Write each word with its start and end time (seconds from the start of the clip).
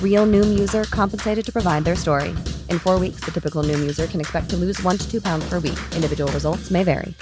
Real 0.00 0.24
Noom 0.26 0.56
user 0.56 0.84
compensated 0.84 1.44
to 1.44 1.52
provide 1.52 1.84
their 1.84 1.96
story. 1.96 2.30
In 2.70 2.78
four 2.78 3.00
weeks, 3.00 3.20
the 3.24 3.32
typical 3.32 3.64
Noom 3.64 3.80
user 3.82 4.06
can 4.06 4.20
expect 4.20 4.48
to 4.50 4.56
lose 4.56 4.80
one 4.82 4.96
to 4.96 5.10
two 5.10 5.20
pounds 5.20 5.44
per 5.50 5.58
week. 5.58 5.78
Individual 5.96 6.30
results 6.32 6.70
may 6.70 6.84
vary. 6.84 7.14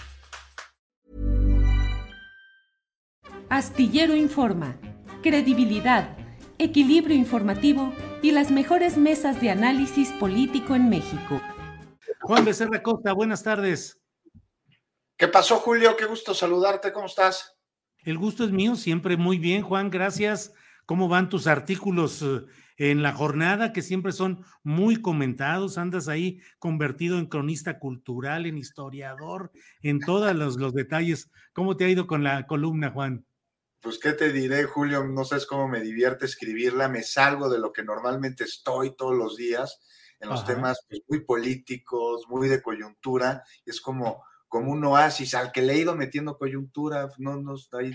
Astillero 3.51 4.17
Informa, 4.17 4.77
credibilidad, 5.23 6.17
equilibrio 6.59 7.15
informativo 7.15 7.93
y 8.23 8.31
las 8.31 8.51
mejores 8.51 8.97
mesas 8.97 9.43
de 9.43 9.51
análisis 9.51 10.11
político 10.13 10.75
en 10.75 10.89
México. 10.89 11.41
Juan 12.23 12.45
Becerra 12.47 12.83
Costa, 12.83 13.13
buenas 13.13 13.43
tardes. 13.43 14.01
¿Qué 15.19 15.29
pasó, 15.29 15.59
Julio? 15.59 15.97
Qué 15.99 16.07
gusto 16.07 16.33
saludarte. 16.33 16.93
¿Cómo 16.93 17.07
estás? 17.07 17.55
El 17.99 18.17
gusto 18.17 18.45
es 18.45 18.53
mío, 18.53 18.75
siempre 18.75 19.17
muy 19.17 19.39
bien, 19.39 19.63
Juan, 19.63 19.91
gracias. 19.91 20.53
¿Cómo 20.87 21.09
van 21.09 21.29
tus 21.29 21.47
artículos 21.47 22.23
eh, 22.23 22.41
en 22.91 23.03
la 23.03 23.13
jornada, 23.13 23.73
que 23.73 23.81
siempre 23.81 24.11
son 24.11 24.45
muy 24.65 25.01
comentados? 25.01 25.79
Andas 25.79 26.09
ahí 26.09 26.41
convertido 26.59 27.19
en 27.19 27.27
cronista 27.27 27.79
cultural, 27.79 28.45
en 28.47 28.59
historiador, 28.59 29.53
en 29.83 30.01
todos 30.01 30.35
los, 30.35 30.57
los 30.57 30.75
detalles. 30.75 31.31
¿Cómo 31.53 31.77
te 31.77 31.85
ha 31.85 31.89
ido 31.89 32.09
con 32.09 32.25
la 32.25 32.45
columna, 32.47 32.91
Juan? 32.91 33.25
Pues, 33.81 34.01
¿qué 34.01 34.13
te 34.13 34.33
diré, 34.33 34.65
Julio? 34.65 35.05
No 35.05 35.25
sabes 35.25 35.47
cómo 35.47 35.69
me 35.69 35.81
divierte 35.81 36.27
escribirla. 36.27 36.89
Me 36.89 37.03
salgo 37.03 37.49
de 37.49 37.61
lo 37.61 37.73
que 37.73 37.85
normalmente 37.85 38.45
estoy 38.45 38.97
todos 38.97 39.15
los 39.15 39.37
días 39.37 39.81
en 40.19 40.29
los 40.29 40.43
Ajá. 40.43 40.55
temas 40.55 40.85
pues, 40.89 41.03
muy 41.09 41.25
políticos, 41.25 42.27
muy 42.29 42.49
de 42.49 42.63
coyuntura. 42.63 43.45
Es 43.65 43.81
como, 43.81 44.25
como 44.49 44.73
un 44.73 44.85
oasis 44.85 45.35
al 45.35 45.53
que 45.53 45.63
le 45.63 45.75
he 45.75 45.79
ido 45.79 45.95
metiendo 45.95 46.37
coyuntura. 46.37 47.09
No, 47.19 47.37
no, 47.37 47.55
ahí 47.73 47.93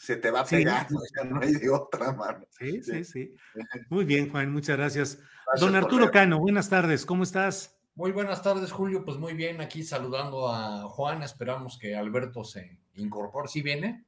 se 0.00 0.16
te 0.16 0.30
va 0.30 0.46
Sí. 0.46 0.56
pegando, 0.56 0.98
ya 1.14 1.24
no 1.24 1.40
hay 1.42 1.52
de 1.52 1.68
otra, 1.68 2.12
mano. 2.12 2.46
Sí, 2.58 2.82
sí, 2.82 3.04
sí. 3.04 3.34
Muy 3.90 4.06
bien, 4.06 4.30
Juan, 4.30 4.50
muchas 4.50 4.78
gracias. 4.78 5.18
Gracias 5.46 5.60
Don 5.60 5.76
Arturo. 5.76 6.10
Cano, 6.10 6.38
buenas 6.38 6.70
tardes, 6.70 7.04
¿cómo 7.04 7.22
estás? 7.22 7.78
Muy 7.94 8.10
buenas 8.10 8.42
tardes, 8.42 8.72
Julio. 8.72 9.04
Pues 9.04 9.18
muy 9.18 9.34
bien, 9.34 9.60
aquí 9.60 9.82
saludando 9.82 10.48
a 10.48 10.84
Juan. 10.88 11.22
Esperamos 11.22 11.78
que 11.78 11.94
Alberto 11.96 12.44
se 12.44 12.80
incorpore. 12.94 13.48
¿Sí 13.48 13.60
viene? 13.60 14.06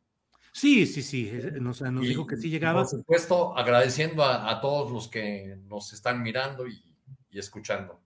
Sí, 0.52 0.86
sí, 0.86 1.02
sí, 1.02 1.30
nos, 1.61 1.83
nos 1.83 2.05
Y, 2.05 2.08
dijo 2.08 2.27
que 2.27 2.36
sí 2.38 2.48
llegaba. 2.48 2.80
Por 2.84 2.88
supuesto, 2.88 3.55
agradeciendo 3.58 4.24
a, 4.24 4.50
a 4.50 4.62
todos 4.62 4.90
los 4.90 5.08
que 5.08 5.58
nos 5.67 5.92
están 5.92 6.22
mirando 6.22 6.67
y, 6.67 6.83
y 7.28 7.38
escuchando. 7.38 8.00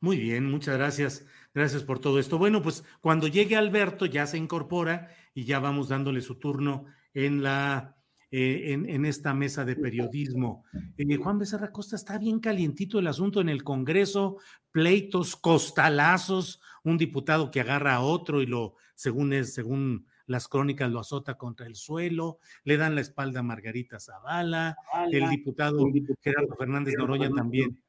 Muy 0.00 0.18
bien, 0.18 0.50
muchas 0.50 0.76
gracias. 0.76 1.24
Gracias 1.54 1.82
por 1.82 1.98
todo 1.98 2.18
esto. 2.18 2.36
Bueno, 2.36 2.60
pues 2.60 2.84
cuando 3.00 3.26
llegue 3.26 3.56
Alberto 3.56 4.04
ya 4.04 4.26
se 4.26 4.36
incorpora 4.36 5.08
y 5.32 5.44
ya 5.46 5.60
vamos 5.60 5.88
dándole 5.88 6.20
su 6.20 6.34
turno 6.34 6.84
en 7.14 7.42
la 7.42 7.96
eh, 8.34 8.72
en, 8.72 8.88
en 8.88 9.04
esta 9.04 9.34
mesa 9.34 9.62
de 9.66 9.76
periodismo. 9.76 10.64
Eh, 10.96 11.16
Juan 11.16 11.38
Becerra 11.38 11.70
Costa 11.70 11.96
está 11.96 12.16
bien 12.16 12.40
calientito 12.40 12.98
el 12.98 13.06
asunto 13.06 13.42
en 13.42 13.50
el 13.50 13.62
Congreso, 13.62 14.38
pleitos, 14.70 15.36
costalazos, 15.36 16.62
un 16.82 16.96
diputado 16.96 17.50
que 17.50 17.60
agarra 17.60 17.96
a 17.96 18.00
otro 18.00 18.40
y 18.40 18.46
lo, 18.46 18.76
según 18.94 19.34
es, 19.34 19.52
según 19.52 20.06
las 20.24 20.48
crónicas, 20.48 20.90
lo 20.90 21.00
azota 21.00 21.36
contra 21.36 21.66
el 21.66 21.76
suelo, 21.76 22.38
le 22.64 22.78
dan 22.78 22.94
la 22.94 23.02
espalda 23.02 23.40
a 23.40 23.42
Margarita 23.42 24.00
Zavala, 24.00 24.78
el 25.10 25.28
diputado 25.28 25.84
Gerardo 26.22 26.56
Fernández 26.56 26.94
Noroña 26.96 27.28
también 27.28 27.82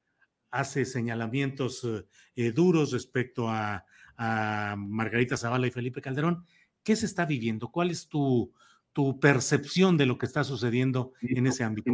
hace 0.52 0.84
señalamientos 0.84 1.86
eh, 1.86 2.06
eh, 2.36 2.52
duros 2.52 2.92
respecto 2.92 3.48
a, 3.48 3.86
a, 4.18 4.76
Margarita 4.78 5.38
Zavala 5.38 5.68
y 5.68 5.72
Felipe 5.72 6.02
Calderón. 6.02 6.46
¿Qué 6.84 6.98
se 6.98 7.06
está 7.06 7.26
viviendo? 7.26 7.72
¿Cuál 7.72 7.92
es 7.92 8.10
tu, 8.10 8.52
tu 8.94 9.20
percepción 9.20 9.98
de 9.98 10.06
lo 10.06 10.18
que 10.18 10.26
está 10.26 10.44
sucediendo 10.44 11.14
en 11.22 11.48
ese 11.48 11.64
ámbito? 11.64 11.92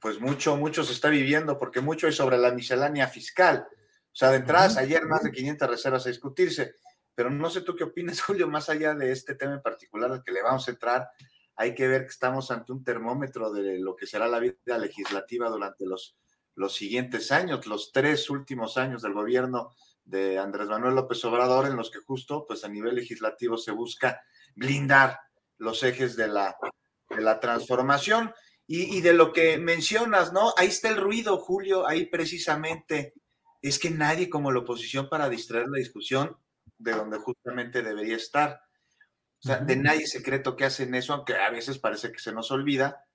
Pues 0.00 0.20
mucho, 0.20 0.56
mucho 0.56 0.82
se 0.82 0.92
está 0.92 1.08
viviendo, 1.08 1.58
porque 1.58 1.80
mucho 1.80 2.08
es 2.08 2.16
sobre 2.16 2.38
la 2.38 2.52
miscelánea 2.52 3.06
fiscal. 3.06 3.66
O 3.70 4.14
sea, 4.14 4.30
de 4.30 4.38
entradas, 4.38 4.76
ayer 4.76 5.04
más 5.06 5.22
de 5.22 5.30
500 5.30 5.68
reservas 5.68 6.06
a 6.06 6.08
discutirse, 6.08 6.74
pero 7.14 7.30
no 7.30 7.50
sé 7.50 7.60
tú 7.60 7.76
qué 7.76 7.84
opinas, 7.84 8.20
Julio, 8.22 8.48
más 8.48 8.68
allá 8.68 8.94
de 8.94 9.12
este 9.12 9.34
tema 9.34 9.54
en 9.54 9.62
particular 9.62 10.10
al 10.10 10.22
que 10.22 10.32
le 10.32 10.42
vamos 10.42 10.66
a 10.66 10.70
entrar, 10.70 11.08
hay 11.54 11.74
que 11.74 11.86
ver 11.86 12.02
que 12.02 12.10
estamos 12.10 12.50
ante 12.50 12.72
un 12.72 12.82
termómetro 12.82 13.52
de 13.52 13.78
lo 13.78 13.94
que 13.94 14.06
será 14.06 14.26
la 14.26 14.40
vida 14.40 14.78
legislativa 14.78 15.48
durante 15.50 15.86
los 15.86 16.16
los 16.60 16.74
siguientes 16.74 17.32
años, 17.32 17.66
los 17.66 17.90
tres 17.90 18.28
últimos 18.28 18.76
años 18.76 19.02
del 19.02 19.14
gobierno 19.14 19.72
de 20.04 20.38
Andrés 20.38 20.68
Manuel 20.68 20.94
López 20.94 21.24
Obrador, 21.24 21.66
en 21.66 21.76
los 21.76 21.90
que 21.90 22.00
justo 22.00 22.44
pues 22.46 22.64
a 22.64 22.68
nivel 22.68 22.96
legislativo 22.96 23.56
se 23.56 23.70
busca 23.70 24.22
blindar 24.54 25.18
los 25.60 25.82
ejes 25.82 26.16
de 26.16 26.26
la, 26.26 26.56
de 27.08 27.20
la 27.20 27.38
transformación. 27.38 28.32
Y, 28.66 28.96
y, 28.96 29.00
de 29.00 29.12
lo 29.12 29.32
que 29.32 29.58
mencionas, 29.58 30.32
¿no? 30.32 30.54
Ahí 30.56 30.68
está 30.68 30.88
el 30.90 30.96
ruido, 30.96 31.38
Julio, 31.38 31.88
ahí 31.88 32.06
precisamente 32.06 33.14
es 33.62 33.80
que 33.80 33.90
nadie 33.90 34.30
como 34.30 34.52
la 34.52 34.60
oposición 34.60 35.08
para 35.08 35.28
distraer 35.28 35.66
la 35.68 35.78
discusión 35.78 36.36
de 36.78 36.92
donde 36.92 37.18
justamente 37.18 37.82
debería 37.82 38.14
estar. 38.16 38.62
O 39.42 39.48
sea, 39.48 39.58
de 39.58 39.74
nadie 39.76 40.06
secreto 40.06 40.54
que 40.54 40.66
hacen 40.66 40.94
eso, 40.94 41.14
aunque 41.14 41.34
a 41.34 41.50
veces 41.50 41.78
parece 41.78 42.12
que 42.12 42.20
se 42.20 42.32
nos 42.32 42.50
olvida 42.50 43.06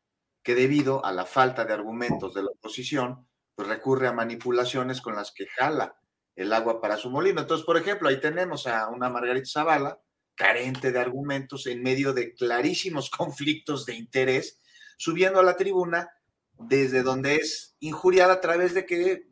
que 0.43 0.55
debido 0.55 1.05
a 1.05 1.11
la 1.11 1.25
falta 1.25 1.65
de 1.65 1.73
argumentos 1.73 2.33
de 2.33 2.43
la 2.43 2.49
oposición, 2.49 3.27
pues 3.55 3.67
recurre 3.67 4.07
a 4.07 4.11
manipulaciones 4.11 5.01
con 5.01 5.15
las 5.15 5.31
que 5.31 5.47
jala 5.47 5.97
el 6.35 6.51
agua 6.51 6.81
para 6.81 6.97
su 6.97 7.09
molino. 7.09 7.41
Entonces, 7.41 7.65
por 7.65 7.77
ejemplo, 7.77 8.09
ahí 8.09 8.19
tenemos 8.19 8.67
a 8.67 8.89
una 8.89 9.09
Margarita 9.09 9.49
Zavala, 9.49 9.99
carente 10.35 10.91
de 10.91 10.99
argumentos, 10.99 11.65
en 11.67 11.81
medio 11.81 12.13
de 12.13 12.33
clarísimos 12.33 13.09
conflictos 13.17 13.85
de 13.85 13.95
interés, 13.95 14.59
subiendo 14.97 15.39
a 15.39 15.43
la 15.43 15.57
tribuna 15.57 16.09
desde 16.57 17.03
donde 17.03 17.35
es 17.35 17.75
injuriada 17.79 18.33
a 18.33 18.41
través 18.41 18.73
de 18.73 18.85
que 18.85 19.27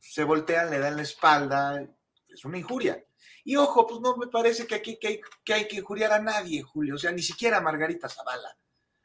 se 0.00 0.24
voltean, 0.24 0.70
le 0.70 0.78
dan 0.78 0.96
la 0.96 1.02
espalda, 1.02 1.86
es 2.28 2.44
una 2.44 2.58
injuria. 2.58 3.04
Y 3.44 3.56
ojo, 3.56 3.86
pues 3.86 4.00
no 4.00 4.16
me 4.16 4.26
parece 4.26 4.66
que 4.66 4.74
aquí 4.74 4.98
que 4.98 5.08
hay, 5.08 5.20
que 5.44 5.54
hay 5.54 5.68
que 5.68 5.76
injuriar 5.76 6.12
a 6.12 6.20
nadie, 6.20 6.62
Julio, 6.62 6.96
o 6.96 6.98
sea, 6.98 7.12
ni 7.12 7.22
siquiera 7.22 7.58
a 7.58 7.60
Margarita 7.60 8.08
Zavala. 8.08 8.56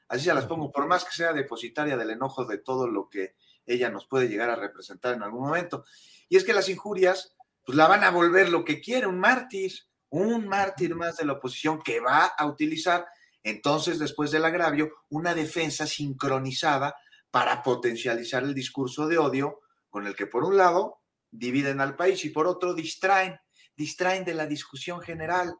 Así 0.07 0.25
se 0.25 0.34
las 0.34 0.46
pongo, 0.46 0.72
por 0.72 0.88
más 0.88 1.03
que 1.03 1.12
sea 1.12 1.34
depositaria 1.34 1.97
del 1.97 2.12
enojo 2.12 2.46
de 2.46 2.59
todo 2.59 2.88
lo 2.88 3.09
que 3.09 3.36
ella 3.66 3.90
nos 3.90 4.06
puede 4.06 4.28
llegar 4.28 4.50
a 4.50 4.56
representar 4.56 5.16
en 5.16 5.24
algún 5.24 5.46
momento. 5.46 5.86
Y 6.30 6.38
es 6.38 6.44
que 6.44 6.53
las 6.53 6.69
injurias, 6.69 7.36
pues 7.66 7.75
la 7.75 7.88
van 7.88 8.04
a 8.04 8.12
volver 8.12 8.50
lo 8.50 8.63
que 8.63 8.81
quiere, 8.81 9.07
un 9.07 9.19
mártir, 9.19 9.74
un 10.10 10.48
mártir 10.48 10.96
más 10.96 11.18
de 11.18 11.25
la 11.25 11.34
oposición 11.34 11.81
que 11.81 12.00
va 12.00 12.25
a 12.25 12.46
utilizar 12.46 13.06
entonces, 13.46 14.00
después 14.00 14.31
del 14.31 14.44
agravio, 14.44 14.92
una 15.10 15.36
defensa 15.36 15.86
sincronizada 15.86 16.96
para 17.30 17.62
potencializar 17.62 18.42
el 18.42 18.56
discurso 18.56 19.07
de 19.07 19.19
odio 19.19 19.60
con 19.88 20.07
el 20.07 20.16
que, 20.16 20.25
por 20.25 20.44
un 20.44 20.57
lado, 20.57 21.02
dividen 21.30 21.80
al 21.80 21.96
país 21.96 22.25
y 22.25 22.31
por 22.31 22.48
otro, 22.48 22.74
distraen, 22.74 23.40
distraen 23.78 24.25
de 24.25 24.34
la 24.34 24.48
discusión 24.48 25.00
general, 25.00 25.56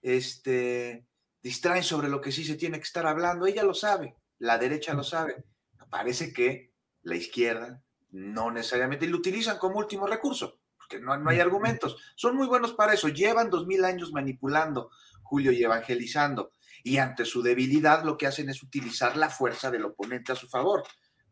este, 0.00 1.08
distraen 1.42 1.82
sobre 1.82 2.08
lo 2.08 2.20
que 2.20 2.30
sí 2.30 2.44
se 2.44 2.54
tiene 2.54 2.78
que 2.78 2.84
estar 2.84 3.04
hablando. 3.04 3.46
Ella 3.46 3.64
lo 3.64 3.74
sabe, 3.74 4.14
la 4.38 4.56
derecha 4.56 4.94
lo 4.94 5.02
sabe. 5.02 5.44
Parece 5.90 6.32
que 6.32 6.72
la 7.02 7.16
izquierda 7.16 7.82
no 8.12 8.52
necesariamente, 8.52 9.08
lo 9.08 9.16
utilizan 9.16 9.58
como 9.58 9.80
último 9.80 10.06
recurso, 10.06 10.60
porque 10.94 11.04
no, 11.04 11.16
no 11.16 11.30
hay 11.30 11.40
argumentos. 11.40 11.96
Son 12.14 12.36
muy 12.36 12.46
buenos 12.46 12.72
para 12.72 12.94
eso, 12.94 13.08
llevan 13.08 13.50
dos 13.50 13.66
mil 13.66 13.84
años 13.84 14.12
manipulando, 14.12 14.90
Julio, 15.22 15.52
y 15.52 15.62
evangelizando, 15.62 16.52
y 16.82 16.98
ante 16.98 17.24
su 17.24 17.42
debilidad 17.42 18.04
lo 18.04 18.16
que 18.16 18.26
hacen 18.26 18.48
es 18.50 18.62
utilizar 18.62 19.16
la 19.16 19.30
fuerza 19.30 19.70
del 19.70 19.84
oponente 19.84 20.32
a 20.32 20.36
su 20.36 20.48
favor. 20.48 20.84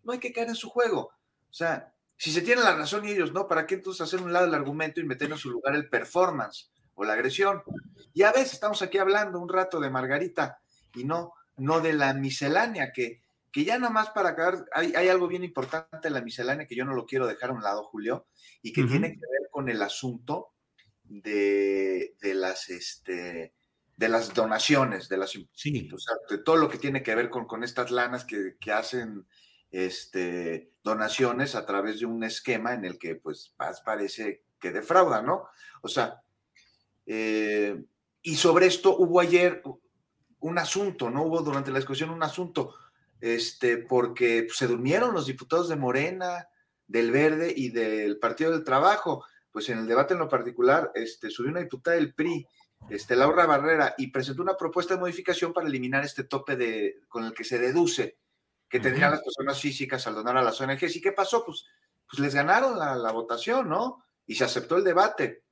No 0.03 0.13
hay 0.13 0.19
que 0.19 0.33
caer 0.33 0.49
en 0.49 0.55
su 0.55 0.69
juego. 0.69 1.13
O 1.51 1.55
sea, 1.55 1.93
Si 2.17 2.31
se 2.31 2.43
tiene 2.43 2.63
la 2.63 2.77
razón 2.77 3.05
y 3.05 3.11
ellos 3.11 3.33
no, 3.33 3.49
¿para 3.49 3.67
qué 3.67 3.75
entonces 3.75 4.01
hacer 4.01 4.21
un 4.21 4.33
lado 4.33 4.47
el 4.47 4.55
argumento 4.55 5.01
y 5.01 5.05
meter 5.05 5.31
en 5.31 5.39
su 5.39 5.51
lugar 5.51 5.75
el 5.75 5.89
performance 5.89 6.71
o 6.95 7.05
la 7.05 7.15
agresión? 7.15 7.63
Y 8.15 8.23
a 8.23 8.31
veces 8.31 8.55
estamos 8.55 8.81
aquí 8.81 8.99
hablando 8.99 9.41
un 9.41 9.49
rato 9.49 9.81
de 9.81 9.91
Margarita 9.91 10.61
y 10.95 11.05
no, 11.05 11.33
no 11.57 11.81
de 11.81 11.93
la 11.95 12.15
miscelánea, 12.15 12.93
que, 12.93 13.23
que 13.53 13.65
ya 13.65 13.79
nada 13.79 13.93
más 13.93 14.11
para 14.11 14.31
acabar, 14.31 14.65
hay, 14.73 15.09
algo 15.09 15.29
bien 15.29 15.45
importante 15.45 16.09
en 16.09 16.15
la 16.15 16.23
miscelánea 16.23 16.67
que 16.67 16.75
yo 16.75 16.85
no 16.85 16.95
lo 16.95 17.05
quiero 17.07 17.27
dejar 17.27 17.51
a 17.51 17.53
un 17.53 17.63
lado, 17.63 17.85
Julio, 17.85 18.27
y 18.63 18.73
que 18.73 18.85
tiene 18.85 19.11
que 19.11 19.21
ver 19.21 19.51
con 19.51 19.69
el 19.69 19.83
asunto 19.83 20.55
de, 21.05 22.15
las, 22.23 22.71
este, 22.71 23.53
de 23.97 24.09
las 24.09 24.33
donaciones, 24.33 25.09
de 25.09 25.19
las 25.19 25.33
de 25.35 26.39
todo 26.45 26.57
lo 26.57 26.69
que 26.71 26.79
tiene 26.79 27.03
que 27.03 27.15
ver 27.15 27.29
con, 27.29 27.47
con 27.47 27.63
estas 27.63 27.91
lanas 27.91 28.25
que, 28.25 28.57
que, 28.59 28.73
hacen 28.73 29.27
este, 29.71 30.73
donaciones 30.83 31.55
a 31.55 31.67
través 31.67 32.01
de 32.01 32.07
un 32.07 32.25
esquema 32.25 32.73
en 32.73 32.87
el 32.87 32.99
que 32.99 33.17
pues 33.17 33.55
parece 33.85 34.45
que 34.59 34.73
defrauda, 34.73 35.21
¿no? 35.21 35.45
O 35.83 35.89
sea, 35.89 36.23
eh, 37.05 37.85
y 38.23 38.37
sobre 38.37 38.67
esto 38.67 38.97
hubo 38.97 39.21
ayer 39.21 39.63
un 40.41 40.59
asunto, 40.59 41.11
¿no? 41.11 41.25
Hubo 41.25 41.43
durante 41.43 41.71
la 41.71 41.79
discusión 41.79 42.11
un 42.11 42.23
asunto, 42.23 42.75
este, 43.23 43.79
porque 43.79 44.49
se 44.53 44.67
durmieron 44.67 45.15
los 45.15 45.27
diputados 45.27 45.69
de 45.69 45.77
Morena, 45.77 46.49
del 46.89 47.13
Verde 47.13 47.55
y 47.57 47.71
del 47.71 48.19
Partido 48.19 48.51
del 48.51 48.65
Trabajo. 48.65 49.25
Pues 49.53 49.69
en 49.69 49.79
el 49.79 49.87
debate 49.87 50.15
en 50.15 50.21
lo 50.21 50.29
particular, 50.29 50.91
este, 50.95 51.31
subió 51.31 51.53
una 51.53 51.61
diputada 51.61 51.97
del 51.97 52.15
PRI, 52.15 52.45
este, 52.91 53.15
Laura 53.15 53.47
Barrera, 53.47 53.95
y 53.97 54.09
presentó 54.09 54.43
una 54.43 54.57
propuesta 54.57 54.95
de 54.95 55.01
modificación 55.01 55.53
para 55.53 55.69
eliminar 55.69 56.05
este 56.05 56.25
tope 56.25 56.57
de, 56.57 57.03
con 57.09 57.25
el 57.25 57.33
que 57.33 57.45
se 57.45 57.61
deduce 57.61 58.19
que 58.69 58.81
tendrían 58.81 59.13
las 59.13 59.23
personas 59.23 59.61
físicas 59.61 60.05
al 60.07 60.15
donar 60.15 60.37
a 60.39 60.43
las 60.43 60.61
ONGs. 60.61 60.97
¿Y 60.97 61.01
qué 61.01 61.13
pasó? 61.13 61.45
Pues, 61.45 61.65
pues 62.09 62.19
les 62.19 62.35
ganaron 62.35 62.77
la, 62.77 63.13
votación, 63.13 63.69
¿no? 63.69 64.03
Y 64.27 64.35
se 64.35 64.45
aceptó 64.45 64.77
el 64.79 64.85
debate. 64.85 65.45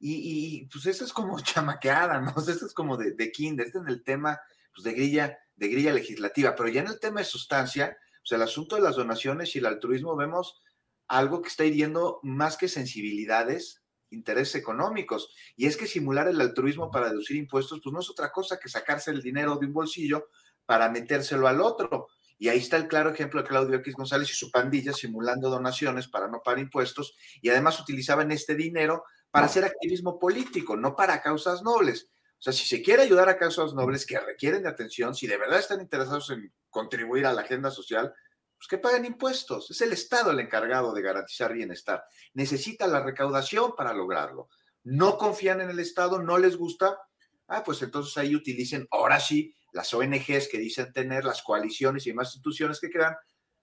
Y, 0.00 0.66
pues 0.72 0.86
eso 0.86 1.04
es 1.04 1.12
como 1.12 1.38
chamaqueada, 1.40 2.20
¿no? 2.20 2.34
Eso 2.36 2.66
es 2.66 2.74
como 2.74 2.96
de, 2.96 3.12
de 3.12 3.30
kinder, 3.30 3.66
este 3.66 3.78
es 3.78 3.86
el 3.86 4.02
tema 4.02 4.40
pues, 4.74 4.84
de, 4.84 4.92
grilla, 4.92 5.38
de 5.56 5.68
grilla 5.68 5.92
legislativa, 5.92 6.54
pero 6.54 6.68
ya 6.68 6.82
en 6.82 6.88
el 6.88 7.00
tema 7.00 7.20
de 7.20 7.26
sustancia, 7.26 7.96
o 8.22 8.26
sea, 8.26 8.36
el 8.36 8.42
asunto 8.42 8.76
de 8.76 8.82
las 8.82 8.96
donaciones 8.96 9.54
y 9.54 9.58
el 9.58 9.66
altruismo, 9.66 10.16
vemos 10.16 10.60
algo 11.08 11.42
que 11.42 11.48
está 11.48 11.64
hiriendo 11.64 12.20
más 12.22 12.56
que 12.56 12.68
sensibilidades, 12.68 13.82
intereses 14.10 14.54
económicos. 14.54 15.34
Y 15.56 15.66
es 15.66 15.76
que 15.76 15.86
simular 15.86 16.28
el 16.28 16.40
altruismo 16.40 16.90
para 16.90 17.08
deducir 17.08 17.36
impuestos, 17.36 17.80
pues 17.82 17.92
no 17.92 18.00
es 18.00 18.10
otra 18.10 18.30
cosa 18.30 18.58
que 18.58 18.68
sacarse 18.68 19.10
el 19.10 19.22
dinero 19.22 19.56
de 19.56 19.66
un 19.66 19.72
bolsillo 19.72 20.28
para 20.66 20.88
metérselo 20.90 21.48
al 21.48 21.60
otro. 21.60 22.08
Y 22.38 22.48
ahí 22.48 22.58
está 22.58 22.76
el 22.76 22.88
claro 22.88 23.10
ejemplo 23.10 23.40
de 23.40 23.48
Claudio 23.48 23.76
X 23.76 23.94
González 23.94 24.30
y 24.30 24.34
su 24.34 24.50
pandilla 24.50 24.92
simulando 24.92 25.48
donaciones 25.48 26.08
para 26.08 26.28
no 26.28 26.40
pagar 26.42 26.58
impuestos 26.58 27.14
y 27.40 27.48
además 27.50 27.78
utilizaban 27.78 28.32
este 28.32 28.54
dinero 28.54 29.04
para 29.30 29.46
hacer 29.46 29.64
activismo 29.64 30.18
político, 30.18 30.76
no 30.76 30.96
para 30.96 31.22
causas 31.22 31.62
nobles. 31.62 32.10
O 32.42 32.44
sea, 32.44 32.52
si 32.52 32.66
se 32.66 32.82
quiere 32.82 33.04
ayudar 33.04 33.28
a 33.28 33.38
causas 33.38 33.72
nobles 33.72 34.04
que 34.04 34.18
requieren 34.18 34.64
de 34.64 34.68
atención, 34.68 35.14
si 35.14 35.28
de 35.28 35.36
verdad 35.36 35.60
están 35.60 35.80
interesados 35.80 36.28
en 36.30 36.52
contribuir 36.70 37.24
a 37.24 37.32
la 37.32 37.42
agenda 37.42 37.70
social, 37.70 38.12
pues 38.56 38.66
que 38.66 38.78
paguen 38.78 39.04
impuestos. 39.04 39.70
Es 39.70 39.80
el 39.80 39.92
Estado 39.92 40.32
el 40.32 40.40
encargado 40.40 40.92
de 40.92 41.02
garantizar 41.02 41.52
bienestar. 41.52 42.02
Necesita 42.34 42.88
la 42.88 43.00
recaudación 43.00 43.76
para 43.76 43.92
lograrlo. 43.92 44.48
No 44.82 45.18
confían 45.18 45.60
en 45.60 45.70
el 45.70 45.78
Estado, 45.78 46.20
no 46.20 46.36
les 46.36 46.56
gusta. 46.56 46.98
Ah, 47.46 47.62
pues 47.62 47.80
entonces 47.80 48.18
ahí 48.18 48.34
utilicen, 48.34 48.88
ahora 48.90 49.20
sí, 49.20 49.54
las 49.72 49.94
ONGs 49.94 50.48
que 50.50 50.58
dicen 50.58 50.92
tener, 50.92 51.24
las 51.24 51.42
coaliciones 51.42 52.04
y 52.08 52.10
demás 52.10 52.30
instituciones 52.30 52.80
que 52.80 52.90
crean, 52.90 53.14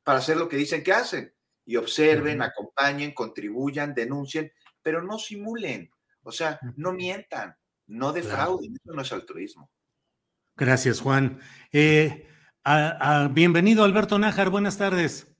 para 0.06 0.20
hacer 0.20 0.38
lo 0.38 0.48
que 0.48 0.56
dicen 0.56 0.84
que 0.84 0.94
hacen. 0.94 1.36
Y 1.66 1.76
observen, 1.76 2.42
acompañen, 2.42 3.14
contribuyan, 3.14 3.94
denuncien, 3.94 4.54
pero 4.82 5.04
no 5.04 5.20
simulen. 5.20 5.92
O 6.24 6.32
sea, 6.32 6.62
no 6.78 6.94
mientan, 6.94 7.59
no 7.90 8.14
defrauden. 8.14 8.76
Eso 8.76 8.94
no 8.94 9.02
es 9.02 9.12
altruismo. 9.12 9.70
Gracias, 10.56 11.02
Juan. 11.02 11.40
Eh, 11.72 12.28
bienvenido, 13.32 13.84
Alberto 13.84 14.18
Nájar. 14.20 14.50
Buenas 14.50 14.78
tardes. 14.78 15.36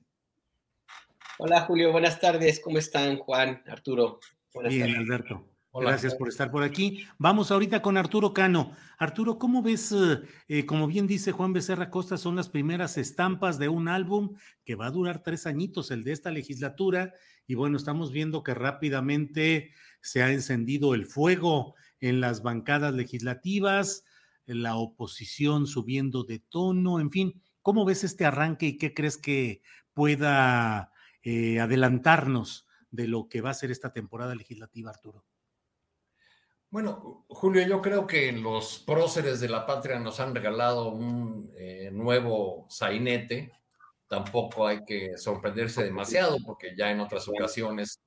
Hola, 1.38 1.62
Julio. 1.62 1.92
Buenas 1.92 2.20
tardes. 2.20 2.60
¿Cómo 2.60 2.78
están, 2.78 3.18
Juan, 3.18 3.62
Arturo? 3.66 4.20
Buenas 4.52 4.74
Bien, 4.74 4.96
Alberto. 4.96 5.46
Gracias 5.72 6.16
por 6.16 6.28
estar 6.28 6.50
por 6.50 6.64
aquí. 6.64 7.06
Vamos 7.16 7.52
ahorita 7.52 7.80
con 7.80 7.96
Arturo 7.96 8.34
Cano. 8.34 8.74
Arturo, 8.98 9.38
¿cómo 9.38 9.62
ves, 9.62 9.92
eh, 9.92 10.20
eh, 10.48 10.66
como 10.66 10.88
bien 10.88 11.06
dice 11.06 11.30
Juan 11.30 11.52
Becerra 11.52 11.90
Costa, 11.90 12.16
son 12.16 12.34
las 12.34 12.48
primeras 12.48 12.98
estampas 12.98 13.56
de 13.58 13.68
un 13.68 13.86
álbum 13.86 14.34
que 14.64 14.74
va 14.74 14.86
a 14.86 14.90
durar 14.90 15.22
tres 15.22 15.46
añitos, 15.46 15.92
el 15.92 16.02
de 16.02 16.10
esta 16.10 16.32
legislatura, 16.32 17.14
y 17.46 17.54
bueno, 17.54 17.76
estamos 17.76 18.10
viendo 18.10 18.42
que 18.42 18.52
rápidamente 18.52 19.72
se 20.02 20.24
ha 20.24 20.32
encendido 20.32 20.94
el 20.94 21.06
fuego 21.06 21.76
en 22.00 22.20
las 22.20 22.42
bancadas 22.42 22.94
legislativas, 22.94 24.04
la 24.46 24.76
oposición 24.76 25.66
subiendo 25.66 26.24
de 26.24 26.40
tono, 26.40 27.00
en 27.00 27.10
fin, 27.10 27.42
¿cómo 27.62 27.84
ves 27.84 28.04
este 28.04 28.24
arranque 28.24 28.66
y 28.66 28.78
qué 28.78 28.94
crees 28.94 29.16
que 29.16 29.62
pueda 29.94 30.92
eh, 31.22 31.60
adelantarnos 31.60 32.66
de 32.90 33.06
lo 33.06 33.28
que 33.28 33.40
va 33.40 33.50
a 33.50 33.54
ser 33.54 33.70
esta 33.70 33.92
temporada 33.92 34.34
legislativa, 34.34 34.90
Arturo? 34.90 35.24
Bueno, 36.70 37.24
Julio, 37.28 37.66
yo 37.66 37.82
creo 37.82 38.06
que 38.06 38.30
los 38.30 38.78
próceres 38.86 39.40
de 39.40 39.48
la 39.48 39.66
patria 39.66 39.98
nos 39.98 40.20
han 40.20 40.34
regalado 40.34 40.90
un 40.90 41.52
eh, 41.56 41.90
nuevo 41.92 42.66
sainete. 42.68 43.52
Tampoco 44.06 44.68
hay 44.68 44.84
que 44.84 45.18
sorprenderse 45.18 45.82
demasiado 45.82 46.36
porque 46.46 46.74
ya 46.76 46.90
en 46.90 47.00
otras 47.00 47.26
ocasiones, 47.28 48.00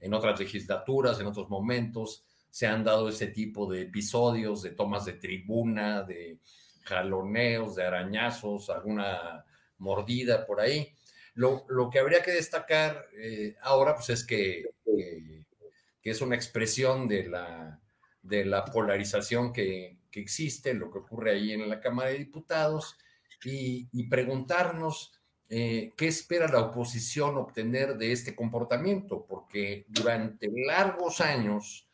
en 0.00 0.14
otras 0.14 0.38
legislaturas, 0.40 1.20
en 1.20 1.26
otros 1.28 1.48
momentos, 1.48 2.24
se 2.50 2.66
han 2.66 2.84
dado 2.84 3.08
ese 3.08 3.28
tipo 3.28 3.70
de 3.70 3.82
episodios, 3.82 4.62
de 4.62 4.70
tomas 4.70 5.04
de 5.04 5.14
tribuna, 5.14 6.02
de 6.02 6.38
jaloneos, 6.82 7.76
de 7.76 7.84
arañazos, 7.84 8.70
alguna 8.70 9.44
mordida 9.78 10.46
por 10.46 10.60
ahí. 10.60 10.94
Lo, 11.34 11.64
que 11.92 12.00
habría 12.00 12.22
que 12.22 12.32
destacar 12.32 13.06
eh, 13.16 13.56
ahora 13.62 13.94
pues 13.94 14.10
es 14.10 14.24
que, 14.24 14.64
que 14.84 16.10
es 16.10 16.20
una 16.20 16.34
expresión 16.34 17.06
de 17.06 17.28
la 17.28 17.80
de 18.28 18.44
la 18.44 18.64
polarización 18.64 19.52
que, 19.52 19.98
existe, 20.12 20.74
lo 20.74 20.90
que 20.90 20.98
ocurre 20.98 21.30
ahí 21.30 21.52
en 21.52 21.68
la 21.68 21.78
Cámara 21.78 22.10
de 22.10 22.18
Diputados, 22.18 22.96
y, 23.44 23.86
preguntarnos 24.08 25.12
eh, 25.48 25.92
qué 25.96 26.08
espera 26.08 26.48
la 26.48 26.60
oposición 26.60 27.36
obtener 27.36 27.96
de 27.96 28.10
este 28.10 28.34
comportamiento, 28.34 29.24
porque 29.28 29.86
durante 29.88 30.48
largos 30.66 31.20
años 31.20 31.87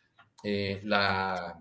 eh, 0.45 0.81
la, 0.85 1.59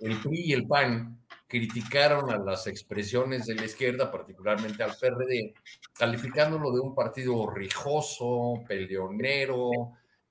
el 0.00 0.20
PRI 0.20 0.40
y 0.46 0.52
el 0.52 0.66
PAN 0.66 1.22
criticaron 1.52 2.30
a 2.30 2.38
las 2.38 2.66
expresiones 2.66 3.44
de 3.44 3.54
la 3.54 3.66
izquierda, 3.66 4.10
particularmente 4.10 4.82
al 4.82 4.96
PRD, 4.98 5.52
calificándolo 5.92 6.72
de 6.72 6.80
un 6.80 6.94
partido 6.94 7.50
rijoso, 7.50 8.64
peleonero, 8.66 9.70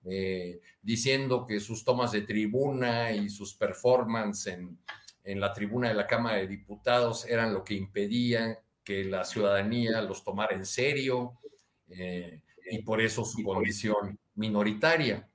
eh, 0.04 0.62
diciendo 0.82 1.46
que 1.46 1.60
sus 1.60 1.84
tomas 1.84 2.12
de 2.12 2.22
tribuna 2.22 3.12
y 3.12 3.30
sus 3.30 3.54
performances 3.54 4.58
en, 5.24 5.40
la 5.40 5.54
tribuna 5.54 5.90
de 5.90 5.94
la 5.94 6.08
Cámara 6.08 6.38
de 6.38 6.48
Diputados 6.48 7.26
eran 7.28 7.54
lo 7.54 7.64
que 7.64 7.76
impedía 7.76 8.58
que 8.84 9.04
la 9.04 9.24
ciudadanía 9.24 10.02
los 10.02 10.24
tomara 10.24 10.56
en 10.56 10.66
serio 10.66 11.34
eh, 11.90 12.42
y 12.72 12.82
por 12.82 13.00
eso 13.00 13.24
su 13.24 13.44
condición 13.44 14.18
minoritaria. 14.34 15.30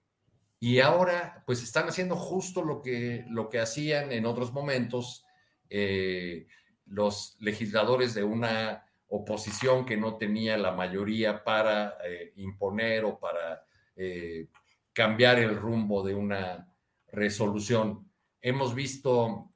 Y 0.58 0.80
ahora, 0.80 1.42
pues 1.46 1.62
están 1.62 1.88
haciendo 1.88 2.16
justo 2.16 2.62
lo 2.62 2.82
que, 2.82 3.25
lo 3.28 3.48
que 3.48 3.60
hacían 3.60 4.12
en 4.12 4.26
otros 4.26 4.52
momentos 4.52 5.25
eh, 5.68 6.46
los 6.86 7.36
legisladores 7.40 8.14
de 8.14 8.25
una 8.25 8.84
oposición 9.08 9.84
que 9.84 9.96
no 9.96 10.16
tenía 10.16 10.56
la 10.56 10.72
mayoría 10.72 11.44
para 11.44 11.96
imponer 12.36 13.04
o 13.04 13.18
para 13.18 13.64
eh, 13.96 14.48
cambiar 14.92 15.38
el 15.38 15.56
rumbo 15.56 16.02
de 16.02 16.14
una 16.14 16.72
resolución. 17.08 18.10
Hemos 18.40 18.75
visto 18.75 19.52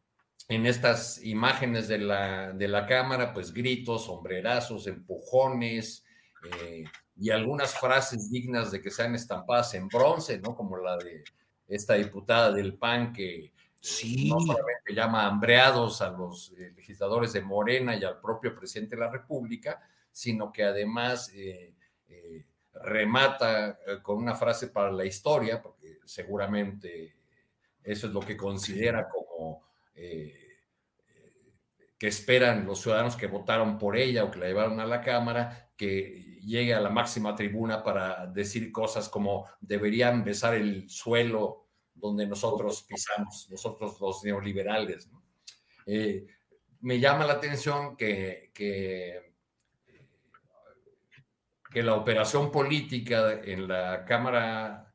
en 0.48 0.66
estas 0.66 1.22
imágenes 1.24 1.88
de 1.88 1.98
la, 1.98 2.52
de 2.52 2.68
la 2.68 2.86
cámara, 2.86 3.32
pues 3.32 3.52
gritos, 3.52 4.06
sombrerazos, 4.06 4.86
empujones 4.86 6.04
eh, 6.44 6.84
y 7.16 7.30
algunas 7.30 7.74
frases 7.74 8.30
dignas 8.30 8.70
de 8.70 8.80
que 8.80 8.90
sean 8.90 9.14
estampadas 9.14 9.74
en 9.74 9.88
bronce, 9.88 10.38
¿no? 10.38 10.54
Como 10.54 10.76
la 10.76 10.96
de 10.96 11.24
esta 11.68 11.94
diputada 11.94 12.52
del 12.52 12.74
PAN 12.74 13.12
que 13.12 13.44
eh, 13.46 13.52
sí. 13.80 14.28
no 14.28 14.40
solamente 14.40 14.94
llama 14.94 15.26
hambreados 15.26 16.02
a 16.02 16.10
los 16.10 16.52
legisladores 16.76 17.32
de 17.32 17.42
Morena 17.42 17.96
y 17.96 18.04
al 18.04 18.20
propio 18.20 18.54
presidente 18.54 18.96
de 18.96 19.02
la 19.02 19.10
República, 19.10 19.80
sino 20.10 20.50
que 20.50 20.64
además 20.64 21.30
remata 22.74 23.78
eh, 23.86 23.98
con 24.02 24.18
una 24.18 24.34
frase 24.34 24.68
para 24.68 24.90
la 24.90 25.04
historia, 25.04 25.60
porque 25.60 25.98
seguramente 26.04 27.16
eso 27.82 28.06
es 28.06 28.12
lo 28.12 28.20
que 28.20 28.36
considera 28.36 29.08
como 29.08 29.62
eh, 29.94 30.36
que 31.98 32.08
esperan 32.08 32.66
los 32.66 32.80
ciudadanos 32.80 33.16
que 33.16 33.26
votaron 33.26 33.78
por 33.78 33.96
ella 33.96 34.24
o 34.24 34.30
que 34.30 34.38
la 34.38 34.46
llevaron 34.46 34.80
a 34.80 34.86
la 34.86 35.02
Cámara, 35.02 35.70
que 35.76 36.29
llegue 36.40 36.74
a 36.74 36.80
la 36.80 36.90
máxima 36.90 37.34
tribuna 37.34 37.82
para 37.82 38.26
decir 38.26 38.72
cosas 38.72 39.08
como 39.08 39.46
deberían 39.60 40.24
besar 40.24 40.54
el 40.54 40.88
suelo 40.88 41.66
donde 41.94 42.26
nosotros 42.26 42.82
pisamos, 42.82 43.48
nosotros 43.50 44.00
los 44.00 44.24
neoliberales. 44.24 45.08
Eh, 45.86 46.26
me 46.80 46.98
llama 46.98 47.26
la 47.26 47.34
atención 47.34 47.96
que, 47.96 48.50
que, 48.54 49.30
la 51.74 51.94
operación 51.94 52.50
política 52.50 53.40
en 53.44 53.68
la 53.68 54.04
Cámara 54.04 54.92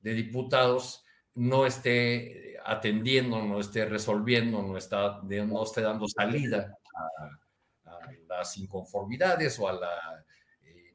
de 0.00 0.12
Diputados 0.12 1.04
no 1.34 1.64
esté 1.64 2.58
atendiendo, 2.64 3.40
no 3.42 3.60
esté 3.60 3.86
resolviendo, 3.86 4.62
no, 4.62 4.76
está, 4.76 5.22
no 5.22 5.62
esté 5.62 5.80
dando 5.80 6.06
salida 6.06 6.76
a, 6.94 7.90
a 7.90 8.12
las 8.28 8.58
inconformidades 8.58 9.58
o 9.58 9.68
a 9.68 9.72
la 9.72 10.26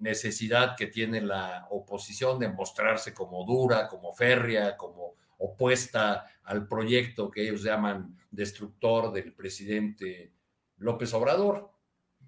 necesidad 0.03 0.75
que 0.75 0.87
tiene 0.87 1.21
la 1.21 1.67
oposición 1.71 2.37
de 2.37 2.49
mostrarse 2.49 3.13
como 3.13 3.45
dura, 3.45 3.87
como 3.87 4.13
férrea, 4.13 4.77
como 4.77 5.15
opuesta 5.37 6.27
al 6.43 6.67
proyecto 6.67 7.31
que 7.31 7.43
ellos 7.43 7.63
llaman 7.63 8.17
destructor 8.29 9.11
del 9.11 9.33
presidente 9.33 10.33
López 10.77 11.13
Obrador. 11.13 11.71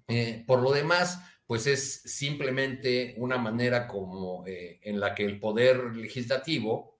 Eh, 0.08 0.44
por 0.46 0.62
lo 0.62 0.72
demás, 0.72 1.20
pues 1.46 1.66
es 1.66 2.02
simplemente 2.02 3.14
una 3.18 3.38
manera 3.38 3.86
como 3.86 4.46
eh, 4.46 4.80
en 4.82 5.00
la 5.00 5.14
que 5.14 5.24
el 5.24 5.38
poder 5.38 5.96
legislativo 5.96 6.98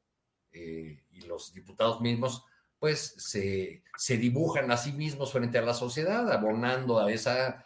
eh, 0.53 1.05
y 1.11 1.23
los 1.23 1.53
diputados 1.53 2.01
mismos 2.01 2.45
pues 2.79 3.15
se, 3.17 3.83
se, 3.97 4.19
dibujan 4.19 4.71
a 4.71 4.77
sí 4.77 4.93
mismos 4.93 5.33
frente 5.33 5.57
a 5.57 5.63
la 5.63 5.73
sociedad, 5.73 6.31
abonando 6.31 7.01
a 7.01 7.11
esa 7.11 7.65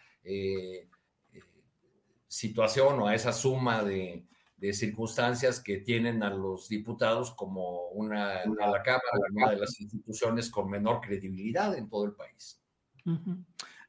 situación 2.31 3.01
o 3.01 3.09
a 3.09 3.15
esa 3.15 3.33
suma 3.33 3.83
de, 3.83 4.25
de 4.57 4.73
circunstancias 4.73 5.59
que 5.59 5.79
tienen 5.79 6.23
a 6.23 6.31
los 6.31 6.69
diputados 6.69 7.33
como 7.33 7.89
una, 7.89 8.37
a 8.37 8.71
la 8.71 8.83
Cámara, 8.83 9.03
una 9.33 9.51
de 9.51 9.57
las 9.57 9.81
instituciones 9.81 10.49
con 10.49 10.71
menor 10.71 11.01
credibilidad 11.01 11.77
en 11.77 11.89
todo 11.89 12.05
el 12.05 12.13
país. 12.13 12.63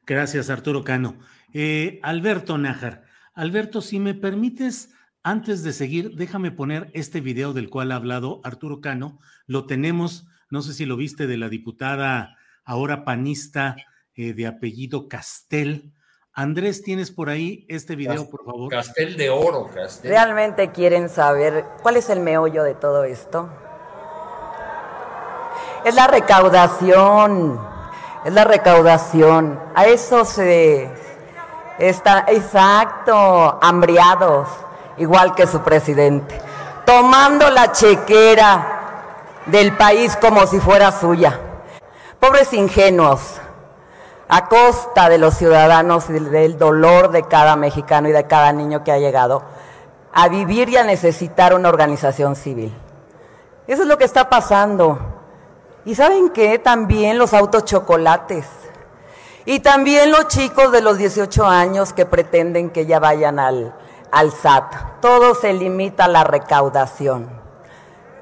Gracias, 0.08 0.50
Arturo 0.50 0.84
Cano. 0.84 1.20
Eh, 1.54 2.00
Alberto 2.02 2.58
Nájar. 2.58 3.04
Alberto, 3.36 3.82
si 3.82 4.00
me 4.00 4.16
permites, 4.16 4.92
antes 5.22 5.62
de 5.62 5.72
seguir, 5.72 6.16
déjame 6.16 6.52
poner 6.52 6.90
este 6.94 7.22
video 7.22 7.54
del 7.54 7.70
cual 7.70 7.92
ha 7.92 7.98
hablado 7.98 8.42
Arturo 8.44 8.82
Cano. 8.82 9.20
Lo 9.46 9.68
tenemos, 9.68 10.26
no 10.50 10.64
sé 10.64 10.74
si 10.74 10.86
lo 10.86 10.98
viste, 10.98 11.28
de 11.28 11.38
la 11.38 11.50
diputada 11.50 12.38
ahora 12.64 13.06
panista 13.06 13.76
eh, 14.16 14.34
de 14.34 14.48
apellido 14.48 15.08
Castel 15.08 15.94
Andrés, 16.34 16.82
¿tienes 16.82 17.12
por 17.12 17.30
ahí 17.30 17.66
este 17.68 17.98
video, 17.98 18.30
por 18.30 18.46
favor? 18.46 18.72
Castel 18.72 19.18
de 19.18 19.30
oro, 19.30 19.68
Castel. 19.74 20.12
¿Realmente 20.12 20.72
quieren 20.72 21.10
saber 21.10 21.66
cuál 21.82 21.98
es 21.98 22.10
el 22.10 22.22
meollo 22.22 22.64
de 22.64 22.74
todo 22.74 23.04
esto? 23.04 23.50
Es 25.84 25.94
la 25.94 26.08
recaudación, 26.08 27.60
es 28.24 28.32
la 28.32 28.46
recaudación. 28.46 29.60
A 29.76 29.88
eso 29.88 30.24
se 30.24 30.90
está, 31.78 32.24
exacto, 32.30 33.60
hambriados, 33.62 34.48
igual 34.96 35.36
que 35.36 35.46
su 35.46 35.60
presidente, 35.62 36.40
tomando 36.86 37.50
la 37.50 37.74
chequera 37.74 39.26
del 39.48 39.76
país 39.76 40.16
como 40.16 40.48
si 40.48 40.62
fuera 40.62 40.94
suya. 40.94 41.38
Pobres 42.22 42.54
ingenuos, 42.54 43.41
a 44.34 44.48
costa 44.48 45.10
de 45.10 45.18
los 45.18 45.34
ciudadanos 45.34 46.10
y 46.10 46.14
del 46.14 46.58
dolor 46.58 47.12
de 47.12 47.24
cada 47.24 47.58
mexicano 47.58 48.08
y 48.08 48.14
de 48.14 48.28
cada 48.28 48.54
niño 48.54 48.82
que 48.82 48.94
ha 48.94 48.98
llegado 48.98 49.44
a 50.14 50.30
vivir 50.30 50.70
y 50.70 50.78
a 50.78 50.86
necesitar 50.86 51.54
una 51.54 51.68
organización 51.68 52.38
civil. 52.38 52.74
Eso 53.68 53.82
es 53.82 53.88
lo 53.90 53.98
que 53.98 54.06
está 54.06 54.30
pasando. 54.30 55.00
Y 55.84 55.96
saben 55.96 56.30
qué, 56.30 56.60
también 56.60 57.18
los 57.18 57.34
autos 57.34 57.66
chocolates. 57.66 58.46
Y 59.44 59.60
también 59.60 60.12
los 60.12 60.30
chicos 60.30 60.72
de 60.72 60.80
los 60.80 60.98
18 60.98 61.46
años 61.46 61.92
que 61.92 62.06
pretenden 62.06 62.70
que 62.70 62.86
ya 62.86 63.00
vayan 63.00 63.38
al, 63.38 63.76
al 64.14 64.32
SAT. 64.32 65.02
Todo 65.02 65.36
se 65.36 65.52
limita 65.52 66.06
a 66.06 66.08
la 66.08 66.24
recaudación. 66.24 67.30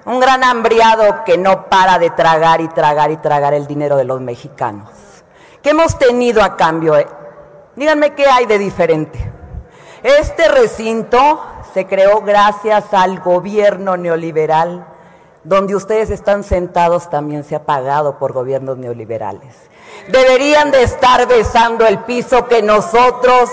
Un 0.05 0.19
gran 0.19 0.43
hambriado 0.43 1.23
que 1.23 1.37
no 1.37 1.69
para 1.69 1.99
de 1.99 2.09
tragar 2.09 2.61
y 2.61 2.67
tragar 2.69 3.11
y 3.11 3.17
tragar 3.17 3.53
el 3.53 3.67
dinero 3.67 3.95
de 3.95 4.05
los 4.05 4.21
mexicanos. 4.21 5.08
¿Qué 5.61 5.71
hemos 5.71 5.97
tenido 5.99 6.41
a 6.41 6.55
cambio? 6.55 6.97
Eh? 6.97 7.07
Díganme 7.75 8.13
qué 8.13 8.25
hay 8.25 8.45
de 8.45 8.57
diferente. 8.57 9.19
Este 10.03 10.47
recinto 10.47 11.41
se 11.73 11.85
creó 11.85 12.21
gracias 12.21 12.93
al 12.93 13.19
gobierno 13.19 13.97
neoliberal, 13.97 14.87
donde 15.43 15.75
ustedes 15.75 16.09
están 16.09 16.43
sentados 16.43 17.09
también 17.09 17.43
se 17.43 17.55
ha 17.55 17.65
pagado 17.65 18.17
por 18.17 18.31
gobiernos 18.31 18.77
neoliberales. 18.77 19.69
Deberían 20.07 20.71
de 20.71 20.83
estar 20.83 21.27
besando 21.27 21.85
el 21.85 21.99
piso 21.99 22.47
que 22.47 22.61
nosotros 22.61 23.49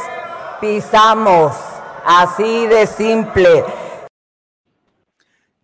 pisamos, 0.61 1.57
así 2.05 2.67
de 2.69 2.87
simple. 2.87 3.65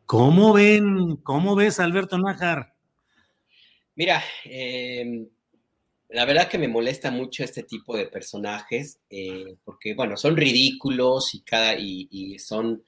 ¿Cómo 0.06 0.52
ven? 0.52 1.16
¿Cómo 1.22 1.54
ves, 1.54 1.78
Alberto 1.78 2.18
Nájar? 2.18 2.74
Mira, 3.94 4.22
eh, 4.44 5.28
la 6.12 6.24
verdad 6.26 6.48
que 6.48 6.58
me 6.58 6.68
molesta 6.68 7.10
mucho 7.10 7.42
este 7.42 7.62
tipo 7.62 7.96
de 7.96 8.06
personajes, 8.06 8.98
eh, 9.08 9.56
porque, 9.64 9.94
bueno, 9.94 10.16
son 10.16 10.36
ridículos 10.36 11.34
y, 11.34 11.40
cada, 11.40 11.74
y, 11.78 12.38
son, 12.38 12.84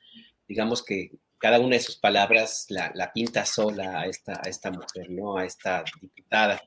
digamos 0.47 0.83
que 0.83 1.11
cada 1.39 1.59
una 1.59 1.77
de 1.77 1.83
sus 1.83 1.97
palabras 1.97 2.67
la, 2.69 3.13
pinta 3.13 3.45
sola 3.45 4.01
a 4.01 4.07
esta, 4.07 4.41
a 4.43 4.49
esta 4.49 4.71
mujer, 4.71 5.11
¿no? 5.11 5.37
A 5.37 5.45
esta 5.45 5.85
diputada. 6.01 6.63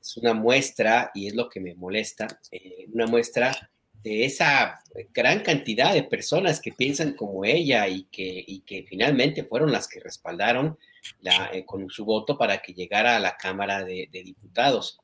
Es 0.00 0.16
una 0.16 0.32
muestra, 0.32 1.10
y 1.14 1.26
es 1.26 1.34
lo 1.34 1.48
que 1.48 1.60
me 1.60 1.74
molesta, 1.74 2.26
eh, 2.50 2.86
una 2.92 3.06
muestra 3.06 3.70
de 4.02 4.24
esa 4.24 4.80
gran 5.12 5.40
cantidad 5.40 5.92
de 5.92 6.04
personas 6.04 6.60
que 6.60 6.72
piensan 6.72 7.14
como 7.14 7.44
ella 7.44 7.88
y 7.88 8.04
que, 8.04 8.44
y 8.46 8.60
que 8.60 8.84
finalmente 8.84 9.44
fueron 9.44 9.72
las 9.72 9.88
que 9.88 10.00
respaldaron 10.00 10.78
eh, 11.52 11.64
con 11.66 11.90
su 11.90 12.04
voto 12.04 12.38
para 12.38 12.58
que 12.58 12.72
llegara 12.72 13.16
a 13.16 13.20
la 13.20 13.36
Cámara 13.36 13.82
de 13.84 14.08
Diputados 14.12 15.00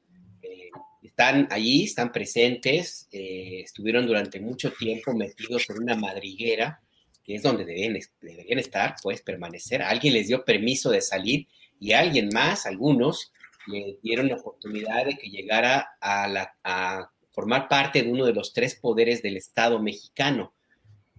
están 1.17 1.47
allí, 1.51 1.85
están 1.85 2.11
presentes, 2.11 3.07
eh, 3.13 3.61
estuvieron 3.63 4.05
durante 4.05 4.41
mucho 4.41 4.73
tiempo 4.73 5.15
metidos 5.15 5.71
en 5.71 5.85
una 5.85 5.95
madriguera, 5.95 6.81
que 7.23 7.37
es 7.37 7.43
donde 7.43 7.65
deben, 7.65 8.01
deberían 8.21 8.59
estar, 8.59 8.97
pues 9.01 9.23
permanecer. 9.23 9.81
Alguien 9.81 10.15
les 10.15 10.27
dio 10.27 10.45
permiso 10.45 10.91
de 10.91 11.01
salir 11.01 11.47
y 11.79 11.93
alguien 11.93 12.31
más, 12.35 12.67
algunos, 12.67 13.33
le 13.69 13.97
dieron 14.03 14.27
la 14.29 14.35
oportunidad 14.35 15.07
de 15.07 15.17
que 15.17 15.31
llegara 15.31 15.91
a, 16.01 16.27
la, 16.27 16.57
a 16.65 17.09
formar 17.31 17.69
parte 17.69 18.03
de 18.03 18.11
uno 18.11 18.27
de 18.27 18.35
los 18.35 18.53
tres 18.53 18.75
poderes 18.75 19.23
del 19.23 19.37
Estado 19.37 19.81
mexicano. 19.81 20.53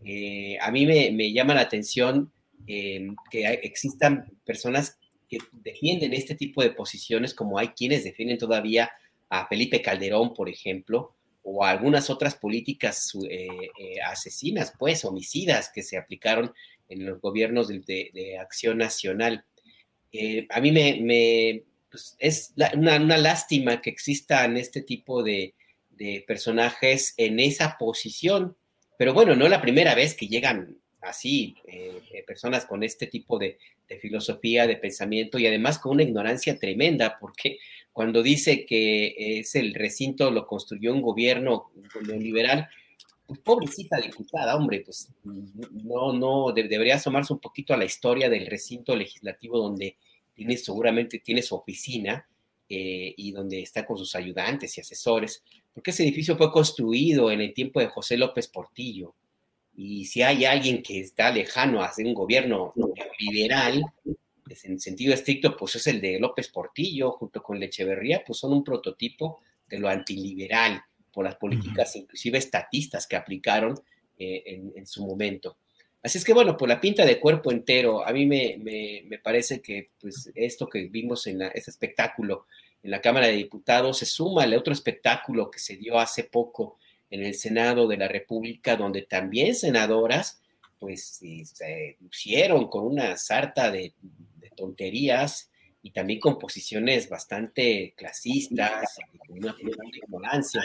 Eh, 0.04 0.58
a 0.60 0.72
mí 0.72 0.86
me, 0.86 1.32
llama 1.32 1.54
la 1.54 1.62
atención 1.62 2.34
eh, 2.68 3.08
que 3.32 3.46
existan 3.64 4.30
personas 4.44 5.00
que 5.30 5.38
defienden 5.54 6.12
este 6.12 6.36
tipo 6.36 6.62
de 6.62 6.72
posiciones, 6.72 7.34
como 7.34 7.58
hay 7.58 7.70
quienes 7.70 8.04
defienden 8.04 8.38
todavía 8.38 8.92
Felipe 9.48 9.82
Calderón, 9.82 10.34
por 10.34 10.50
ejemplo, 10.50 11.16
o 11.44 11.64
a 11.64 11.70
algunas 11.70 12.10
otras 12.10 12.36
políticas 12.36 13.12
eh, 13.30 13.48
eh, 13.80 14.02
asesinas, 14.02 14.74
pues, 14.78 15.06
homicidas 15.06 15.72
que 15.74 15.84
se 15.84 15.98
aplicaron 15.98 16.52
en 16.90 17.06
los 17.06 17.22
gobiernos 17.22 17.68
de, 17.68 18.38
Acción 18.40 18.80
Nacional. 18.80 19.46
Eh, 20.12 20.48
a 20.50 20.60
mí 20.60 20.72
me, 20.72 21.64
pues, 21.90 22.16
es 22.20 22.54
una, 22.76 23.00
lástima 23.00 23.82
que 23.82 23.92
existan 23.92 24.58
este 24.58 24.82
tipo 24.82 25.24
de, 25.24 25.54
personajes 26.28 27.14
en 27.16 27.40
esa 27.40 27.78
posición, 27.78 28.58
pero 28.98 29.14
bueno, 29.14 29.34
no 29.34 29.48
la 29.48 29.62
primera 29.62 29.96
vez 29.96 30.14
que 30.14 30.28
llegan 30.28 30.78
así 31.06 31.56
personas 32.26 32.66
con 32.66 32.84
este 32.84 33.08
tipo 33.08 33.38
de, 33.38 33.58
de 33.88 33.98
filosofía, 33.98 34.68
de 34.68 34.78
pensamiento 34.78 35.38
y 35.38 35.48
además 35.48 35.80
con 35.80 35.94
una 35.94 36.04
ignorancia 36.04 36.58
tremenda, 36.58 37.18
porque 37.20 37.60
cuando 37.94 38.24
dice 38.24 38.66
que 38.66 39.40
es 39.40 39.56
el 39.56 39.74
recinto 39.74 40.32
lo 40.32 40.48
construyó 40.48 40.94
un 40.94 41.02
gobierno 41.02 41.72
neoliberal, 42.06 42.68
pues 43.26 43.40
pobrecita 43.40 43.98
diputada, 43.98 44.56
hombre, 44.56 44.82
pues 44.82 45.10
no, 45.24 46.14
no, 46.14 46.52
debería 46.52 46.96
asomarse 46.96 47.34
un 47.34 47.40
poquito 47.40 47.74
a 47.74 47.78
la 47.78 47.86
historia 47.86 48.30
del 48.30 48.46
recinto 48.48 48.96
legislativo 48.96 49.58
donde 49.58 49.98
tiene, 50.34 50.58
seguramente 50.58 51.20
tiene 51.20 51.42
su 51.42 51.56
oficina 51.56 52.28
eh, 52.70 53.14
y 53.18 53.32
donde 53.32 53.62
está 53.62 53.86
con 53.86 53.98
sus 53.98 54.16
ayudantes 54.16 54.78
y 54.78 54.82
asesores, 54.82 55.44
porque 55.74 55.92
ese 55.92 56.04
edificio 56.04 56.38
fue 56.38 56.52
construido 56.52 57.32
en 57.32 57.42
el 57.42 57.54
tiempo 57.54 57.80
de 57.80 57.88
José 57.88 58.18
López 58.18 58.48
Portillo. 58.48 59.16
Y 59.76 60.06
si 60.06 60.22
hay 60.22 60.46
alguien 60.46 60.82
que 60.82 61.00
está 61.00 61.32
lejano 61.32 61.82
a 61.82 61.88
hacer 61.88 62.06
un 62.06 62.14
gobierno 62.14 62.74
neoliberal, 62.76 63.84
en 64.64 64.80
sentido 64.80 65.14
estricto, 65.14 65.58
pues 65.58 65.76
es 65.76 65.88
el 65.88 66.00
de 66.00 66.20
López 66.20 66.50
Portillo 66.50 67.12
junto 67.12 67.42
con 67.44 67.60
Lecheverría, 67.60 68.24
pues 68.26 68.40
son 68.40 68.54
un 68.54 68.64
prototipo 68.64 69.42
de 69.68 69.80
lo 69.80 69.90
antiliberal. 69.90 70.82
por 71.12 71.24
las 71.24 71.36
políticas, 71.36 71.96
inclusive 71.96 72.38
estatistas 72.38 73.08
que 73.08 73.16
aplicaron 73.16 73.80
en, 74.18 74.74
en, 74.76 74.86
su 74.86 75.06
momento. 75.06 75.58
Así 76.04 76.18
es 76.18 76.26
que 76.26 76.34
bueno, 76.34 76.58
por 76.58 76.68
la 76.68 76.82
pinta 76.82 77.06
de 77.06 77.22
cuerpo 77.22 77.52
entero, 77.52 78.06
a 78.06 78.12
mí 78.12 78.26
me, 78.26 78.58
me, 78.60 79.04
me 79.06 79.20
parece 79.20 79.62
que 79.62 79.88
pues, 80.00 80.30
esto 80.36 80.68
que 80.68 80.88
vimos 80.88 81.26
en 81.28 81.42
ese 81.42 81.72
espectáculo 81.72 82.48
en 82.84 82.92
la 82.92 83.02
Cámara 83.02 83.28
de 83.28 83.34
Diputados 83.34 83.98
se 83.98 84.06
suma 84.06 84.44
al 84.44 84.54
otro 84.54 84.72
espectáculo 84.72 85.50
que 85.50 85.60
se 85.60 85.76
dio 85.76 85.98
hace 85.98 86.26
poco 86.26 86.78
en 87.10 87.24
el 87.24 87.36
Senado 87.36 87.88
de 87.88 87.98
la 87.98 88.08
República, 88.08 88.76
donde 88.76 89.04
también 89.04 89.56
senadoras 89.56 90.42
pues 90.80 91.20
se 91.54 91.98
pusieron 92.00 92.68
con 92.68 92.86
una 92.86 93.18
sarta 93.18 93.72
de, 93.72 93.94
tonterías 94.56 95.50
y 95.82 95.92
también 95.92 96.20
con 96.20 96.40
posiciones 96.40 97.10
bastante 97.10 97.94
clasistas, 97.98 98.96
con 99.28 99.40
una, 99.40 99.56
ignorancia. 99.94 100.62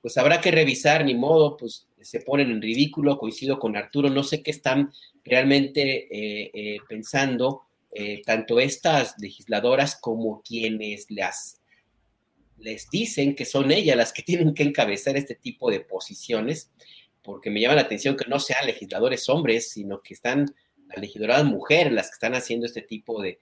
Pues 0.00 0.16
habrá 0.16 0.40
que 0.40 0.50
revisar, 0.50 1.04
ni 1.04 1.14
modo, 1.14 1.56
pues 1.56 1.86
se 2.00 2.20
ponen 2.20 2.50
en 2.50 2.62
ridículo, 2.62 3.18
coincido 3.18 3.58
con 3.58 3.76
Arturo, 3.76 4.08
no 4.08 4.22
sé 4.22 4.42
qué 4.42 4.50
están 4.50 4.92
realmente 5.24 6.08
eh, 6.10 6.50
eh, 6.54 6.78
pensando, 6.88 7.64
eh, 7.90 8.22
tanto 8.24 8.60
estas 8.60 9.18
legisladoras 9.18 9.98
como 10.00 10.40
quienes 10.42 11.06
las 11.10 11.57
les 12.58 12.90
dicen 12.90 13.34
que 13.34 13.44
son 13.44 13.70
ellas 13.70 13.96
las 13.96 14.12
que 14.12 14.22
tienen 14.24 14.54
que 14.54 14.62
encabezar 14.62 15.16
este 15.16 15.34
tipo 15.34 15.70
de 15.70 15.80
posiciones, 15.80 16.70
porque 17.22 17.50
me 17.50 17.60
llama 17.60 17.76
la 17.76 17.82
atención 17.82 18.16
que 18.16 18.28
no 18.28 18.38
sean 18.38 18.66
legisladores 18.66 19.28
hombres, 19.28 19.70
sino 19.70 20.00
que 20.00 20.14
están 20.14 20.54
las 20.88 20.98
legisladoras 20.98 21.44
mujeres 21.44 21.92
las 21.92 22.08
que 22.08 22.14
están 22.14 22.34
haciendo 22.34 22.66
este 22.66 22.82
tipo 22.82 23.20
de, 23.20 23.38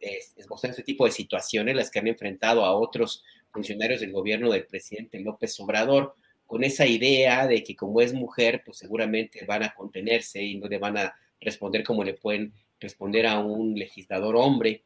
este 0.00 0.82
tipo 0.82 1.06
de 1.06 1.12
situaciones, 1.12 1.74
las 1.74 1.90
que 1.90 1.98
han 1.98 2.08
enfrentado 2.08 2.64
a 2.64 2.74
otros 2.74 3.24
funcionarios 3.50 4.00
del 4.00 4.12
gobierno 4.12 4.50
del 4.50 4.66
presidente 4.66 5.18
López 5.20 5.58
Obrador, 5.60 6.14
con 6.46 6.64
esa 6.64 6.86
idea 6.86 7.46
de 7.46 7.62
que 7.62 7.76
como 7.76 8.00
es 8.00 8.12
mujer, 8.12 8.62
pues 8.64 8.78
seguramente 8.78 9.44
van 9.46 9.62
a 9.62 9.74
contenerse 9.74 10.42
y 10.42 10.56
no 10.56 10.68
le 10.68 10.78
van 10.78 10.98
a 10.98 11.14
responder 11.40 11.84
como 11.84 12.04
le 12.04 12.14
pueden 12.14 12.52
responder 12.78 13.26
a 13.26 13.38
un 13.38 13.74
legislador 13.74 14.36
hombre 14.36 14.82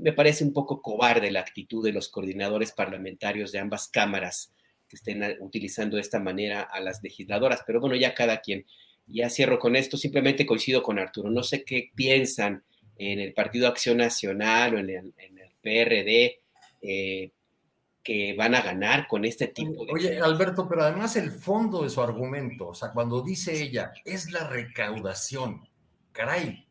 me 0.00 0.12
parece 0.12 0.44
un 0.44 0.52
poco 0.52 0.82
cobarde 0.82 1.30
la 1.30 1.40
actitud 1.40 1.84
de 1.84 1.92
los 1.92 2.08
coordinadores 2.08 2.72
parlamentarios 2.72 3.52
de 3.52 3.58
ambas 3.58 3.88
cámaras 3.88 4.52
que 4.88 4.96
estén 4.96 5.22
utilizando 5.40 5.96
de 5.96 6.02
esta 6.02 6.20
manera 6.20 6.62
a 6.62 6.80
las 6.80 7.02
legisladoras, 7.02 7.62
pero 7.66 7.80
bueno, 7.80 7.96
ya 7.96 8.14
cada 8.14 8.40
quien. 8.40 8.66
Ya 9.08 9.30
cierro 9.30 9.58
con 9.58 9.76
esto, 9.76 9.96
simplemente 9.96 10.46
coincido 10.46 10.82
con 10.82 10.98
Arturo, 10.98 11.30
no 11.30 11.44
sé 11.44 11.64
qué 11.64 11.90
piensan 11.94 12.64
en 12.98 13.20
el 13.20 13.34
Partido 13.34 13.68
Acción 13.68 13.98
Nacional 13.98 14.74
o 14.74 14.78
en 14.78 14.90
el, 14.90 15.14
PRD 15.62 16.40
eh, 16.80 17.32
que 18.02 18.34
van 18.34 18.54
a 18.54 18.62
ganar 18.62 19.08
con 19.08 19.24
este 19.24 19.48
tipo 19.48 19.84
de... 19.84 19.92
Oye, 19.92 20.18
Alberto, 20.20 20.68
pero 20.68 20.82
además 20.82 21.16
el 21.16 21.32
fondo 21.32 21.82
de 21.82 21.90
su 21.90 22.00
argumento, 22.00 22.68
o 22.68 22.74
sea, 22.74 22.92
cuando 22.92 23.20
dice 23.20 23.60
ella, 23.60 23.92
es 24.04 24.30
la 24.30 24.48
recaudación, 24.48 25.68
caray, 26.12 26.65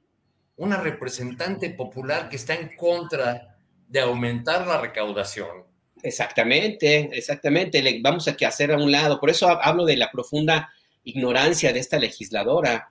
una 0.58 0.78
representante 0.78 1.70
popular 1.70 2.30
que 2.30 2.38
está 2.38 2.56
en 2.56 2.76
contra 2.76 3.58
de 3.88 4.00
aumentar 4.00 4.66
la 4.66 4.80
recaudación. 4.80 5.66
Exactamente, 6.02 7.10
exactamente. 7.14 8.00
vamos 8.02 8.28
a 8.28 8.38
que 8.38 8.46
hacer 8.46 8.72
a 8.72 8.78
un 8.78 8.92
lado. 8.92 9.20
Por 9.20 9.30
eso 9.30 9.48
hablo 9.48 9.86
de 9.86 9.98
la 9.98 10.12
profunda 10.12 10.70
ignorancia 11.04 11.74
de 11.74 11.80
esta 11.80 11.98
legisladora. 11.98 12.90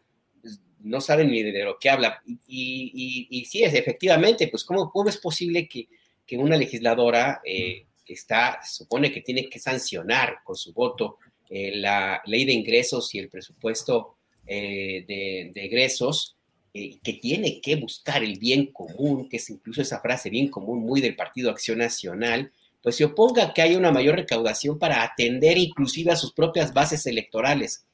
No 0.81 1.01
saben 1.01 1.31
ni 1.31 1.43
de 1.43 1.65
lo 1.65 1.79
que 1.79 1.91
habla. 1.91 2.21
Y, 2.47 3.27
y, 3.31 3.45
sí, 3.45 3.63
efectivamente, 3.63 4.49
pues 4.49 4.65
¿cómo, 4.65 4.91
cómo 4.91 5.09
es 5.09 5.17
posible 5.17 5.69
que, 5.69 5.89
una 6.37 6.57
legisladora 6.57 7.41
eh, 7.45 7.87
que 8.05 8.15
está, 8.15 8.59
supone 8.65 9.13
que 9.13 9.21
tiene 9.21 9.49
que 9.49 9.61
sancionar 9.61 10.39
con 10.43 10.57
su 10.57 10.73
voto 10.73 11.19
eh, 11.49 11.77
la 11.77 12.21
ley 12.27 12.45
de 12.45 12.53
ingresos 12.53 13.15
y 13.15 13.21
el 13.21 13.29
presupuesto 13.29 14.17
eh, 14.45 15.05
de, 15.07 15.53
de 15.55 15.65
egresos, 15.65 16.37
eh, 16.77 16.99
que 17.05 17.13
tiene 17.13 17.61
que 17.61 17.77
buscar 17.77 18.25
el 18.25 18.37
bien 18.37 18.73
común, 18.73 19.29
que 19.29 19.37
es 19.37 19.49
incluso 19.49 19.81
esa 19.81 20.01
frase 20.01 20.29
bien 20.29 20.49
común 20.49 20.81
muy 20.81 21.01
del 21.01 21.15
Partido 21.15 21.51
Acción 21.51 21.79
Nacional, 21.79 22.51
pues 22.83 22.97
se 22.97 23.05
oponga 23.05 23.45
a 23.45 23.55
que 23.55 23.63
haya 23.63 23.79
una 23.79 23.93
mayor 23.93 24.17
recaudación 24.17 24.77
para 24.77 25.05
atender 25.05 25.57
inclusive 25.57 26.11
a 26.11 26.17
sus 26.17 26.33
propias 26.33 26.75
bases 26.75 27.07
electorales. 27.07 27.87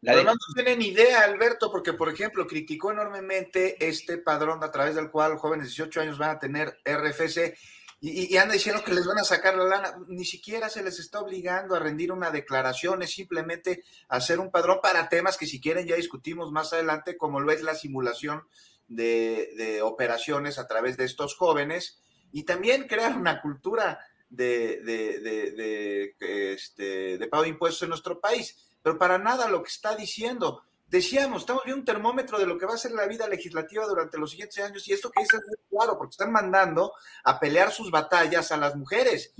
La 0.00 0.20
no 0.20 0.32
tienen 0.52 0.82
idea, 0.82 1.20
Alberto, 1.20 1.70
porque, 1.70 1.92
por 1.92 2.08
ejemplo, 2.08 2.48
criticó 2.48 2.90
enormemente 2.90 3.86
este 3.86 4.18
padrón 4.18 4.64
a 4.64 4.72
través 4.72 4.96
del 4.96 5.12
cual 5.12 5.36
jóvenes 5.36 5.66
de 5.66 5.70
18 5.70 6.00
años 6.00 6.18
van 6.18 6.30
a 6.30 6.38
tener 6.40 6.76
RFC 6.84 7.56
y, 8.04 8.36
anda 8.36 8.54
diciendo 8.54 8.82
que 8.82 8.92
les 8.92 9.06
van 9.06 9.18
a 9.18 9.24
sacar 9.24 9.56
la 9.56 9.62
lana. 9.62 9.96
Ni 10.08 10.24
siquiera 10.24 10.68
se 10.68 10.82
les 10.82 10.98
está 10.98 11.20
obligando 11.20 11.76
a 11.76 11.78
rendir 11.78 12.10
una 12.10 12.32
declaración, 12.32 13.00
es 13.02 13.12
simplemente 13.12 13.84
hacer 14.08 14.40
un 14.40 14.50
padrón 14.50 14.80
para 14.82 15.08
temas 15.08 15.38
que 15.38 15.46
si 15.46 15.60
quieren 15.60 15.86
ya 15.86 15.94
discutimos 15.94 16.50
más 16.50 16.72
adelante, 16.72 17.16
como 17.16 17.38
lo 17.38 17.52
es 17.52 17.62
la 17.62 17.76
simulación 17.76 18.42
de, 18.88 19.80
operaciones 19.84 20.58
a 20.58 20.66
través 20.66 20.96
de 20.96 21.04
estos 21.04 21.36
jóvenes 21.36 22.02
y 22.32 22.42
también 22.42 22.88
crear 22.88 23.16
una 23.16 23.40
cultura 23.40 24.00
de, 24.28 24.80
de, 24.82 26.16
este, 26.54 27.18
de 27.18 27.28
pago 27.28 27.44
de 27.44 27.50
impuestos 27.50 27.84
en 27.84 27.90
nuestro 27.90 28.20
país. 28.20 28.56
Pero 28.82 28.98
para 28.98 29.18
nada 29.18 29.48
lo 29.48 29.62
que 29.62 29.70
está 29.70 29.94
diciendo 29.94 30.64
decíamos, 30.92 31.40
estamos 31.40 31.62
viendo 31.64 31.80
un 31.80 31.86
termómetro 31.86 32.38
de 32.38 32.44
lo 32.44 32.58
que 32.58 32.66
va 32.66 32.74
a 32.74 32.78
ser 32.78 32.92
la 32.92 33.06
vida 33.06 33.26
legislativa 33.26 33.86
durante 33.86 34.18
los 34.18 34.30
siguientes 34.30 34.62
años 34.62 34.86
y 34.86 34.92
esto 34.92 35.10
que 35.10 35.22
dice 35.22 35.38
es 35.38 35.46
muy 35.46 35.56
claro, 35.70 35.96
porque 35.96 36.10
están 36.10 36.30
mandando 36.30 36.92
a 37.24 37.40
pelear 37.40 37.72
sus 37.72 37.90
batallas 37.90 38.52
a 38.52 38.58
las 38.58 38.76
mujeres 38.76 39.32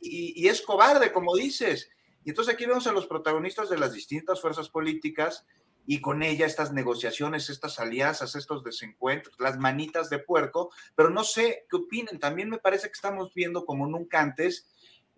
y, 0.00 0.48
es 0.48 0.62
cobarde, 0.62 1.12
como 1.12 1.36
dices. 1.36 1.90
Y 2.24 2.30
entonces 2.30 2.54
aquí 2.54 2.64
vemos 2.64 2.86
a 2.86 2.92
los 2.92 3.06
protagonistas 3.06 3.68
de 3.68 3.76
las 3.76 3.92
distintas 3.92 4.40
fuerzas 4.40 4.70
políticas 4.70 5.44
y 5.86 6.00
con 6.00 6.22
ella 6.22 6.46
estas 6.46 6.72
negociaciones, 6.72 7.50
estas 7.50 7.78
alianzas, 7.78 8.34
estos 8.34 8.64
desencuentros, 8.64 9.36
las 9.38 9.58
manitas 9.58 10.08
de 10.08 10.20
puerco, 10.20 10.70
pero 10.96 11.10
no 11.10 11.22
sé 11.22 11.66
qué 11.68 11.76
opinen. 11.76 12.18
También 12.18 12.48
me 12.48 12.56
parece 12.56 12.86
que 12.86 12.94
estamos 12.94 13.34
viendo 13.34 13.66
como 13.66 13.86
nunca 13.86 14.22
antes 14.22 14.66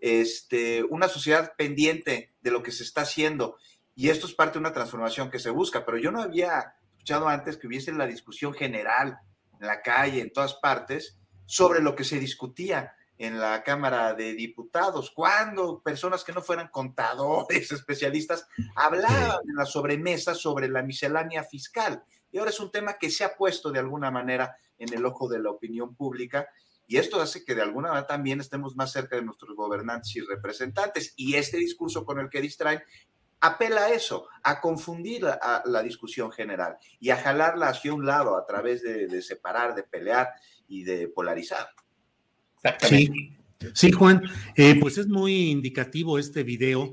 este, 0.00 0.82
una 0.82 1.06
sociedad 1.06 1.54
pendiente 1.56 2.34
de 2.40 2.50
lo 2.50 2.64
que 2.64 2.72
se 2.72 2.82
está 2.82 3.02
haciendo 3.02 3.56
y 3.96 4.10
esto 4.10 4.26
es 4.26 4.34
parte 4.34 4.54
de 4.54 4.60
una 4.60 4.74
transformación 4.74 5.30
que 5.30 5.38
se 5.38 5.50
busca, 5.50 5.84
pero 5.84 5.96
yo 5.96 6.12
no 6.12 6.20
había 6.20 6.74
escuchado 6.90 7.28
antes 7.28 7.56
que 7.56 7.66
hubiese 7.66 7.92
la 7.92 8.06
discusión 8.06 8.52
general 8.52 9.18
en 9.58 9.66
la 9.66 9.80
calle, 9.80 10.20
en 10.20 10.32
todas 10.32 10.54
partes, 10.54 11.18
sobre 11.46 11.80
lo 11.80 11.96
que 11.96 12.04
se 12.04 12.20
discutía 12.20 12.94
en 13.16 13.40
la 13.40 13.62
Cámara 13.62 14.12
de 14.12 14.34
Diputados, 14.34 15.10
cuando 15.10 15.80
personas 15.82 16.22
que 16.22 16.34
no 16.34 16.42
fueran 16.42 16.68
contadores, 16.68 17.72
especialistas, 17.72 18.46
hablaban 18.74 19.38
en 19.48 19.56
la 19.56 19.64
sobremesa 19.64 20.34
sobre 20.34 20.68
la 20.68 20.82
miscelánea 20.82 21.42
fiscal. 21.42 22.04
Y 22.30 22.36
ahora 22.36 22.50
es 22.50 22.60
un 22.60 22.70
tema 22.70 22.98
que 22.98 23.08
se 23.08 23.24
ha 23.24 23.34
puesto 23.34 23.72
de 23.72 23.78
alguna 23.78 24.10
manera 24.10 24.58
en 24.78 24.92
el 24.92 25.06
ojo 25.06 25.26
de 25.26 25.38
la 25.38 25.50
opinión 25.50 25.94
pública 25.94 26.46
y 26.88 26.98
esto 26.98 27.20
hace 27.20 27.44
que 27.44 27.54
de 27.54 27.62
alguna 27.62 27.88
manera 27.88 28.06
también 28.06 28.40
estemos 28.40 28.76
más 28.76 28.92
cerca 28.92 29.16
de 29.16 29.22
nuestros 29.22 29.56
gobernantes 29.56 30.14
y 30.16 30.20
representantes. 30.20 31.14
Y 31.16 31.34
este 31.34 31.56
discurso 31.56 32.04
con 32.04 32.20
el 32.20 32.30
que 32.30 32.40
distraen 32.40 32.80
apela 33.40 33.84
a 33.84 33.90
eso, 33.90 34.28
a 34.42 34.60
confundir 34.60 35.26
a 35.26 35.62
la 35.66 35.82
discusión 35.82 36.30
general 36.32 36.76
y 36.98 37.10
a 37.10 37.16
jalarla 37.16 37.68
hacia 37.68 37.94
un 37.94 38.06
lado 38.06 38.36
a 38.36 38.46
través 38.46 38.82
de, 38.82 39.22
separar, 39.22 39.74
de 39.74 39.82
pelear 39.82 40.30
y 40.68 40.84
de 40.84 41.08
polarizar. 41.08 41.68
Sí, 42.80 43.36
sí 43.74 43.92
Juan, 43.92 44.22
eh, 44.56 44.78
pues 44.80 44.98
es 44.98 45.06
muy 45.06 45.50
indicativo 45.50 46.18
este 46.18 46.42
video 46.42 46.90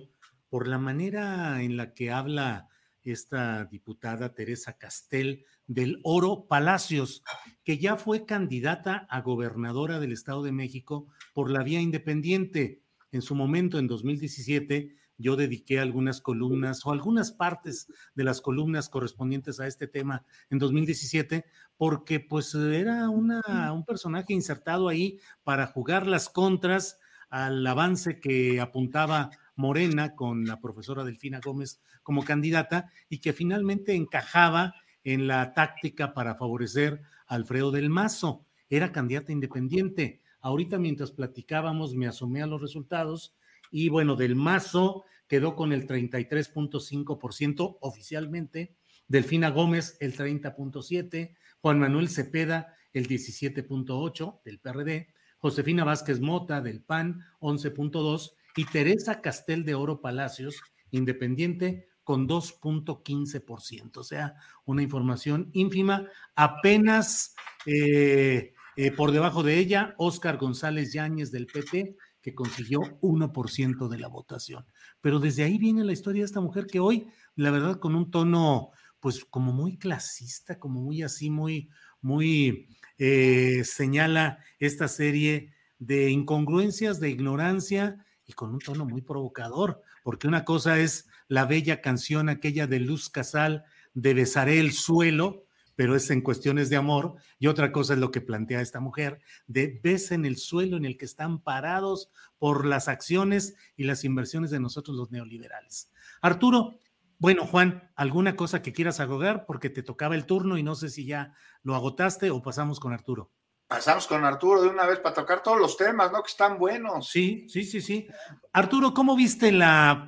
por 0.50 0.68
la 0.68 0.78
manera 0.78 1.62
en 1.64 1.78
la 1.78 1.94
que 1.94 2.12
habla 2.12 2.68
esta 3.04 3.66
diputada 3.66 4.34
Teresa 4.34 4.78
Castel 4.78 5.46
del 5.68 6.00
Oro 6.04 6.46
Palacios, 6.48 7.24
que 7.64 7.78
ya 7.78 7.98
fue 7.98 8.26
candidata 8.26 9.08
a 9.10 9.22
gobernadora 9.22 10.00
del 10.00 10.12
Estado 10.12 10.44
de 10.44 10.52
México 10.52 11.08
por 11.34 11.50
la 11.50 11.64
vía 11.64 11.82
independiente. 11.82 12.82
En 13.12 13.22
su 13.22 13.36
momento, 13.36 13.80
en 13.80 13.88
2017, 13.88 14.96
yo 15.18 15.36
dediqué 15.36 15.80
algunas 15.80 16.22
columnas 16.22 16.86
o 16.86 16.92
algunas 16.92 17.32
partes 17.32 17.88
de 18.16 18.24
las 18.24 18.42
columnas 18.42 18.90
correspondientes 18.90 19.60
a 19.60 19.68
este 19.68 19.88
tema 19.88 20.26
en 20.50 20.60
2017, 20.60 21.46
porque 21.78 22.20
pues 22.20 22.54
era 22.56 23.10
una, 23.10 23.72
un 23.74 23.86
personaje 23.86 24.34
insertado 24.34 24.90
ahí 24.90 25.20
para 25.44 25.68
jugar 25.68 26.08
las 26.08 26.30
contras 26.30 27.00
al 27.30 27.66
avance 27.66 28.20
que 28.20 28.62
apuntaba 28.62 29.32
Morena 29.56 30.16
con 30.16 30.46
la 30.46 30.60
profesora 30.60 31.04
Delfina 31.04 31.40
Gómez 31.44 31.82
como 32.02 32.24
candidata 32.24 32.92
y 33.10 33.20
que 33.20 33.34
finalmente 33.34 33.96
encajaba 33.96 34.76
en 35.04 35.28
la 35.28 35.54
táctica 35.54 36.14
para 36.14 36.36
favorecer 36.36 37.02
a 37.28 37.36
Alfredo 37.36 37.72
del 37.72 37.90
Mazo. 37.90 38.46
Era 38.70 38.92
candidata 38.92 39.32
independiente. 39.32 40.22
Ahorita 40.40 40.78
mientras 40.78 41.12
platicábamos 41.12 41.96
me 41.96 42.08
asomé 42.08 42.42
a 42.42 42.48
los 42.48 42.62
resultados 42.62 43.36
y 43.74 43.90
bueno, 43.90 44.16
del 44.16 44.36
Mazo 44.36 45.04
quedó 45.28 45.56
con 45.56 45.74
el 45.74 45.88
33.5% 45.88 47.78
oficialmente, 47.82 48.78
Delfina 49.08 49.50
Gómez 49.50 49.98
el 50.00 50.16
30.7%, 50.16 51.36
Juan 51.60 51.80
Manuel 51.80 52.08
Cepeda 52.08 52.76
el 52.94 53.08
17.8% 53.08 54.44
del 54.46 54.60
PRD, 54.60 55.08
Josefina 55.40 55.84
Vázquez 55.84 56.20
Mota 56.20 56.62
del 56.62 56.82
PAN 56.82 57.26
11.2% 57.40 58.34
y 58.56 58.66
Teresa 58.66 59.22
Castel 59.22 59.66
de 59.66 59.74
Oro 59.74 60.02
Palacios, 60.02 60.62
independiente, 60.92 61.88
con 62.04 62.28
2.15%. 62.28 63.98
O 63.98 64.04
sea, 64.04 64.36
una 64.66 64.84
información 64.84 65.50
ínfima. 65.54 66.08
Apenas 66.36 67.34
eh, 67.66 68.54
eh, 68.76 68.92
por 68.92 69.12
debajo 69.12 69.42
de 69.42 69.58
ella, 69.58 69.96
Óscar 69.98 70.38
González 70.38 70.94
Yáñez 70.94 71.32
del 71.32 71.48
PT, 71.48 71.96
que 72.24 72.34
consiguió 72.34 72.82
1% 73.02 73.90
de 73.90 74.00
la 74.00 74.08
votación. 74.08 74.66
Pero 75.02 75.20
desde 75.20 75.44
ahí 75.44 75.58
viene 75.58 75.84
la 75.84 75.92
historia 75.92 76.22
de 76.22 76.26
esta 76.26 76.42
mujer 76.42 76.66
que 76.66 76.80
hoy, 76.80 77.08
la 77.36 77.52
verdad, 77.52 77.80
con 77.80 77.94
un 77.96 78.10
tono, 78.10 78.72
pues 79.02 79.26
como 79.26 79.52
muy 79.52 79.78
clasista, 79.78 80.58
como 80.58 80.82
muy 80.82 81.04
así, 81.04 81.30
muy, 81.30 81.70
muy 82.02 82.70
eh, 82.98 83.64
señala 83.66 84.40
esta 84.58 84.88
serie 84.88 85.52
de 85.80 86.10
incongruencias, 86.10 87.02
de 87.02 87.10
ignorancia 87.10 88.06
y 88.26 88.32
con 88.32 88.52
un 88.52 88.60
tono 88.60 88.86
muy 88.86 89.02
provocador, 89.02 89.82
porque 90.02 90.30
una 90.30 90.46
cosa 90.46 90.80
es 90.80 91.10
la 91.28 91.46
bella 91.46 91.82
canción 91.82 92.30
aquella 92.30 92.68
de 92.68 92.80
Luz 92.80 93.10
Casal 93.10 93.66
de 93.94 94.14
Besaré 94.14 94.60
el 94.60 94.72
suelo, 94.72 95.44
pero 95.76 95.96
es 95.96 96.10
en 96.10 96.22
cuestiones 96.22 96.70
de 96.70 96.76
amor, 96.76 97.16
y 97.40 97.48
otra 97.48 97.72
cosa 97.72 97.94
es 97.94 98.00
lo 98.00 98.12
que 98.12 98.22
plantea 98.22 98.62
esta 98.62 98.80
mujer, 98.80 99.20
de 99.48 99.80
en 99.84 100.26
el 100.26 100.38
suelo 100.38 100.78
en 100.78 100.86
el 100.86 100.98
que 100.98 101.06
están 101.06 101.40
parados 101.40 102.10
por 102.40 102.66
las 102.66 102.88
acciones 102.88 103.56
y 103.76 103.84
las 103.84 104.04
inversiones 104.04 104.52
de 104.52 104.60
nosotros 104.60 104.98
los 104.98 105.12
neoliberales. 105.12 105.92
Arturo, 106.22 106.80
bueno, 107.20 107.46
Juan, 107.46 107.90
¿alguna 107.96 108.36
cosa 108.36 108.62
que 108.62 108.74
quieras 108.74 109.00
agregar? 109.00 109.46
Porque 109.46 109.70
te 109.70 109.84
tocaba 109.84 110.16
el 110.16 110.26
turno 110.26 110.58
y 110.58 110.64
no 110.64 110.76
sé 110.76 110.90
si 110.90 111.06
ya 111.06 111.34
lo 111.62 111.76
agotaste 111.76 112.32
o 112.32 112.42
pasamos 112.42 112.80
con 112.80 112.92
Arturo. 112.92 113.32
Pasamos 113.68 114.08
con 114.08 114.26
Arturo 114.26 114.62
de 114.62 114.68
una 114.68 114.86
vez 114.86 115.00
para 115.00 115.16
tocar 115.16 115.42
todos 115.42 115.60
los 115.60 115.78
temas, 115.78 116.12
¿no? 116.12 116.22
Que 116.22 116.30
están 116.30 116.60
buenos. 116.60 117.10
Sí, 117.10 117.48
sí, 117.50 117.64
sí, 117.64 117.82
sí. 117.82 118.08
Arturo, 118.52 118.94
¿cómo 118.94 119.16
viste 119.16 119.52
la, 119.52 120.08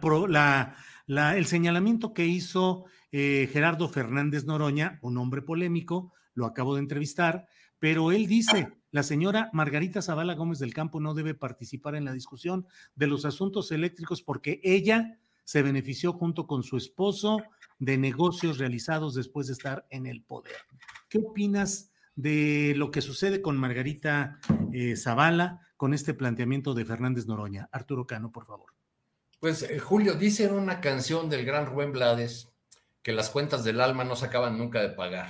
la, 1.08 1.38
el 1.38 1.46
señalamiento 1.46 2.14
que 2.14 2.26
hizo 2.26 2.86
eh, 3.18 3.50
Gerardo 3.50 3.88
Fernández 3.88 4.44
Noroña, 4.44 5.00
un 5.02 5.18
hombre 5.18 5.42
polémico? 5.42 6.12
Lo 6.34 6.46
acabo 6.46 6.76
de 6.76 6.82
entrevistar, 6.82 7.48
pero 7.80 8.12
él 8.12 8.28
dice, 8.28 8.74
la 8.92 9.04
señora 9.04 9.50
Margarita 9.54 10.02
Zavala 10.02 10.34
Gómez 10.36 10.60
del 10.60 10.74
Campo 10.74 11.00
no 11.00 11.14
debe 11.14 11.34
participar 11.34 11.96
en 11.96 12.04
la 12.04 12.12
discusión 12.12 12.68
de 12.94 13.08
los 13.08 13.24
asuntos 13.24 13.72
eléctricos 13.72 14.22
porque 14.22 14.60
ella 14.66 15.18
se 15.46 15.62
benefició 15.62 16.12
junto 16.12 16.46
con 16.46 16.62
su 16.64 16.76
esposo 16.76 17.42
de 17.80 17.98
negocios 17.98 18.58
realizados 18.58 19.16
después 19.16 19.48
de 19.48 19.54
estar 19.54 19.86
en 19.92 20.08
el 20.08 20.22
poder. 20.22 20.58
¿Qué 21.08 21.20
opinas? 21.20 21.94
de 22.18 22.74
lo 22.78 22.92
que 22.92 23.02
sucede 23.02 23.42
con 23.42 23.58
Margarita 23.58 24.40
eh, 24.72 24.96
Zavala 24.96 25.60
con 25.76 25.94
este 25.94 26.14
planteamiento 26.14 26.74
de 26.74 26.86
Fernández 26.86 27.26
Noroña. 27.28 27.68
Arturo 27.74 28.08
Cano, 28.08 28.32
por 28.32 28.46
favor. 28.46 28.68
Pues 29.42 29.64
eh, 29.64 29.80
Julio, 29.80 30.14
dice 30.16 30.46
en 30.46 30.54
una 30.54 30.80
canción 30.80 31.30
del 31.30 31.44
gran 31.44 31.66
Rubén 31.66 31.92
Blades 31.92 32.55
que 33.06 33.14
las 33.14 33.30
cuentas 33.30 33.64
del 33.64 33.82
alma 33.82 34.04
no 34.04 34.16
se 34.16 34.26
acaban 34.26 34.58
nunca 34.58 34.82
de 34.82 34.90
pagar. 34.90 35.30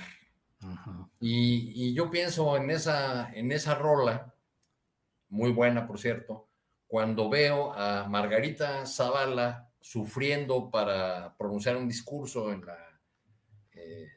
y, 1.20 1.92
yo 1.92 2.10
pienso 2.10 2.56
en 2.56 2.70
esa, 2.70 3.30
en 3.34 3.52
esa 3.52 3.74
rola, 3.74 4.34
muy 5.28 5.52
buena 5.52 5.86
por 5.86 5.98
cierto, 5.98 6.48
cuando 6.86 7.28
veo 7.28 7.74
a 7.74 8.08
Margarita 8.08 8.86
Zavala 8.86 9.70
sufriendo 9.78 10.70
para 10.70 11.36
pronunciar 11.36 11.76
un 11.76 11.86
discurso 11.86 12.50
en 12.50 12.64
la 12.64 12.78
eh, 13.72 14.08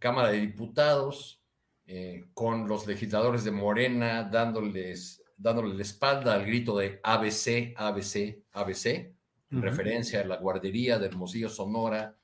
Cámara 0.00 0.30
de 0.30 0.40
Diputados, 0.40 1.40
eh, 1.86 2.24
con 2.34 2.66
los 2.66 2.88
legisladores 2.88 3.44
de 3.44 3.52
Morena 3.52 4.24
dándoles, 4.24 5.22
dándole 5.36 5.76
la 5.76 5.82
espalda 5.82 6.34
al 6.34 6.44
grito 6.44 6.76
de 6.76 6.98
ABC, 7.04 7.72
ABC, 7.76 8.42
ABC, 8.50 9.14
en 9.52 9.62
referencia 9.62 10.22
a 10.22 10.24
la 10.24 10.38
guardería 10.38 10.98
de 10.98 11.06
Hermosillo, 11.06 11.48
Sonora, 11.48 12.16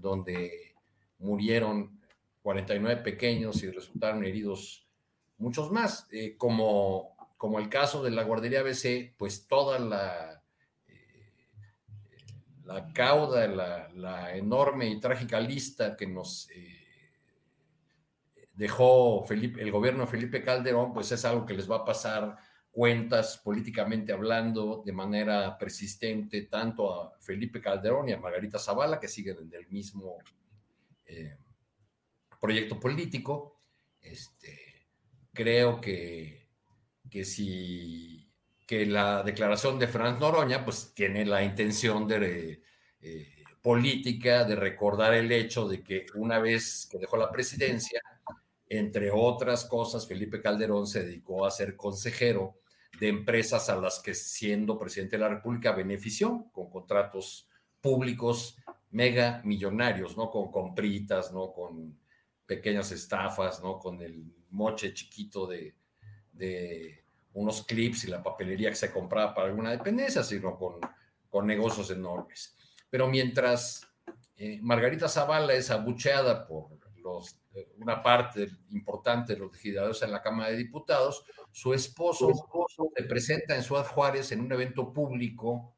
donde 0.00 0.74
murieron 1.18 2.00
49 2.42 3.02
pequeños 3.02 3.62
y 3.62 3.70
resultaron 3.70 4.24
heridos 4.24 4.88
muchos 5.38 5.70
más. 5.70 6.06
Eh, 6.12 6.36
como, 6.36 7.16
como 7.36 7.58
el 7.58 7.68
caso 7.68 8.02
de 8.02 8.10
la 8.10 8.24
guardería 8.24 8.60
ABC, 8.60 9.14
pues 9.16 9.46
toda 9.46 9.78
la, 9.78 10.42
eh, 10.86 11.34
la 12.64 12.92
cauda, 12.92 13.46
la, 13.46 14.36
enorme 14.36 14.88
y 14.88 15.00
trágica 15.00 15.40
lista 15.40 15.96
que 15.96 16.06
nos 16.06 16.48
dejó 18.58 19.24
Felipe, 19.24 19.62
el 19.62 19.70
gobierno 19.70 20.00
de 20.00 20.10
Felipe 20.10 20.42
Calderón, 20.42 20.92
pues 20.92 21.12
es 21.12 21.24
algo 21.24 21.46
que 21.46 21.54
les 21.54 21.70
va 21.70 21.76
a 21.76 21.84
pasar 21.84 22.36
cuentas 22.78 23.38
políticamente 23.38 24.12
hablando 24.12 24.84
de 24.86 24.92
manera 24.92 25.58
persistente 25.58 26.42
tanto 26.42 26.94
a 26.94 27.18
Felipe 27.18 27.60
Calderón 27.60 28.08
y 28.08 28.12
a 28.12 28.20
Margarita 28.20 28.56
Zavala, 28.56 29.00
que 29.00 29.08
siguen 29.08 29.36
en 29.38 29.52
el 29.52 29.66
mismo 29.66 30.18
eh, 31.04 31.36
proyecto 32.40 32.78
político. 32.78 33.62
Este, 34.00 34.86
creo 35.32 35.80
que, 35.80 36.50
que 37.10 37.24
si 37.24 38.30
que 38.64 38.86
la 38.86 39.24
declaración 39.24 39.76
de 39.76 39.88
Franz 39.88 40.20
Noroña 40.20 40.64
pues 40.64 40.92
tiene 40.94 41.26
la 41.26 41.42
intención 41.42 42.06
de 42.06 42.62
eh, 43.00 43.44
política 43.60 44.44
de 44.44 44.54
recordar 44.54 45.14
el 45.14 45.32
hecho 45.32 45.66
de 45.66 45.82
que 45.82 46.06
una 46.14 46.38
vez 46.38 46.86
que 46.88 46.98
dejó 46.98 47.16
la 47.16 47.32
presidencia 47.32 48.00
entre 48.68 49.10
otras 49.10 49.64
cosas, 49.64 50.06
Felipe 50.06 50.40
Calderón 50.40 50.86
se 50.86 51.02
dedicó 51.02 51.44
a 51.44 51.50
ser 51.50 51.74
consejero 51.74 52.57
de 53.00 53.08
empresas 53.08 53.68
a 53.68 53.76
las 53.76 54.00
que 54.00 54.14
siendo 54.14 54.78
presidente 54.78 55.16
de 55.16 55.22
la 55.22 55.28
República 55.28 55.72
benefició 55.72 56.46
con 56.52 56.70
contratos 56.70 57.48
públicos 57.80 58.56
mega 58.90 59.40
millonarios, 59.44 60.16
¿no? 60.16 60.30
Con 60.30 60.50
compritas, 60.50 61.32
¿no? 61.32 61.52
Con 61.52 61.98
pequeñas 62.46 62.90
estafas, 62.92 63.62
¿no? 63.62 63.78
Con 63.78 64.00
el 64.00 64.24
moche 64.50 64.94
chiquito 64.94 65.46
de, 65.46 65.74
unos 67.34 67.64
clips 67.66 68.04
y 68.04 68.08
la 68.08 68.22
papelería 68.22 68.70
que 68.70 68.76
se 68.76 68.90
compraba 68.90 69.34
para 69.34 69.48
alguna 69.48 69.70
dependencia, 69.70 70.24
sino 70.24 70.56
con, 70.56 70.80
con 71.28 71.46
negocios 71.46 71.90
enormes. 71.90 72.56
Pero 72.90 73.06
mientras 73.06 73.86
eh, 74.36 74.58
Margarita 74.62 75.08
Zavala 75.08 75.54
es 75.54 75.70
abucheada 75.70 76.46
por 76.46 76.77
los 77.08 77.38
una 77.78 78.02
parte 78.02 78.48
importante 78.70 79.34
de 79.34 79.40
los 79.40 79.52
legisladores 79.52 80.02
en 80.02 80.12
la 80.12 80.22
Cámara 80.22 80.50
de 80.50 80.56
Diputados, 80.56 81.24
su 81.50 81.72
esposo, 81.72 82.30
se 82.96 83.04
presenta 83.04 83.56
en 83.56 83.62
Ciudad 83.62 83.86
Juárez 83.86 84.32
en 84.32 84.40
un 84.40 84.52
evento 84.52 84.92
público 84.92 85.74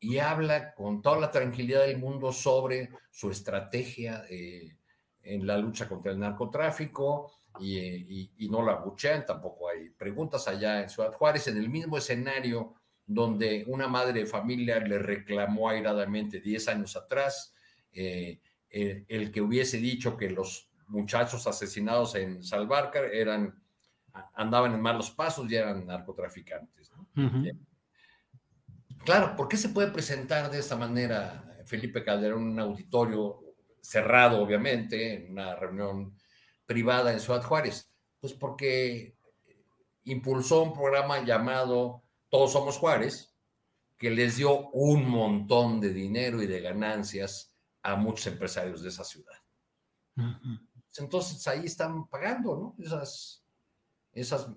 y 0.00 0.18
habla 0.18 0.74
con 0.74 1.00
toda 1.00 1.20
la 1.20 1.30
tranquilidad 1.30 1.86
del 1.86 1.98
mundo 1.98 2.32
sobre 2.32 2.90
su 3.10 3.30
estrategia 3.30 4.24
eh, 4.28 4.76
en 5.22 5.46
la 5.46 5.56
lucha 5.56 5.88
contra 5.88 6.12
el 6.12 6.18
narcotráfico 6.18 7.32
y, 7.60 8.48
no 8.50 8.62
la 8.62 8.76
buchean, 8.76 9.24
tampoco 9.24 9.68
hay 9.68 9.90
preguntas 9.90 10.48
allá 10.48 10.82
en 10.82 10.88
Ciudad 10.88 11.12
Juárez, 11.12 11.46
en 11.48 11.58
el 11.58 11.68
mismo 11.68 11.96
escenario 11.96 12.74
donde 13.06 13.64
una 13.68 13.88
madre 13.88 14.20
de 14.20 14.26
familia 14.26 14.80
le 14.80 14.98
reclamó 14.98 15.68
airadamente 15.68 16.40
10 16.40 16.68
años 16.68 16.96
atrás 16.96 17.54
eh, 17.92 18.40
el 18.70 19.30
que 19.30 19.40
hubiese 19.42 19.76
dicho 19.76 20.16
que 20.16 20.30
los 20.30 20.71
muchachos 20.88 21.46
asesinados 21.46 22.14
en 22.14 22.42
Salvarcar 22.42 23.04
eran, 23.06 23.62
andaban 24.34 24.74
en 24.74 24.80
malos 24.80 25.10
pasos 25.10 25.50
y 25.50 25.56
eran 25.56 25.86
narcotraficantes. 25.86 26.90
Claro, 29.04 29.34
¿por 29.36 29.48
qué 29.48 29.56
se 29.56 29.70
puede 29.70 29.90
presentar 29.90 30.50
de 30.50 30.58
esta 30.58 30.76
manera 30.76 31.44
Felipe 31.64 32.04
Calderón 32.04 32.42
en 32.42 32.48
un 32.50 32.60
auditorio 32.60 33.40
cerrado, 33.80 34.40
obviamente, 34.40 35.14
en 35.14 35.32
una 35.32 35.56
reunión 35.56 36.16
privada 36.66 37.12
en 37.12 37.20
Ciudad 37.20 37.42
Juárez? 37.42 37.92
Pues 38.20 38.32
porque 38.32 39.16
impulsó 40.04 40.62
un 40.62 40.72
programa 40.72 41.24
llamado 41.24 42.02
Todos 42.28 42.52
Somos 42.52 42.78
Juárez, 42.78 43.34
que 43.98 44.10
les 44.10 44.36
dio 44.36 44.70
un 44.70 45.08
montón 45.08 45.80
de 45.80 45.92
dinero 45.92 46.42
y 46.42 46.46
de 46.46 46.60
ganancias 46.60 47.54
a 47.82 47.96
muchos 47.96 48.26
empresarios 48.28 48.82
de 48.82 48.88
esa 48.88 49.04
ciudad. 49.04 49.36
Pues, 50.14 50.26
entonces 50.98 51.46
ahí 51.48 51.66
están 51.66 52.06
pagando, 52.08 52.56
¿no? 52.56 52.84
Esas, 52.84 53.44
esas 54.12 54.48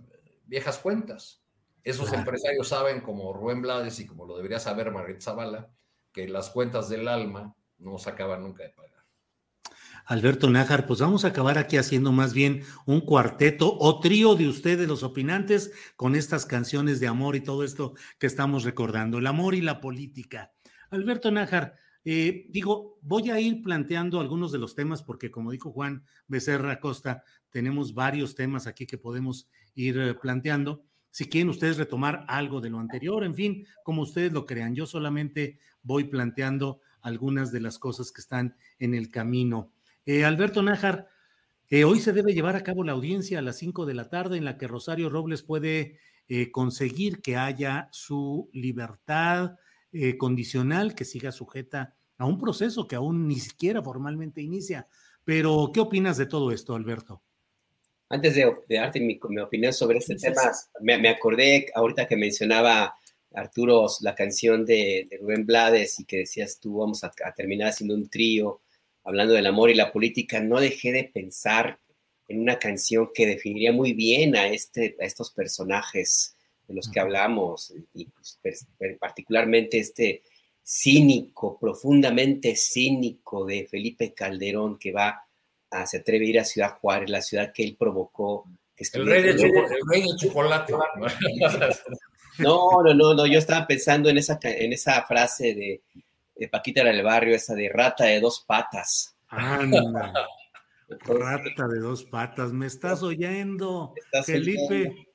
viejas 0.45 0.78
cuentas. 0.78 1.41
Esos 1.84 2.12
empresarios 2.13 2.67
saben, 2.67 3.02
como 3.02 3.32
Rubén 3.32 3.62
Blades 3.62 4.00
y 4.00 4.08
como 4.08 4.26
lo 4.26 4.36
debería 4.36 4.60
saber 4.60 4.91
Margarita 4.91 5.26
Zavala, 5.26 5.69
que 6.12 6.28
las 6.28 6.50
cuentas 6.50 6.89
del 6.89 7.08
alma 7.08 7.56
no 7.78 8.00
se 8.00 8.10
acaban 8.10 8.41
nunca 8.41 8.63
de 8.63 8.69
pagar. 8.69 9.06
Alberto 10.06 10.50
Nájar, 10.50 10.86
pues 10.86 11.00
vamos 11.00 11.26
a 11.26 11.30
acabar 11.30 11.58
aquí 11.58 11.78
haciendo 11.78 12.12
más 12.12 12.34
bien 12.34 12.63
un 12.86 13.02
cuarteto 13.02 13.76
o 13.80 14.00
trío 14.00 14.36
de 14.36 14.48
ustedes, 14.48 14.88
los 14.88 15.04
opinantes, 15.04 15.71
con 15.95 16.15
estas 16.15 16.45
canciones 16.45 17.00
de 17.00 17.08
amor 17.08 17.36
y 17.36 17.41
todo 17.41 17.63
esto 17.63 17.93
que 18.19 18.28
estamos 18.28 18.63
recordando, 18.63 19.17
el 19.17 19.28
amor 19.28 19.56
y 19.56 19.62
la 19.62 19.82
política. 19.82 20.54
Alberto 20.91 21.32
Nájar, 21.32 21.76
eh, 22.05 22.45
digo, 22.49 22.99
voy 23.01 23.31
a 23.31 23.39
ir 23.39 23.63
planteando 23.63 24.19
algunos 24.19 24.51
de 24.51 24.59
los 24.59 24.75
temas 24.75 25.01
porque 25.01 25.31
como 25.31 25.51
dijo 25.51 25.71
Juan 25.71 26.05
Becerra 26.27 26.79
Costa, 26.79 27.23
tenemos 27.55 27.93
varios 27.93 28.35
temas 28.35 28.67
aquí 28.67 28.85
que 28.85 28.97
podemos 28.97 29.49
ir 29.75 29.97
eh, 29.97 30.13
planteando. 30.13 30.83
si 31.09 31.29
quieren 31.29 31.47
ustedes 31.47 31.77
retomar 31.77 32.25
algo 32.27 32.59
de 32.59 32.69
lo 32.69 32.79
anterior, 32.79 33.23
en 33.23 33.33
fin, 33.33 33.65
como 33.83 34.01
ustedes 34.01 34.33
lo 34.33 34.45
crean. 34.45 34.75
Yo 34.75 34.85
solamente 34.85 35.57
voy 35.81 36.03
planteando 36.03 36.81
algunas 36.99 37.53
de 37.53 37.61
las 37.61 37.79
cosas 37.79 38.11
que 38.11 38.19
están 38.19 38.57
en 38.77 38.93
el 38.93 39.09
camino. 39.09 39.71
Eh, 40.05 40.25
Alberto 40.25 40.61
Nájar, 40.61 41.07
eh, 41.69 41.85
hoy 41.85 42.01
se 42.01 42.11
debe 42.11 42.33
llevar 42.33 42.57
a 42.57 42.63
cabo 42.63 42.83
la 42.83 42.91
audiencia 42.91 43.39
a 43.39 43.41
las 43.41 43.57
5 43.57 43.85
de 43.85 43.93
la 43.93 44.09
tarde 44.09 44.37
en 44.37 44.43
la 44.43 44.57
que 44.57 44.67
Rosario 44.67 45.09
Robles 45.09 45.41
puede 45.41 45.97
conseguir 46.51 47.21
que 47.21 47.37
haya 47.37 47.87
su 47.91 48.49
libertad 48.51 49.55
condicional, 50.17 50.95
que 50.95 51.05
siga 51.05 51.31
sujeta 51.31 51.94
a 52.17 52.25
un 52.25 52.39
proceso 52.39 52.88
que 52.88 52.95
aún 52.95 53.28
ni 53.28 53.39
siquiera 53.39 53.82
formalmente 53.82 54.41
inicia. 54.41 54.88
Pero, 55.23 55.71
¿qué 55.73 55.80
opinas 55.80 56.17
de 56.17 56.28
todo 56.28 56.51
esto, 56.51 56.75
Alberto? 56.75 57.21
Antes 58.10 58.36
de, 58.36 58.56
darte 58.69 58.99
mi, 58.99 59.19
opinión 59.41 59.73
sobre 59.73 59.97
este 59.97 60.15
tema, 60.15 60.41
me, 60.80 61.10
acordé 61.10 61.67
ahorita 61.73 62.08
que 62.08 62.15
mencionaba 62.15 62.93
Arturo 63.34 63.88
la 64.01 64.13
canción 64.13 64.65
de, 64.65 65.08
Rubén 65.19 65.45
Blades 65.45 65.99
y 65.99 66.06
que 66.06 66.17
decías 66.17 66.60
tú 66.60 66.78
vamos 66.78 67.04
a, 67.04 67.12
terminar 67.36 67.69
haciendo 67.69 67.95
un 67.95 68.08
trío 68.08 68.62
hablando 69.04 69.34
del 69.34 69.47
amor 69.47 69.71
y 69.71 69.73
la 69.73 69.91
política. 69.91 70.39
No 70.39 70.60
dejé 70.60 70.91
de 70.91 71.06
pensar 71.06 71.80
en 72.28 72.41
una 72.41 72.60
canción 72.60 73.10
que 73.13 73.25
definiría 73.25 73.71
muy 73.71 73.93
bien 73.93 74.36
a, 74.36 74.47
este, 74.47 74.95
a 74.99 75.06
estos 75.06 75.32
personajes 75.32 76.36
de 76.67 76.75
los 76.75 76.89
que 76.89 76.99
hablamos 76.99 77.73
y 77.93 78.06
pues, 78.06 78.67
particularmente 78.99 79.80
este 79.80 80.21
cínico, 80.65 81.60
profundamente 81.60 82.56
cínico 82.56 83.45
de 83.45 83.67
Felipe 83.67 84.13
Calderón 84.13 84.80
que 84.80 84.91
va 84.91 85.25
se 85.86 85.97
atreve 85.97 86.25
a 86.25 86.30
ir 86.30 86.39
a 86.39 86.45
Ciudad 86.45 86.78
Juárez, 86.80 87.10
la 87.10 87.21
ciudad 87.21 87.51
que 87.51 87.63
él 87.63 87.75
provocó. 87.78 88.45
el, 88.78 89.06
rey 89.06 89.23
de 89.23 89.36
chocolate. 90.17 90.73
No, 92.38 92.84
no, 92.84 92.93
no, 92.93 93.13
no, 93.13 93.25
yo 93.25 93.39
estaba 93.39 93.65
pensando 93.65 94.10
en 94.10 94.17
esa, 94.17 94.38
en 94.43 94.73
esa 94.73 95.01
frase 95.04 95.54
de, 95.54 95.82
de 96.36 96.49
Paquita 96.49 96.84
del 96.84 97.01
Barrio, 97.01 97.34
esa 97.34 97.56
de 97.56 97.69
rata 97.69 98.04
de 98.04 98.19
dos 98.19 98.43
patas. 98.45 99.15
rata 99.30 100.17
de 101.69 101.80
dos 101.80 102.04
patas, 102.04 102.51
me 102.51 102.67
estás 102.67 103.04
oyendo, 103.04 103.93
Felipe. 104.25 105.08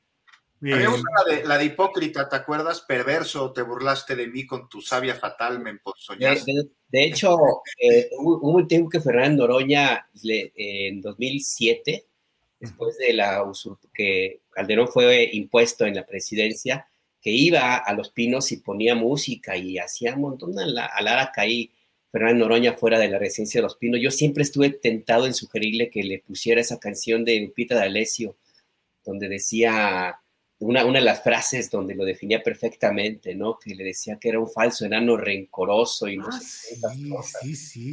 Una 0.63 1.25
de, 1.27 1.45
la 1.47 1.57
de 1.57 1.65
hipócrita, 1.65 2.29
¿te 2.29 2.37
acuerdas? 2.37 2.83
Perverso, 2.83 3.51
te 3.53 3.63
burlaste 3.63 4.15
de 4.15 4.27
mí 4.27 4.47
con 4.47 4.69
tu 4.69 4.83
sabia 4.83 5.15
fatal, 5.15 5.59
me 5.61 5.71
emponzoñaste. 5.71 6.53
De, 6.89 7.05
hecho, 7.05 7.39
eh, 7.81 8.11
hubo 8.19 8.57
un 8.57 8.69
tiempo 8.69 8.91
que 8.91 9.01
Fernando 9.01 9.47
Noroña, 9.47 10.09
en 10.23 11.01
2007, 11.01 12.05
después 12.59 12.99
de 12.99 13.15
la 13.15 13.43
que 13.95 14.43
Calderón 14.51 14.89
fue 14.89 15.31
impuesto 15.33 15.87
en 15.87 15.95
la 15.95 16.07
presidencia, 16.07 16.87
que 17.23 17.31
iba 17.31 17.77
a 17.77 17.95
Los 17.95 18.11
Pinos 18.11 18.53
y 18.53 18.59
ponía 18.59 18.95
música 18.95 19.57
y 19.57 19.79
hacía 19.79 20.15
un 20.15 20.23
montón 20.23 20.59
a 20.59 20.67
la, 20.67 21.23
a 21.23 21.33
caí 21.33 21.73
Fernando 22.11 22.45
Noroña 22.45 22.75
fuera 22.75 22.99
de 22.99 23.09
la 23.09 23.19
residencia 23.19 23.61
de 23.61 23.63
Los 23.63 23.77
Pinos. 23.77 24.01
Yo 24.03 24.11
siempre 24.11 24.43
estuve 24.43 24.71
tentado 24.71 25.27
en 25.27 25.33
sugerirle 25.33 25.89
que 25.89 26.03
le 26.03 26.19
pusiera 26.19 26.61
esa 26.61 26.79
canción 26.79 27.25
de 27.25 27.41
Lupita 27.41 27.75
D'Alessio, 27.75 28.37
donde 29.05 29.29
decía 29.29 30.21
una, 30.61 30.85
una 30.85 30.99
de 30.99 31.05
las 31.05 31.23
frases 31.23 31.71
donde 31.71 31.95
lo 31.95 32.05
definía 32.05 32.43
perfectamente, 32.43 33.35
¿no? 33.35 33.59
Que 33.59 33.75
le 33.75 33.83
decía 33.83 34.19
que 34.21 34.29
era 34.29 34.39
un 34.39 34.49
falso 34.49 34.85
enano 34.85 35.17
rencoroso 35.17 36.07
y 36.07 36.19
no 36.19 36.29
ah, 36.29 36.33
sé 36.33 36.77
sí, 36.77 37.13
sí, 37.23 37.57
sí, 37.57 37.93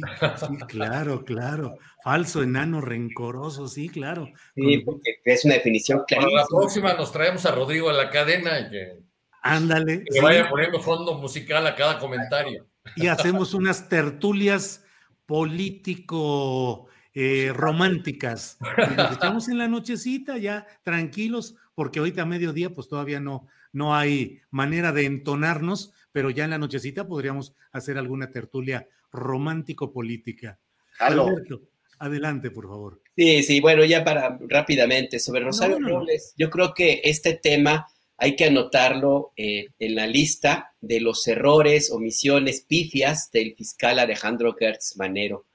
claro, 0.68 1.24
claro. 1.24 1.78
Falso 2.04 2.42
enano 2.42 2.80
rencoroso, 2.80 3.68
sí, 3.68 3.88
claro. 3.88 4.28
Sí, 4.54 4.78
porque 4.78 5.20
es 5.24 5.44
una 5.46 5.54
definición 5.54 6.04
clara. 6.06 6.24
Para 6.24 6.36
la 6.42 6.46
próxima 6.46 6.94
nos 6.94 7.10
traemos 7.10 7.46
a 7.46 7.52
Rodrigo 7.52 7.88
a 7.88 7.94
la 7.94 8.10
cadena 8.10 8.60
y 8.60 8.70
que, 8.70 9.08
Ándale. 9.42 10.04
Que 10.04 10.20
vaya 10.20 10.48
poniendo 10.48 10.80
fondo 10.80 11.14
musical 11.14 11.66
a 11.66 11.74
cada 11.74 11.98
comentario. 11.98 12.66
Y 12.96 13.06
hacemos 13.06 13.54
unas 13.54 13.88
tertulias 13.88 14.84
político 15.24 16.86
eh, 17.14 17.50
románticas. 17.54 18.58
nos 18.96 19.16
echamos 19.16 19.48
en 19.48 19.58
la 19.58 19.68
nochecita 19.68 20.36
ya 20.36 20.66
tranquilos 20.82 21.56
porque 21.78 22.00
ahorita 22.00 22.22
a 22.22 22.26
mediodía 22.26 22.70
pues 22.70 22.88
todavía 22.88 23.20
no, 23.20 23.46
no 23.72 23.94
hay 23.94 24.40
manera 24.50 24.90
de 24.90 25.04
entonarnos, 25.04 25.92
pero 26.10 26.28
ya 26.28 26.42
en 26.42 26.50
la 26.50 26.58
nochecita 26.58 27.06
podríamos 27.06 27.54
hacer 27.70 27.98
alguna 27.98 28.32
tertulia 28.32 28.88
romántico-política. 29.12 30.58
Alberto, 30.98 31.62
adelante, 32.00 32.50
por 32.50 32.66
favor. 32.66 33.00
Sí, 33.14 33.44
sí, 33.44 33.60
bueno, 33.60 33.84
ya 33.84 34.02
para 34.02 34.36
rápidamente, 34.48 35.20
sobre 35.20 35.44
Rosario 35.44 35.78
Robles, 35.78 36.34
yo 36.36 36.50
creo 36.50 36.74
que 36.74 37.00
este 37.04 37.34
tema 37.34 37.86
hay 38.16 38.34
que 38.34 38.46
anotarlo 38.46 39.32
eh, 39.36 39.68
en 39.78 39.94
la 39.94 40.08
lista 40.08 40.72
de 40.80 41.00
los 41.00 41.28
errores, 41.28 41.92
omisiones, 41.92 42.62
pifias 42.62 43.30
del 43.30 43.54
fiscal 43.54 44.00
Alejandro 44.00 44.52
Gertz 44.58 44.96
Manero 44.96 45.46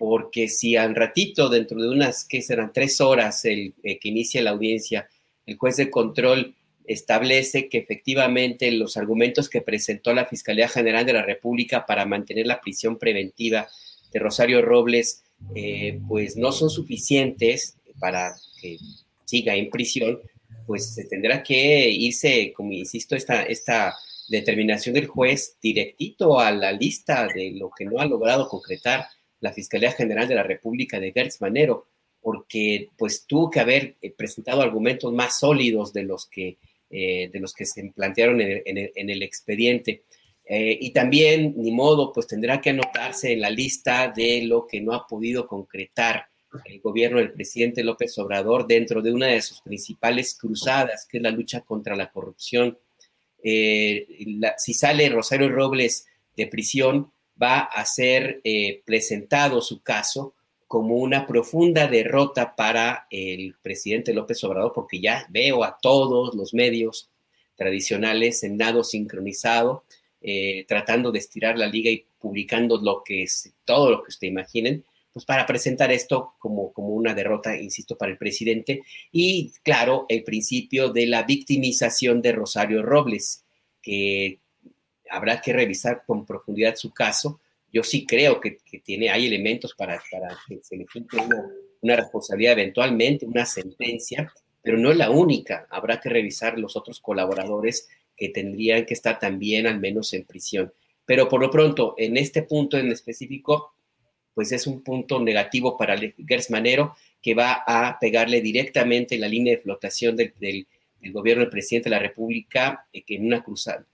porque 0.00 0.48
si 0.48 0.76
al 0.76 0.94
ratito, 0.94 1.50
dentro 1.50 1.78
de 1.78 1.90
unas, 1.90 2.24
que 2.24 2.40
serán 2.40 2.72
tres 2.72 3.02
horas 3.02 3.44
el, 3.44 3.74
eh, 3.82 3.98
que 3.98 4.08
inicia 4.08 4.40
la 4.40 4.52
audiencia, 4.52 5.06
el 5.50 5.58
juez 5.58 5.76
de 5.76 5.90
control 5.90 6.54
establece 6.84 7.68
que 7.68 7.78
efectivamente 7.78 8.70
los 8.70 8.96
argumentos 8.96 9.48
que 9.48 9.60
presentó 9.60 10.12
la 10.12 10.26
Fiscalía 10.26 10.68
General 10.68 11.04
de 11.04 11.12
la 11.12 11.22
República 11.22 11.86
para 11.86 12.06
mantener 12.06 12.46
la 12.46 12.60
prisión 12.60 12.98
preventiva 12.98 13.68
de 14.12 14.18
Rosario 14.20 14.62
Robles, 14.62 15.24
eh, 15.54 16.00
pues 16.06 16.36
no 16.36 16.52
son 16.52 16.70
suficientes 16.70 17.76
para 17.98 18.34
que 18.60 18.78
siga 19.24 19.56
en 19.56 19.70
prisión, 19.70 20.20
pues 20.66 20.94
se 20.94 21.04
tendrá 21.04 21.42
que 21.42 21.90
irse, 21.90 22.52
como 22.54 22.72
insisto, 22.72 23.16
esta, 23.16 23.42
esta 23.42 23.96
determinación 24.28 24.94
del 24.94 25.08
juez 25.08 25.56
directito 25.60 26.38
a 26.38 26.52
la 26.52 26.70
lista 26.70 27.26
de 27.26 27.50
lo 27.52 27.70
que 27.76 27.84
no 27.86 27.98
ha 27.98 28.06
logrado 28.06 28.48
concretar 28.48 29.06
la 29.40 29.52
Fiscalía 29.52 29.90
General 29.90 30.28
de 30.28 30.36
la 30.36 30.44
República 30.44 31.00
de 31.00 31.12
Gertz 31.12 31.40
Manero 31.40 31.88
porque 32.22 32.90
pues 32.96 33.24
tuvo 33.26 33.50
que 33.50 33.60
haber 33.60 33.96
eh, 34.00 34.10
presentado 34.10 34.62
argumentos 34.62 35.12
más 35.12 35.38
sólidos 35.38 35.92
de 35.92 36.02
los 36.04 36.26
que, 36.26 36.58
eh, 36.90 37.30
de 37.32 37.40
los 37.40 37.54
que 37.54 37.64
se 37.64 37.90
plantearon 37.94 38.40
en 38.40 39.10
el, 39.10 39.22
expediente. 39.22 40.02
Eh, 40.44 40.76
y 40.80 40.90
también, 40.90 41.54
ni 41.56 41.70
modo, 41.70 42.12
pues 42.12 42.26
tendrá 42.26 42.60
que 42.60 42.70
anotarse 42.70 43.32
en 43.32 43.40
la 43.40 43.50
lista 43.50 44.12
de 44.14 44.42
lo 44.42 44.66
que 44.66 44.80
no 44.80 44.92
ha 44.92 45.06
podido 45.06 45.46
concretar 45.46 46.26
el 46.64 46.80
gobierno 46.80 47.18
del 47.18 47.32
presidente 47.32 47.84
López 47.84 48.18
Obrador 48.18 48.66
dentro 48.66 49.00
de 49.00 49.12
una 49.12 49.28
de 49.28 49.40
sus 49.40 49.60
principales 49.60 50.36
cruzadas, 50.36 51.06
que 51.06 51.18
es 51.18 51.22
la 51.22 51.30
lucha 51.30 51.60
contra 51.60 51.94
la 51.94 52.10
corrupción. 52.10 52.76
si 53.40 54.74
sale 54.74 55.08
Rosario 55.08 55.48
Robles 55.48 56.06
de 56.36 56.48
prisión, 56.48 57.12
va 57.40 57.60
a 57.60 57.84
ser 57.86 58.42
presentado 58.84 59.62
su 59.62 59.80
caso 59.80 60.34
como 60.70 60.98
una 60.98 61.26
profunda 61.26 61.88
derrota 61.88 62.54
para 62.54 63.08
el 63.10 63.56
presidente 63.60 64.14
López 64.14 64.44
Obrador, 64.44 64.70
porque 64.72 65.00
ya 65.00 65.26
veo 65.28 65.64
a 65.64 65.76
todos 65.82 66.32
los 66.36 66.54
medios 66.54 67.10
tradicionales 67.56 68.44
en 68.44 68.56
nado 68.56 68.84
sincronizado, 68.84 69.82
eh, 70.22 70.64
tratando 70.68 71.10
de 71.10 71.18
estirar 71.18 71.58
la 71.58 71.66
liga 71.66 71.90
y 71.90 72.06
publicando 72.20 72.80
todo 73.64 73.90
lo 73.90 74.00
que 74.04 74.10
usted 74.10 74.28
imaginen, 74.28 74.84
pues 75.12 75.24
para 75.24 75.44
presentar 75.44 75.90
esto 75.90 76.34
como, 76.38 76.72
como 76.72 76.90
una 76.90 77.14
derrota, 77.14 77.56
insisto, 77.56 77.98
para 77.98 78.12
el 78.12 78.18
presidente. 78.18 78.82
Y 79.10 79.50
claro, 79.64 80.06
el 80.08 80.22
principio 80.22 80.90
de 80.90 81.08
la 81.08 81.24
victimización 81.24 82.22
de 82.22 82.30
Rosario 82.30 82.80
Robles, 82.80 83.42
que 83.82 84.38
habrá 85.10 85.40
que 85.40 85.52
revisar 85.52 86.04
con 86.06 86.24
profundidad 86.24 86.76
su 86.76 86.92
caso, 86.92 87.40
yo 87.72 87.82
sí 87.82 88.06
creo 88.06 88.40
que, 88.40 88.58
tiene, 88.84 89.10
hay 89.10 89.26
elementos 89.26 89.74
para, 89.74 90.02
que 90.48 90.58
se 90.62 90.76
le 90.76 90.86
una, 91.12 91.46
una, 91.80 91.96
responsabilidad 91.96 92.52
eventualmente, 92.54 93.26
una 93.26 93.46
sentencia, 93.46 94.32
pero 94.62 94.76
no 94.76 94.90
es 94.90 94.96
la 94.96 95.10
única. 95.10 95.66
Habrá 95.70 96.00
que 96.00 96.08
revisar 96.08 96.58
los 96.58 96.76
otros 96.76 97.00
colaboradores 97.00 97.88
que 98.16 98.28
tendrían 98.28 98.84
que 98.84 98.94
estar 98.94 99.18
también 99.18 99.66
al 99.66 99.80
menos 99.80 100.12
en 100.12 100.24
prisión. 100.24 100.72
Pero 101.06 101.28
por 101.28 101.40
lo 101.40 101.50
pronto, 101.50 101.94
en 101.96 102.16
este 102.16 102.42
punto 102.42 102.76
en 102.76 102.92
específico, 102.92 103.74
pues 104.34 104.52
es 104.52 104.66
un 104.66 104.82
punto 104.82 105.20
negativo 105.20 105.76
para 105.76 105.98
Gers 105.98 106.50
Manero, 106.50 106.94
que 107.20 107.34
va 107.34 107.64
a 107.66 107.98
pegarle 107.98 108.40
directamente 108.40 109.14
en 109.14 109.22
la 109.22 109.28
línea 109.28 109.54
de 109.54 109.62
flotación 109.62 110.16
del, 110.16 110.34
del, 110.38 110.66
gobierno 111.12 111.42
del 111.42 111.50
presidente 111.50 111.88
de 111.88 111.96
la 111.96 112.02
República, 112.02 112.86
eh, 112.92 113.02
en 113.08 113.26
una 113.26 113.42
cruzada, 113.42 113.84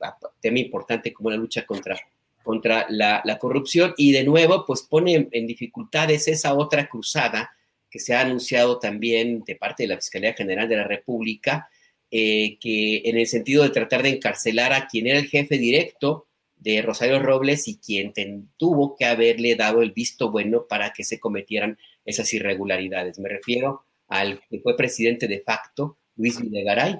tema 0.40 0.58
importante 0.58 1.12
como 1.12 1.30
la 1.30 1.36
lucha 1.36 1.64
contra 1.64 1.96
contra 2.46 2.86
la, 2.88 3.38
corrupción 3.40 3.92
y 3.96 4.12
de 4.12 4.22
nuevo 4.22 4.64
pues 4.64 4.82
pone 4.82 5.28
en, 5.32 5.46
dificultades 5.48 6.28
esa 6.28 6.54
otra 6.54 6.88
cruzada 6.88 7.50
que 7.90 7.98
se 7.98 8.14
ha 8.14 8.20
anunciado 8.20 8.78
también 8.78 9.42
de 9.44 9.56
parte 9.56 9.82
de 9.82 9.88
la 9.88 9.96
Fiscalía 9.96 10.32
General 10.32 10.68
de 10.68 10.76
la 10.76 10.86
República, 10.86 11.68
eh, 12.08 12.56
que 12.60 13.02
en 13.04 13.18
el 13.18 13.26
sentido 13.26 13.64
de 13.64 13.70
tratar 13.70 14.04
de 14.04 14.10
encarcelar 14.10 14.72
a 14.72 14.86
quien 14.86 15.08
era 15.08 15.18
el 15.18 15.26
jefe 15.26 15.58
directo 15.58 16.28
de 16.54 16.82
Rosario 16.82 17.18
Robles 17.18 17.66
y 17.66 17.78
quien 17.78 18.12
tuvo 18.56 18.94
que 18.94 19.06
haberle 19.06 19.56
dado 19.56 19.82
el 19.82 19.90
visto 19.90 20.30
bueno 20.30 20.66
para 20.68 20.92
que 20.92 21.02
se 21.02 21.18
cometieran 21.18 21.76
esas 22.04 22.32
irregularidades. 22.32 23.18
Me 23.18 23.28
refiero 23.28 23.82
al 24.06 24.40
que 24.48 24.60
fue 24.60 24.76
presidente 24.76 25.26
de 25.26 25.40
facto, 25.40 25.98
Luis 26.14 26.40
Videgaray, 26.40 26.96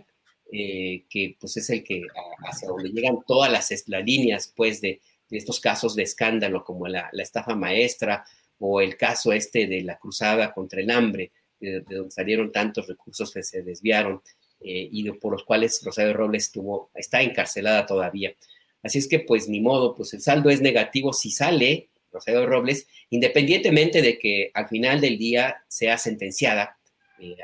eh, 0.53 1.05
que 1.09 1.37
pues 1.39 1.57
es 1.57 1.71
el 1.71 1.85
que 1.85 2.03
hacia 2.49 2.69
donde 2.69 2.91
llegan 2.91 3.19
todas 3.25 3.51
las, 3.51 3.71
líneas 4.05 4.53
pues 4.57 4.81
de, 4.81 5.01
estos 5.31 5.61
casos 5.61 5.95
de 5.97 6.03
escándalo 6.03 6.65
como 6.65 6.87
la, 6.87 7.11
estafa 7.13 7.55
maestra 7.55 8.25
o 8.59 8.81
el 8.81 8.97
caso 8.97 9.33
este 9.33 9.67
de 9.67 9.83
la 9.83 9.99
cruzada 9.99 10.53
contra 10.53 10.81
el 10.81 10.91
hambre, 10.91 11.33
de, 11.61 11.81
donde 11.81 12.11
salieron 12.11 12.53
tantos 12.53 12.87
recursos 12.87 13.33
que 13.33 13.43
se 13.43 13.63
desviaron 13.63 14.23
eh, 14.61 14.89
y 14.91 15.11
por 15.13 15.33
los 15.33 15.45
cuales 15.45 15.83
Rosario 15.85 16.15
Robles 16.15 16.45
estuvo, 16.45 16.91
está 16.95 17.23
encarcelada 17.23 17.85
todavía. 17.87 18.35
Así 18.83 18.99
es 18.99 19.09
que 19.09 19.21
pues 19.21 19.49
ni 19.49 19.61
modo, 19.61 19.95
pues 19.95 20.15
el 20.15 20.21
saldo 20.21 20.49
es 20.49 20.61
negativo 20.61 21.13
si 21.13 21.31
sale 21.31 21.89
Rosario 22.13 22.47
Robles, 22.47 22.87
independientemente 23.11 24.01
de 24.01 24.19
que 24.19 24.51
al 24.55 24.69
final 24.69 25.01
del 25.01 25.19
día 25.19 25.65
sea 25.69 25.99
sentenciada 25.99 26.79
eh, 27.19 27.37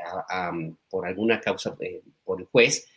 por 0.89 1.05
alguna 1.05 1.39
causa 1.39 1.75
por 2.23 2.39
el 2.39 2.45
juez, 2.45 2.87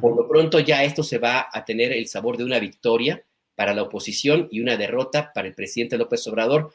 por 0.00 0.16
lo 0.16 0.26
pronto 0.28 0.60
ya 0.60 0.82
esto 0.82 1.02
se 1.02 1.18
va 1.18 1.48
a 1.52 1.64
tener 1.64 1.92
el 1.92 2.08
sabor 2.08 2.36
de 2.36 2.44
una 2.44 2.58
victoria 2.58 3.22
para 3.54 3.74
la 3.74 3.82
oposición 3.82 4.48
y 4.50 4.60
una 4.60 4.76
derrota 4.76 5.32
para 5.34 5.48
el 5.48 5.54
presidente 5.54 5.98
López 5.98 6.26
Obrador. 6.26 6.72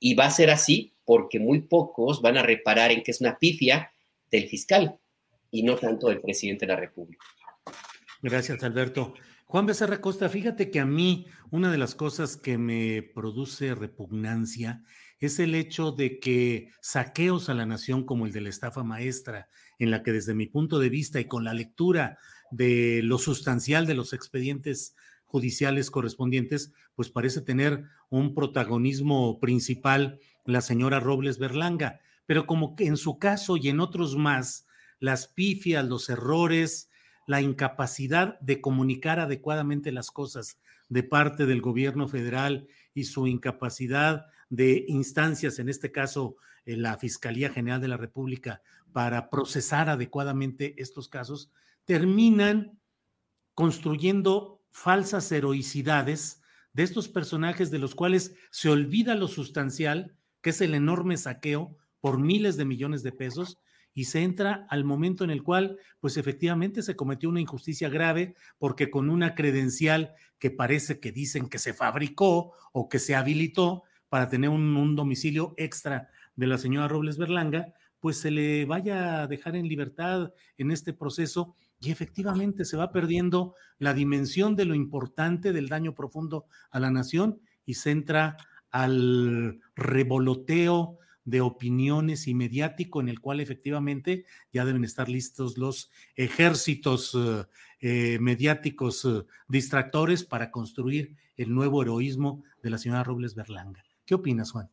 y 0.00 0.14
va 0.14 0.26
a 0.26 0.30
ser 0.30 0.50
así 0.50 0.92
porque 1.04 1.38
muy 1.38 1.62
pocos 1.62 2.20
van 2.20 2.36
a 2.36 2.42
reparar 2.42 2.90
en 2.90 3.02
que 3.02 3.10
es 3.10 3.20
una 3.20 3.38
pifia 3.38 3.92
del 4.30 4.48
fiscal 4.48 4.98
y 5.50 5.62
no 5.62 5.76
tanto 5.76 6.08
del 6.08 6.20
presidente 6.20 6.66
de 6.66 6.72
la 6.72 6.80
República. 6.80 7.24
Gracias, 8.20 8.62
Alberto. 8.62 9.14
Juan 9.46 9.66
Becerra 9.66 10.00
Costa, 10.00 10.28
fíjate 10.28 10.70
que 10.70 10.80
a 10.80 10.86
mí 10.86 11.26
una 11.50 11.70
de 11.70 11.78
las 11.78 11.94
cosas 11.94 12.36
que 12.36 12.58
me 12.58 13.02
produce 13.02 13.74
repugnancia 13.74 14.82
es 15.20 15.38
el 15.38 15.54
hecho 15.54 15.92
de 15.92 16.18
que 16.18 16.70
saqueos 16.80 17.48
a 17.48 17.54
la 17.54 17.66
nación 17.66 18.04
como 18.04 18.26
el 18.26 18.32
de 18.32 18.40
la 18.40 18.48
estafa 18.48 18.82
maestra, 18.82 19.48
en 19.78 19.90
la 19.90 20.02
que 20.02 20.12
desde 20.12 20.34
mi 20.34 20.46
punto 20.46 20.78
de 20.78 20.88
vista 20.88 21.20
y 21.20 21.26
con 21.26 21.44
la 21.44 21.54
lectura 21.54 22.18
de 22.50 23.00
lo 23.04 23.18
sustancial 23.18 23.86
de 23.86 23.94
los 23.94 24.12
expedientes 24.12 24.96
judiciales 25.34 25.90
correspondientes, 25.90 26.72
pues 26.94 27.10
parece 27.10 27.40
tener 27.40 27.82
un 28.08 28.36
protagonismo 28.36 29.40
principal 29.40 30.20
la 30.44 30.60
señora 30.60 31.00
Robles 31.00 31.40
Berlanga. 31.40 31.98
Pero 32.24 32.46
como 32.46 32.76
que 32.76 32.86
en 32.86 32.96
su 32.96 33.18
caso 33.18 33.56
y 33.56 33.68
en 33.68 33.80
otros 33.80 34.16
más, 34.16 34.68
las 35.00 35.26
pifias, 35.26 35.84
los 35.84 36.08
errores, 36.08 36.88
la 37.26 37.40
incapacidad 37.40 38.38
de 38.38 38.60
comunicar 38.60 39.18
adecuadamente 39.18 39.90
las 39.90 40.12
cosas 40.12 40.60
de 40.88 41.02
parte 41.02 41.46
del 41.46 41.60
gobierno 41.60 42.06
federal 42.06 42.68
y 42.94 43.02
su 43.02 43.26
incapacidad 43.26 44.26
de 44.50 44.84
instancias, 44.86 45.58
en 45.58 45.68
este 45.68 45.90
caso 45.90 46.36
eh, 46.64 46.76
la 46.76 46.96
Fiscalía 46.96 47.50
General 47.50 47.80
de 47.80 47.88
la 47.88 47.96
República, 47.96 48.62
para 48.92 49.30
procesar 49.30 49.88
adecuadamente 49.88 50.80
estos 50.80 51.08
casos, 51.08 51.50
terminan 51.86 52.78
construyendo 53.54 54.53
falsas 54.74 55.30
heroicidades 55.30 56.42
de 56.72 56.82
estos 56.82 57.08
personajes 57.08 57.70
de 57.70 57.78
los 57.78 57.94
cuales 57.94 58.34
se 58.50 58.68
olvida 58.68 59.14
lo 59.14 59.28
sustancial, 59.28 60.16
que 60.42 60.50
es 60.50 60.60
el 60.60 60.74
enorme 60.74 61.16
saqueo 61.16 61.76
por 62.00 62.18
miles 62.18 62.56
de 62.56 62.64
millones 62.64 63.04
de 63.04 63.12
pesos, 63.12 63.60
y 63.94 64.06
se 64.06 64.24
entra 64.24 64.66
al 64.68 64.82
momento 64.82 65.22
en 65.22 65.30
el 65.30 65.44
cual, 65.44 65.78
pues 66.00 66.16
efectivamente 66.16 66.82
se 66.82 66.96
cometió 66.96 67.28
una 67.28 67.40
injusticia 67.40 67.88
grave 67.88 68.34
porque 68.58 68.90
con 68.90 69.10
una 69.10 69.36
credencial 69.36 70.12
que 70.40 70.50
parece 70.50 70.98
que 70.98 71.12
dicen 71.12 71.48
que 71.48 71.60
se 71.60 71.72
fabricó 71.72 72.52
o 72.72 72.88
que 72.88 72.98
se 72.98 73.14
habilitó 73.14 73.84
para 74.08 74.28
tener 74.28 74.50
un, 74.50 74.76
un 74.76 74.96
domicilio 74.96 75.54
extra 75.56 76.08
de 76.34 76.48
la 76.48 76.58
señora 76.58 76.88
Robles 76.88 77.16
Berlanga, 77.16 77.72
pues 78.00 78.18
se 78.18 78.32
le 78.32 78.64
vaya 78.64 79.22
a 79.22 79.28
dejar 79.28 79.54
en 79.54 79.68
libertad 79.68 80.32
en 80.58 80.72
este 80.72 80.92
proceso 80.92 81.54
y 81.80 81.90
efectivamente 81.90 82.64
se 82.64 82.76
va 82.76 82.92
perdiendo 82.92 83.54
la 83.78 83.94
dimensión 83.94 84.56
de 84.56 84.64
lo 84.64 84.74
importante 84.74 85.52
del 85.52 85.68
daño 85.68 85.94
profundo 85.94 86.46
a 86.70 86.80
la 86.80 86.90
nación 86.90 87.40
y 87.66 87.74
se 87.74 87.90
entra 87.90 88.36
al 88.70 89.60
revoloteo 89.76 90.98
de 91.24 91.40
opiniones 91.40 92.26
y 92.26 92.34
mediático 92.34 93.00
en 93.00 93.08
el 93.08 93.20
cual 93.20 93.40
efectivamente 93.40 94.26
ya 94.52 94.64
deben 94.64 94.84
estar 94.84 95.08
listos 95.08 95.56
los 95.56 95.90
ejércitos 96.16 97.14
eh, 97.14 97.44
eh, 97.80 98.18
mediáticos 98.20 99.04
eh, 99.04 99.24
distractores 99.48 100.24
para 100.24 100.50
construir 100.50 101.16
el 101.36 101.54
nuevo 101.54 101.82
heroísmo 101.82 102.44
de 102.62 102.70
la 102.70 102.78
señora 102.78 103.04
Robles 103.04 103.34
Berlanga. 103.34 103.82
¿Qué 104.04 104.14
opinas, 104.14 104.52
Juan? 104.52 104.70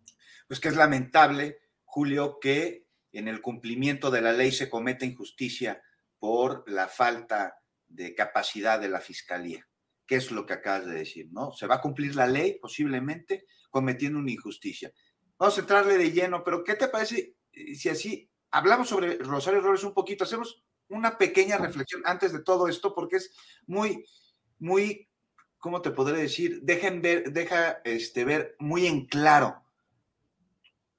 Pues 0.47 0.59
que 0.59 0.67
es 0.67 0.75
lamentable, 0.75 1.59
Julio, 1.85 2.37
que 2.41 2.85
en 3.13 3.27
el 3.27 3.41
cumplimiento 3.41 4.11
de 4.11 4.21
la 4.21 4.33
ley 4.33 4.51
se 4.51 4.69
comete 4.69 5.05
injusticia 5.05 5.81
por 6.21 6.69
la 6.69 6.87
falta 6.87 7.55
de 7.87 8.13
capacidad 8.13 8.79
de 8.79 8.89
la 8.89 9.01
fiscalía. 9.01 9.67
¿Qué 10.05 10.17
es 10.17 10.29
lo 10.29 10.45
que 10.45 10.53
acabas 10.53 10.85
de 10.85 10.93
decir? 10.93 11.29
¿No? 11.31 11.51
Se 11.51 11.65
va 11.65 11.75
a 11.75 11.81
cumplir 11.81 12.15
la 12.15 12.27
ley 12.27 12.59
posiblemente 12.61 13.47
cometiendo 13.71 14.19
una 14.19 14.29
injusticia. 14.29 14.93
Vamos 15.39 15.57
a 15.57 15.61
entrarle 15.61 15.97
de 15.97 16.11
lleno, 16.11 16.43
pero 16.43 16.63
¿qué 16.63 16.75
te 16.75 16.89
parece 16.89 17.37
eh, 17.51 17.73
si 17.73 17.89
así 17.89 18.29
hablamos 18.51 18.87
sobre 18.87 19.17
Rosario 19.17 19.61
Robles 19.61 19.83
un 19.83 19.95
poquito? 19.95 20.23
Hacemos 20.23 20.63
una 20.89 21.17
pequeña 21.17 21.57
reflexión 21.57 22.03
antes 22.05 22.31
de 22.33 22.43
todo 22.43 22.67
esto, 22.67 22.93
porque 22.93 23.15
es 23.15 23.35
muy, 23.65 24.05
muy, 24.59 25.09
¿cómo 25.57 25.81
te 25.81 25.89
podré 25.89 26.19
decir? 26.19 26.59
Dejen 26.61 27.01
ver, 27.01 27.33
deja 27.33 27.81
este, 27.83 28.25
ver 28.25 28.55
muy 28.59 28.85
en 28.85 29.07
claro 29.07 29.63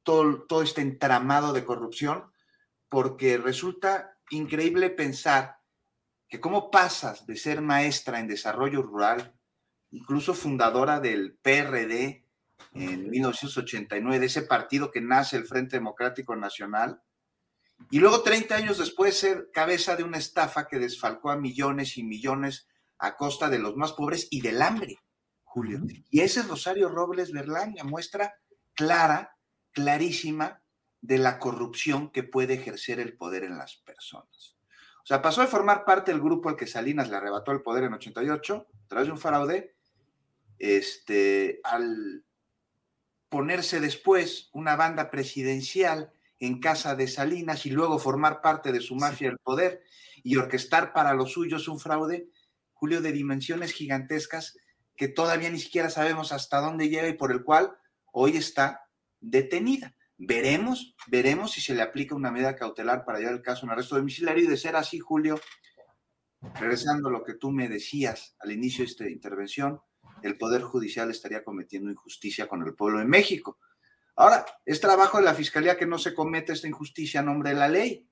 todo, 0.02 0.42
todo 0.48 0.62
este 0.62 0.80
entramado 0.80 1.52
de 1.52 1.64
corrupción, 1.64 2.24
porque 2.88 3.38
resulta 3.38 4.18
increíble 4.32 4.90
pensar 4.90 5.58
que 6.28 6.40
cómo 6.40 6.70
pasas 6.70 7.26
de 7.26 7.36
ser 7.36 7.60
maestra 7.60 8.18
en 8.18 8.26
desarrollo 8.26 8.82
rural, 8.82 9.38
incluso 9.90 10.34
fundadora 10.34 11.00
del 11.00 11.38
PRD 11.42 12.26
en 12.72 13.10
1989, 13.10 14.18
de 14.18 14.26
ese 14.26 14.42
partido 14.42 14.90
que 14.90 15.00
nace 15.00 15.36
el 15.36 15.44
Frente 15.44 15.76
Democrático 15.76 16.34
Nacional, 16.34 17.02
y 17.90 17.98
luego 17.98 18.22
30 18.22 18.54
años 18.54 18.78
después 18.78 19.18
ser 19.18 19.50
cabeza 19.52 19.96
de 19.96 20.04
una 20.04 20.18
estafa 20.18 20.68
que 20.68 20.78
desfalcó 20.78 21.30
a 21.30 21.36
millones 21.36 21.98
y 21.98 22.04
millones 22.04 22.68
a 22.98 23.16
costa 23.16 23.50
de 23.50 23.58
los 23.58 23.76
más 23.76 23.92
pobres 23.92 24.28
y 24.30 24.40
del 24.40 24.62
hambre, 24.62 24.98
Julio. 25.42 25.80
Y 26.08 26.20
ese 26.20 26.42
Rosario 26.42 26.88
Robles 26.88 27.32
Berlanga 27.32 27.84
muestra 27.84 28.34
clara 28.74 29.36
clarísima 29.72 30.61
de 31.02 31.18
la 31.18 31.38
corrupción 31.38 32.10
que 32.10 32.22
puede 32.22 32.54
ejercer 32.54 33.00
el 33.00 33.16
poder 33.16 33.44
en 33.44 33.58
las 33.58 33.76
personas. 33.76 34.56
O 35.02 35.06
sea, 35.06 35.20
pasó 35.20 35.40
de 35.40 35.48
formar 35.48 35.84
parte 35.84 36.12
del 36.12 36.20
grupo 36.20 36.48
al 36.48 36.56
que 36.56 36.66
Salinas 36.66 37.10
le 37.10 37.16
arrebató 37.16 37.50
el 37.50 37.60
poder 37.60 37.84
en 37.84 37.94
88, 37.94 38.68
a 38.84 38.88
través 38.88 39.08
de 39.08 39.12
un 39.12 39.18
fraude, 39.18 39.74
este, 40.58 41.60
al 41.64 42.24
ponerse 43.28 43.80
después 43.80 44.48
una 44.52 44.76
banda 44.76 45.10
presidencial 45.10 46.12
en 46.38 46.60
casa 46.60 46.94
de 46.94 47.08
Salinas 47.08 47.66
y 47.66 47.70
luego 47.70 47.98
formar 47.98 48.40
parte 48.40 48.70
de 48.70 48.80
su 48.80 48.94
mafia 48.94 49.28
del 49.28 49.38
poder 49.38 49.82
y 50.22 50.36
orquestar 50.36 50.92
para 50.92 51.14
los 51.14 51.32
suyos 51.32 51.66
un 51.66 51.80
fraude, 51.80 52.28
Julio, 52.72 53.00
de 53.00 53.12
dimensiones 53.12 53.72
gigantescas 53.72 54.56
que 54.96 55.08
todavía 55.08 55.50
ni 55.50 55.58
siquiera 55.58 55.90
sabemos 55.90 56.30
hasta 56.30 56.60
dónde 56.60 56.88
llega 56.88 57.08
y 57.08 57.14
por 57.14 57.32
el 57.32 57.42
cual 57.42 57.76
hoy 58.12 58.36
está 58.36 58.86
detenida. 59.20 59.96
Veremos, 60.24 60.94
veremos 61.08 61.50
si 61.50 61.60
se 61.60 61.74
le 61.74 61.82
aplica 61.82 62.14
una 62.14 62.30
medida 62.30 62.54
cautelar 62.54 63.04
para 63.04 63.18
llevar 63.18 63.34
el 63.34 63.42
caso 63.42 63.66
en 63.66 63.72
arresto 63.72 63.96
domiciliario 63.96 64.44
y 64.44 64.46
de 64.46 64.56
ser 64.56 64.76
así, 64.76 65.00
Julio, 65.00 65.40
regresando 66.60 67.08
a 67.08 67.10
lo 67.10 67.24
que 67.24 67.34
tú 67.34 67.50
me 67.50 67.68
decías 67.68 68.36
al 68.38 68.52
inicio 68.52 68.84
de 68.84 68.90
esta 68.92 69.08
intervención, 69.08 69.80
el 70.22 70.38
Poder 70.38 70.62
Judicial 70.62 71.10
estaría 71.10 71.42
cometiendo 71.42 71.90
injusticia 71.90 72.46
con 72.46 72.62
el 72.62 72.74
pueblo 72.74 73.00
de 73.00 73.04
México. 73.04 73.58
Ahora, 74.14 74.46
es 74.64 74.80
trabajo 74.80 75.18
de 75.18 75.24
la 75.24 75.34
Fiscalía 75.34 75.76
que 75.76 75.86
no 75.86 75.98
se 75.98 76.14
cometa 76.14 76.52
esta 76.52 76.68
injusticia 76.68 77.18
a 77.18 77.24
nombre 77.24 77.50
de 77.50 77.56
la 77.56 77.66
ley, 77.66 78.08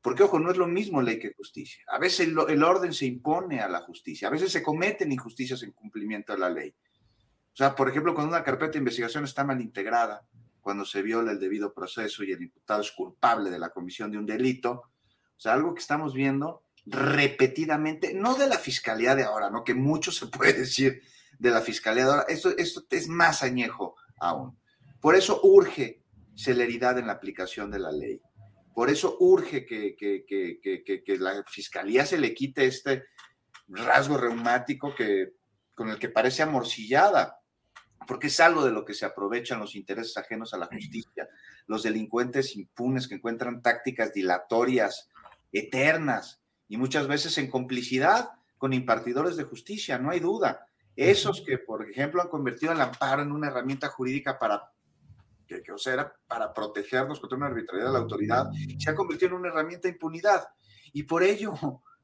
porque, 0.00 0.22
ojo, 0.22 0.38
no 0.38 0.52
es 0.52 0.56
lo 0.58 0.68
mismo 0.68 1.02
ley 1.02 1.18
que 1.18 1.34
justicia. 1.34 1.82
A 1.88 1.98
veces 1.98 2.28
el, 2.28 2.36
el 2.50 2.62
orden 2.62 2.92
se 2.92 3.06
impone 3.06 3.58
a 3.58 3.68
la 3.68 3.80
justicia, 3.80 4.28
a 4.28 4.30
veces 4.30 4.52
se 4.52 4.62
cometen 4.62 5.10
injusticias 5.10 5.64
en 5.64 5.72
cumplimiento 5.72 6.34
de 6.34 6.38
la 6.38 6.50
ley. 6.50 6.70
O 6.70 7.56
sea, 7.56 7.74
por 7.74 7.88
ejemplo, 7.88 8.14
cuando 8.14 8.36
una 8.36 8.44
carpeta 8.44 8.74
de 8.74 8.78
investigación 8.78 9.24
está 9.24 9.42
mal 9.42 9.60
integrada, 9.60 10.24
cuando 10.68 10.84
se 10.84 11.00
viola 11.00 11.32
el 11.32 11.40
debido 11.40 11.72
proceso 11.72 12.22
y 12.22 12.30
el 12.30 12.42
imputado 12.42 12.82
es 12.82 12.92
culpable 12.92 13.48
de 13.48 13.58
la 13.58 13.70
comisión 13.70 14.10
de 14.10 14.18
un 14.18 14.26
delito. 14.26 14.70
O 14.70 15.40
sea, 15.40 15.54
algo 15.54 15.72
que 15.72 15.80
estamos 15.80 16.12
viendo 16.12 16.66
repetidamente, 16.84 18.12
no 18.12 18.34
de 18.34 18.48
la 18.48 18.58
fiscalía 18.58 19.14
de 19.14 19.24
ahora, 19.24 19.48
¿no? 19.48 19.64
Que 19.64 19.72
mucho 19.72 20.12
se 20.12 20.26
puede 20.26 20.52
decir 20.52 21.00
de 21.38 21.50
la 21.50 21.62
fiscalía 21.62 22.04
de 22.04 22.10
ahora. 22.10 22.26
Esto, 22.28 22.50
esto 22.58 22.84
es 22.90 23.08
más 23.08 23.42
añejo 23.42 23.96
aún. 24.20 24.58
Por 25.00 25.14
eso 25.14 25.40
urge 25.42 26.02
celeridad 26.36 26.98
en 26.98 27.06
la 27.06 27.14
aplicación 27.14 27.70
de 27.70 27.78
la 27.78 27.90
ley. 27.90 28.20
Por 28.74 28.90
eso 28.90 29.16
urge 29.20 29.64
que, 29.64 29.96
que, 29.96 30.26
que, 30.26 31.02
que 31.02 31.16
la 31.16 31.44
fiscalía 31.44 32.04
se 32.04 32.18
le 32.18 32.34
quite 32.34 32.66
este 32.66 33.04
rasgo 33.68 34.18
reumático 34.18 34.94
que, 34.94 35.32
con 35.74 35.88
el 35.88 35.98
que 35.98 36.10
parece 36.10 36.42
amorcillada 36.42 37.38
porque 38.08 38.28
es 38.28 38.40
algo 38.40 38.64
de 38.64 38.72
lo 38.72 38.86
que 38.86 38.94
se 38.94 39.04
aprovechan 39.04 39.60
los 39.60 39.76
intereses 39.76 40.16
ajenos 40.16 40.54
a 40.54 40.56
la 40.56 40.64
justicia, 40.64 41.28
los 41.66 41.82
delincuentes 41.82 42.56
impunes 42.56 43.06
que 43.06 43.16
encuentran 43.16 43.60
tácticas 43.60 44.14
dilatorias, 44.14 45.10
eternas, 45.52 46.40
y 46.68 46.78
muchas 46.78 47.06
veces 47.06 47.36
en 47.36 47.50
complicidad 47.50 48.30
con 48.56 48.72
impartidores 48.72 49.36
de 49.36 49.44
justicia, 49.44 49.98
no 49.98 50.10
hay 50.10 50.20
duda. 50.20 50.66
Esos 50.96 51.42
que, 51.42 51.58
por 51.58 51.88
ejemplo, 51.88 52.22
han 52.22 52.28
convertido 52.28 52.72
al 52.72 52.80
amparo 52.80 53.20
en 53.20 53.30
una 53.30 53.48
herramienta 53.48 53.88
jurídica 53.88 54.38
para 54.38 54.72
que, 55.46 55.62
que 55.62 55.72
o 55.72 55.78
sea, 55.78 55.92
era 55.92 56.14
para 56.26 56.54
protegernos 56.54 57.20
contra 57.20 57.36
una 57.36 57.46
arbitrariedad 57.48 57.90
de 57.90 57.92
la 57.92 58.00
autoridad, 58.00 58.50
se 58.78 58.90
ha 58.90 58.94
convertido 58.94 59.32
en 59.32 59.40
una 59.40 59.48
herramienta 59.48 59.86
de 59.86 59.92
impunidad. 59.92 60.48
Y 60.94 61.02
por 61.02 61.22
ello, 61.22 61.54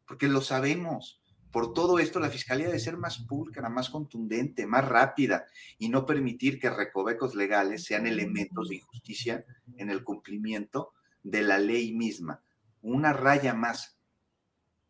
porque 0.06 0.28
lo 0.28 0.42
sabemos, 0.42 1.22
por 1.54 1.72
todo 1.72 2.00
esto 2.00 2.18
la 2.18 2.30
fiscalía 2.30 2.66
debe 2.66 2.80
ser 2.80 2.96
más 2.96 3.18
pulcra, 3.18 3.68
más 3.68 3.88
contundente, 3.88 4.66
más 4.66 4.84
rápida 4.84 5.46
y 5.78 5.88
no 5.88 6.04
permitir 6.04 6.58
que 6.58 6.68
recovecos 6.68 7.36
legales 7.36 7.84
sean 7.84 8.08
elementos 8.08 8.68
de 8.68 8.74
injusticia 8.74 9.44
en 9.76 9.88
el 9.88 10.02
cumplimiento 10.02 10.94
de 11.22 11.42
la 11.42 11.58
ley 11.58 11.92
misma. 11.92 12.42
Una 12.82 13.12
raya 13.12 13.54
más 13.54 13.96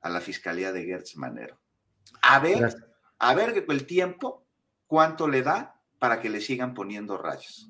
a 0.00 0.08
la 0.08 0.22
fiscalía 0.22 0.72
de 0.72 0.86
Gertz 0.86 1.16
Manero. 1.16 1.60
A 2.22 2.38
ver, 2.38 2.74
a 3.18 3.34
ver 3.34 3.66
el 3.68 3.86
tiempo 3.86 4.46
cuánto 4.86 5.28
le 5.28 5.42
da 5.42 5.82
para 5.98 6.18
que 6.18 6.30
le 6.30 6.40
sigan 6.40 6.72
poniendo 6.72 7.18
rayas. 7.18 7.68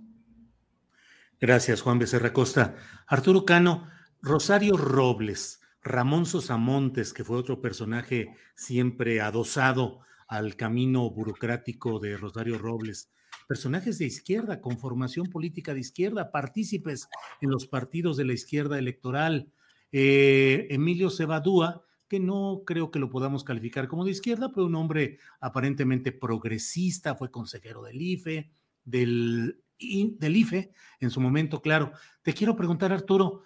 Gracias, 1.41 1.83
Juan 1.83 1.99
Becerra 1.99 2.33
Costa. 2.33 2.77
Arturo 3.09 3.45
Cano, 3.45 3.91
Rosario 4.23 4.77
Robles, 4.77 5.61
Ramón 5.85 6.25
Sosamontes, 6.25 7.13
que 7.13 7.25
fue 7.25 7.37
otro 7.37 7.61
personaje 7.61 8.35
siempre 8.55 9.21
adosado 9.21 10.01
al 10.27 10.57
camino 10.57 11.11
burocrático 11.11 12.01
de 12.01 12.17
Rosario 12.17 12.59
Robles, 12.59 13.13
personajes 13.47 13.99
de 13.99 14.07
izquierda, 14.07 14.63
con 14.63 14.79
formación 14.79 15.27
política 15.27 15.75
de 15.75 15.81
izquierda, 15.81 16.33
partícipes 16.33 17.07
en 17.43 17.51
los 17.51 17.67
partidos 17.67 18.17
de 18.17 18.25
la 18.25 18.33
izquierda 18.33 18.79
electoral. 18.79 19.53
Eh, 19.93 20.67
Emilio 20.71 21.11
Cebadúa, 21.11 21.85
que 22.09 22.19
no 22.19 22.63
creo 22.65 22.91
que 22.91 22.99
lo 22.99 23.11
podamos 23.11 23.45
calificar 23.45 23.87
como 23.87 24.07
de 24.07 24.13
izquierda, 24.13 24.51
pero 24.53 24.67
un 24.67 24.75
hombre 24.77 25.19
aparentemente 25.41 26.13
progresista, 26.13 27.15
fue 27.15 27.31
consejero 27.31 27.83
del 27.83 28.01
IFE, 28.01 28.51
del, 28.85 29.61
del 29.79 30.37
IFE 30.37 30.73
en 31.01 31.11
su 31.11 31.21
momento, 31.21 31.61
claro. 31.61 31.93
Te 32.23 32.33
quiero 32.33 32.57
preguntar, 32.57 32.93
Arturo, 32.93 33.43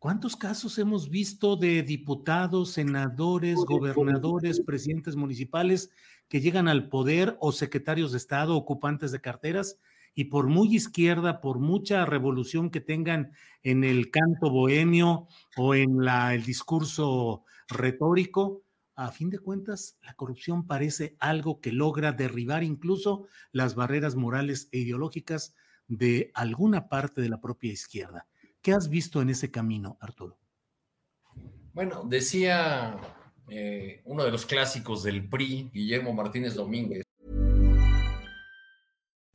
¿Cuántos 0.00 0.34
casos 0.34 0.78
hemos 0.78 1.10
visto 1.10 1.56
de 1.56 1.82
diputados, 1.82 2.70
senadores, 2.72 3.56
gobernadores, 3.56 4.62
presidentes 4.62 5.14
municipales 5.14 5.90
que 6.26 6.40
llegan 6.40 6.68
al 6.68 6.88
poder 6.88 7.36
o 7.38 7.52
secretarios 7.52 8.12
de 8.12 8.16
Estado, 8.16 8.56
ocupantes 8.56 9.12
de 9.12 9.20
carteras 9.20 9.78
y 10.14 10.24
por 10.24 10.46
muy 10.46 10.74
izquierda, 10.74 11.42
por 11.42 11.58
mucha 11.58 12.06
revolución 12.06 12.70
que 12.70 12.80
tengan 12.80 13.32
en 13.62 13.84
el 13.84 14.10
canto 14.10 14.48
bohemio 14.48 15.28
o 15.58 15.74
en 15.74 16.02
la, 16.02 16.34
el 16.34 16.44
discurso 16.44 17.44
retórico, 17.68 18.62
a 18.96 19.12
fin 19.12 19.28
de 19.28 19.38
cuentas, 19.38 19.98
la 20.00 20.14
corrupción 20.14 20.66
parece 20.66 21.14
algo 21.20 21.60
que 21.60 21.72
logra 21.72 22.12
derribar 22.12 22.64
incluso 22.64 23.26
las 23.52 23.74
barreras 23.74 24.16
morales 24.16 24.70
e 24.72 24.78
ideológicas 24.78 25.54
de 25.88 26.30
alguna 26.32 26.88
parte 26.88 27.20
de 27.20 27.28
la 27.28 27.42
propia 27.42 27.70
izquierda. 27.70 28.26
¿Qué 28.62 28.72
has 28.72 28.88
visto 28.88 29.22
en 29.22 29.30
ese 29.30 29.50
camino, 29.50 29.96
Arturo? 30.00 30.38
Bueno, 31.72 32.04
decía 32.04 32.98
eh, 33.48 34.02
uno 34.04 34.24
de 34.24 34.30
los 34.30 34.44
clásicos 34.44 35.02
del 35.02 35.28
PRI, 35.28 35.70
Guillermo 35.72 36.12
Martínez 36.12 36.54
Domínguez. 36.54 37.02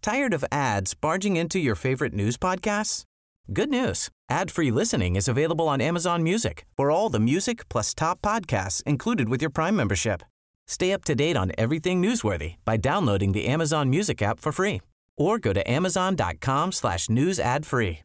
Tired 0.01 0.33
of 0.33 0.45
ads 0.51 0.93
barging 0.93 1.35
into 1.35 1.57
your 1.57 1.75
favorite 1.75 2.13
news 2.13 2.37
podcasts? 2.37 3.05
Good 3.51 3.69
news. 3.69 4.09
Ad-free 4.29 4.71
listening 4.71 5.15
is 5.15 5.27
available 5.27 5.67
on 5.67 5.81
Amazon 5.81 6.21
Music 6.21 6.65
for 6.77 6.91
all 6.91 7.09
the 7.09 7.19
music 7.19 7.67
plus 7.69 7.93
top 7.95 8.21
podcasts 8.21 8.83
included 8.83 9.29
with 9.29 9.41
your 9.41 9.49
Prime 9.49 9.75
membership. 9.75 10.21
Stay 10.67 10.91
up 10.93 11.03
to 11.05 11.15
date 11.15 11.37
on 11.37 11.51
everything 11.57 12.01
newsworthy 12.01 12.55
by 12.65 12.77
downloading 12.77 13.31
the 13.31 13.47
Amazon 13.47 13.89
Music 13.89 14.21
app 14.21 14.39
for 14.39 14.51
free 14.51 14.81
or 15.17 15.39
go 15.39 15.53
to 15.53 15.71
amazon.com 15.71 16.71
slash 16.71 17.09
news 17.09 17.39
ad 17.39 17.65
free. 17.65 18.04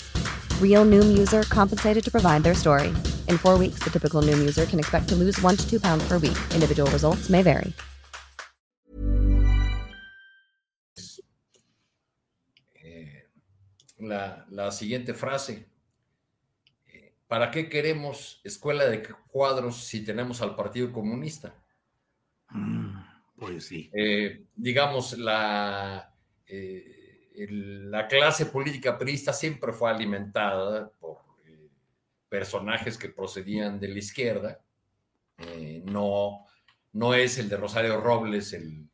Real 0.61 0.85
Noom 0.85 1.17
user 1.17 1.43
compensated 1.43 2.03
to 2.03 2.09
provide 2.09 2.41
their 2.41 2.55
story. 2.55 2.89
In 3.27 3.37
four 3.37 3.59
weeks, 3.59 3.83
the 3.83 3.91
typical 3.91 4.21
Noom 4.21 4.39
user 4.39 4.65
can 4.65 4.79
expect 4.79 5.07
to 5.09 5.15
lose 5.15 5.39
one 5.41 5.55
to 5.57 5.69
two 5.69 5.79
pounds 5.79 6.03
per 6.07 6.17
week. 6.17 6.37
Individual 6.55 6.89
results 6.91 7.29
may 7.29 7.43
vary. 7.43 7.73
Eh, 12.83 13.27
la, 13.99 14.45
la, 14.49 14.71
siguiente 14.71 15.13
frase. 15.13 15.67
Eh, 16.87 17.13
¿Para 17.27 17.51
qué 17.51 17.69
queremos 17.69 18.39
escuela 18.43 18.85
de 18.85 19.03
cuadros 19.27 19.77
si 19.77 20.03
tenemos 20.03 20.41
al 20.41 20.55
Partido 20.55 20.91
Comunista? 20.91 21.53
Mm, 22.49 22.97
pues 23.37 23.65
sí. 23.65 23.89
Eh, 23.93 24.45
digamos, 24.55 25.17
la 25.17 26.13
eh, 26.47 26.90
la 27.33 28.07
clase 28.07 28.45
política 28.45 28.97
priista 28.97 29.33
siempre 29.33 29.73
fue 29.73 29.89
alimentada 29.89 30.91
por 30.99 31.17
eh, 31.45 31.69
personajes 32.27 32.97
que 32.97 33.09
procedían 33.09 33.79
de 33.79 33.87
la 33.87 33.99
izquierda. 33.99 34.59
Eh, 35.37 35.81
no, 35.85 36.45
no 36.93 37.13
es 37.13 37.37
el 37.37 37.49
de 37.49 37.57
Rosario 37.57 37.99
Robles 38.01 38.53
el, 38.53 38.89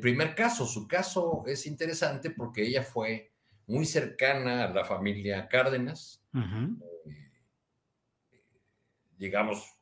primer 0.00 0.34
caso. 0.34 0.66
Su 0.66 0.86
caso 0.86 1.44
es 1.46 1.66
interesante 1.66 2.30
porque 2.30 2.62
ella 2.62 2.82
fue 2.82 3.32
muy 3.66 3.86
cercana 3.86 4.64
a 4.64 4.74
la 4.74 4.84
familia 4.84 5.48
Cárdenas. 5.48 6.22
Eh, 6.34 7.32
digamos, 9.16 9.78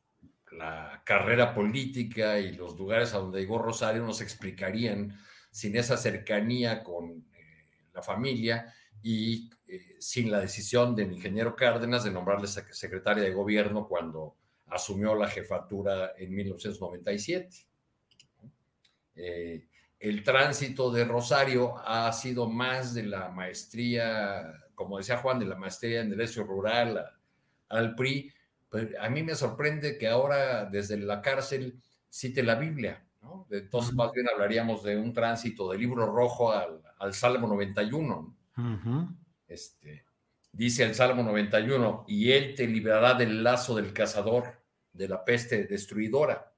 la 0.51 1.03
carrera 1.05 1.53
política 1.53 2.39
y 2.39 2.55
los 2.55 2.77
lugares 2.77 3.13
a 3.13 3.17
donde 3.17 3.41
llegó 3.41 3.59
Rosario 3.59 4.03
nos 4.03 4.21
explicarían 4.21 5.19
sin 5.51 5.75
esa 5.75 5.97
cercanía 5.97 6.83
con 6.83 7.26
la 7.97 8.03
familia 8.03 8.73
y 9.01 9.49
eh, 9.67 9.95
sin 9.99 10.31
la 10.31 10.39
decisión 10.39 10.95
del 10.95 11.11
ingeniero 11.11 11.55
Cárdenas 11.55 12.03
de 12.03 12.11
nombrarle 12.11 12.47
secretaria 12.47 13.23
de 13.23 13.33
gobierno 13.33 13.87
cuando 13.87 14.35
asumió 14.67 15.15
la 15.15 15.27
jefatura 15.27 16.13
en 16.17 16.33
1997. 16.33 17.49
Eh, 19.15 19.67
el 19.99 20.23
tránsito 20.23 20.91
de 20.91 21.05
Rosario 21.05 21.75
ha 21.83 22.11
sido 22.13 22.47
más 22.47 22.93
de 22.93 23.03
la 23.03 23.29
maestría, 23.29 24.53
como 24.75 24.99
decía 24.99 25.17
Juan, 25.17 25.39
de 25.39 25.45
la 25.45 25.55
maestría 25.55 26.01
en 26.01 26.11
Derecho 26.11 26.43
Rural 26.43 27.03
al 27.69 27.95
PRI. 27.95 28.31
A 28.99 29.09
mí 29.09 29.23
me 29.23 29.33
sorprende 29.33 29.97
que 29.97 30.07
ahora 30.07 30.65
desde 30.65 30.97
la 30.97 31.21
cárcel 31.21 31.81
cite 32.09 32.43
la 32.43 32.55
Biblia. 32.55 33.06
Entonces, 33.49 33.93
más 33.93 34.11
bien 34.11 34.27
hablaríamos 34.33 34.83
de 34.83 34.97
un 34.97 35.13
tránsito 35.13 35.69
del 35.71 35.81
libro 35.81 36.05
rojo 36.05 36.51
al, 36.51 36.81
al 36.99 37.13
Salmo 37.13 37.47
91. 37.47 38.35
este, 39.47 40.05
dice 40.51 40.83
el 40.83 40.95
Salmo 40.95 41.23
91, 41.23 42.05
y 42.07 42.31
Él 42.31 42.55
te 42.55 42.67
librará 42.67 43.13
del 43.13 43.43
lazo 43.43 43.75
del 43.75 43.93
cazador, 43.93 44.61
de 44.91 45.07
la 45.07 45.23
peste 45.23 45.65
destruidora. 45.65 46.53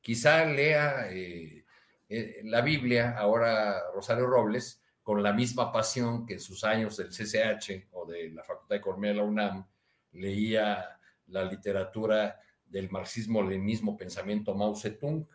Quizá 0.00 0.44
lea 0.46 1.08
eh, 1.10 1.64
eh, 2.08 2.40
la 2.44 2.60
Biblia, 2.60 3.16
ahora 3.18 3.90
Rosario 3.92 4.26
Robles, 4.26 4.82
con 5.02 5.22
la 5.22 5.32
misma 5.32 5.70
pasión 5.70 6.26
que 6.26 6.34
en 6.34 6.40
sus 6.40 6.64
años 6.64 6.96
del 6.96 7.08
CCH 7.08 7.88
o 7.92 8.06
de 8.06 8.30
la 8.30 8.42
Facultad 8.42 8.74
de 8.74 8.78
Economía 8.78 9.10
de 9.10 9.16
la 9.16 9.22
UNAM 9.22 9.66
leía 10.12 10.98
la 11.28 11.44
literatura 11.44 12.40
del 12.64 12.90
marxismo-leninismo 12.90 13.96
pensamiento 13.96 14.54
Mao 14.54 14.74
Zedong. 14.74 15.26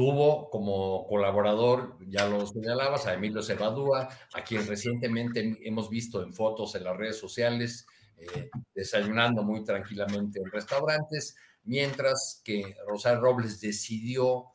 Tuvo 0.00 0.48
como 0.48 1.06
colaborador, 1.06 1.98
ya 2.08 2.26
lo 2.26 2.46
señalabas, 2.46 3.06
a 3.06 3.12
Emilio 3.12 3.42
Cebadúa, 3.42 4.08
a 4.32 4.44
quien 4.44 4.66
recientemente 4.66 5.58
hemos 5.62 5.90
visto 5.90 6.22
en 6.22 6.32
fotos 6.32 6.74
en 6.74 6.84
las 6.84 6.96
redes 6.96 7.18
sociales, 7.18 7.86
eh, 8.16 8.48
desayunando 8.74 9.42
muy 9.42 9.62
tranquilamente 9.62 10.40
en 10.40 10.50
restaurantes, 10.50 11.36
mientras 11.64 12.40
que 12.42 12.76
Rosario 12.86 13.20
Robles 13.20 13.60
decidió 13.60 14.46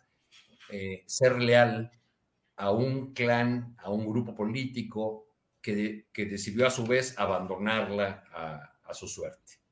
eh, 0.72 1.04
ser 1.06 1.40
leal 1.40 1.92
a 2.56 2.72
un 2.72 3.14
clan, 3.14 3.76
a 3.78 3.92
un 3.92 4.08
grupo 4.08 4.34
político 4.34 5.28
que, 5.62 6.08
que 6.12 6.26
decidió 6.26 6.66
a 6.66 6.72
su 6.72 6.88
vez 6.88 7.20
abandonarla 7.20 8.24
a, 8.34 8.80
a 8.84 8.94
su 8.96 9.08
suerte. 9.08 9.65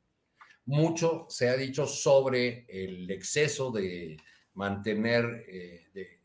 Mucho 0.66 1.26
se 1.30 1.50
ha 1.50 1.58
dicho 1.58 1.86
sobre 1.86 2.66
el 2.70 3.10
exceso 3.12 3.70
de 3.72 4.18
mantener, 4.54 5.46
eh, 5.48 5.88
de, 5.94 6.20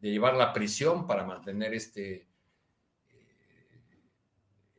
llevar 0.00 0.34
la 0.36 0.52
prisión 0.52 1.06
para 1.06 1.24
mantener 1.24 1.72
este, 1.74 2.28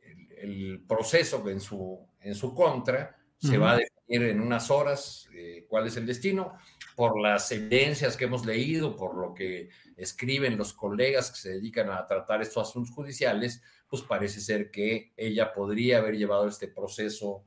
eh, 0.02 0.28
el, 0.38 0.84
proceso 0.86 1.46
en 1.48 1.60
su, 1.60 2.06
en 2.20 2.34
su 2.34 2.54
contra. 2.54 3.16
Se 3.38 3.56
va 3.56 3.72
a 3.72 3.76
definir 3.78 4.28
en 4.28 4.40
unas 4.40 4.70
horas 4.70 5.26
eh, 5.32 5.64
cuál 5.66 5.86
es 5.86 5.96
el 5.96 6.06
destino. 6.06 6.58
Por 6.94 7.18
las 7.18 7.50
evidencias 7.52 8.16
que 8.16 8.26
hemos 8.26 8.44
leído, 8.44 8.94
por 8.94 9.16
lo 9.16 9.32
que 9.34 9.70
escriben 9.96 10.58
los 10.58 10.74
colegas 10.74 11.30
que 11.30 11.38
se 11.38 11.50
dedican 11.52 11.90
a 11.90 12.06
tratar 12.06 12.42
estos 12.42 12.68
asuntos 12.68 12.94
judiciales, 12.94 13.62
pues 13.88 14.02
parece 14.02 14.40
ser 14.40 14.70
que 14.70 15.12
ella 15.16 15.52
podría 15.52 15.98
haber 15.98 16.16
llevado 16.16 16.46
este 16.46 16.68
proceso 16.68 17.44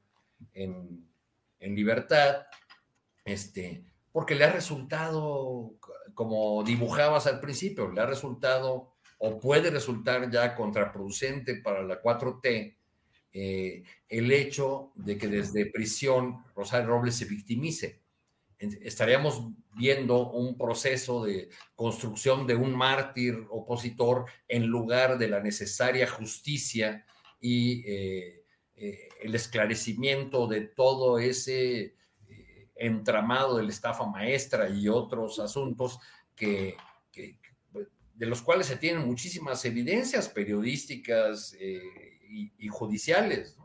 en, 0.53 1.07
en 1.63 1.75
libertad, 1.75 2.45
este, 3.25 3.83
porque 4.11 4.35
le 4.35 4.45
ha 4.45 4.51
resultado, 4.51 5.75
como 6.13 6.63
dibujabas 6.63 7.25
al 7.27 7.39
principio, 7.39 7.91
le 7.91 8.01
ha 8.01 8.05
resultado 8.05 8.93
o 9.17 9.39
puede 9.39 9.71
resultar 9.71 10.29
ya 10.29 10.55
contraproducente 10.55 11.55
para 11.55 11.81
la 11.81 12.01
4T 12.01 12.75
eh, 13.35 13.83
el 14.09 14.31
hecho 14.31 14.91
de 14.95 15.17
que 15.17 15.27
desde 15.27 15.65
prisión 15.65 16.43
Rosario 16.55 16.89
Robles 16.89 17.15
se 17.15 17.25
victimice. 17.25 18.03
Estaríamos 18.59 19.49
viendo 19.75 20.31
un 20.31 20.57
proceso 20.57 21.25
de 21.25 21.49
construcción 21.75 22.45
de 22.45 22.55
un 22.55 22.75
mártir 22.75 23.45
opositor 23.49 24.25
en 24.47 24.67
lugar 24.67 25.17
de 25.17 25.27
la 25.27 25.41
necesaria 25.41 26.07
justicia 26.07 27.05
y 27.41 27.83
eh, 27.87 28.42
eh, 28.75 29.09
el 29.21 29.35
esclarecimiento 29.35 30.47
de 30.47 30.61
todo 30.61 31.19
ese 31.19 31.95
entramado 32.75 33.57
de 33.57 33.63
la 33.63 33.69
estafa 33.69 34.05
maestra 34.05 34.69
y 34.69 34.89
otros 34.89 35.39
asuntos 35.39 35.99
que, 36.35 36.75
de 38.13 38.25
los 38.25 38.41
cuales 38.41 38.67
se 38.67 38.77
tienen 38.77 39.05
muchísimas 39.05 39.63
evidencias 39.65 40.29
periodísticas 40.29 41.55
eh, 41.59 41.81
y, 42.29 42.67
judiciales. 42.67 43.57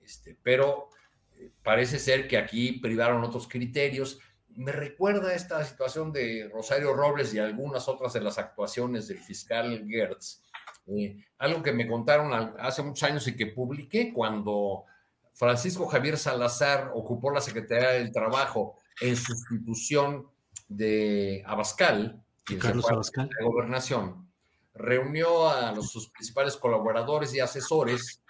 Este, 0.00 0.36
pero 0.42 0.90
eh, 1.36 1.50
parece 1.62 1.98
ser 1.98 2.28
que 2.28 2.36
aquí 2.36 2.72
privaron 2.72 3.24
otros 3.24 3.48
criterios. 3.48 4.18
Me 4.48 4.72
recuerda 4.72 5.34
esta 5.34 5.64
situación 5.64 6.12
de 6.12 6.48
Rosario 6.52 6.94
Robles 6.94 7.34
y 7.34 7.38
algunas 7.38 7.88
otras 7.88 8.12
de 8.12 8.20
las 8.20 8.38
actuaciones 8.38 9.08
del 9.08 9.18
fiscal 9.18 9.84
Gertz. 9.88 10.42
Eh, 10.86 11.16
algo 11.38 11.62
que 11.62 11.72
me 11.72 11.88
contaron 11.88 12.32
hace 12.58 12.82
muchos 12.82 13.02
años 13.08 13.26
y 13.26 13.36
que 13.36 13.46
publiqué 13.46 14.12
cuando 14.12 14.84
Francisco 15.32 15.86
Javier 15.86 16.18
Salazar 16.18 16.92
ocupó 16.94 17.30
la 17.30 17.40
Secretaría 17.40 17.90
del 17.90 18.12
Trabajo 18.12 18.78
en 19.00 19.16
sustitución 19.16 20.26
de 20.68 21.42
Abascal, 21.46 22.22
quien 22.44 22.60
Carlos 22.60 22.90
Abascal. 22.90 23.28
la 23.38 23.46
gobernación, 23.46 24.30
reunió 24.74 25.48
a 25.48 25.72
los, 25.72 25.90
sus 25.90 26.10
principales 26.10 26.56
colaboradores 26.56 27.34
y 27.34 27.40
asesores 27.40 28.22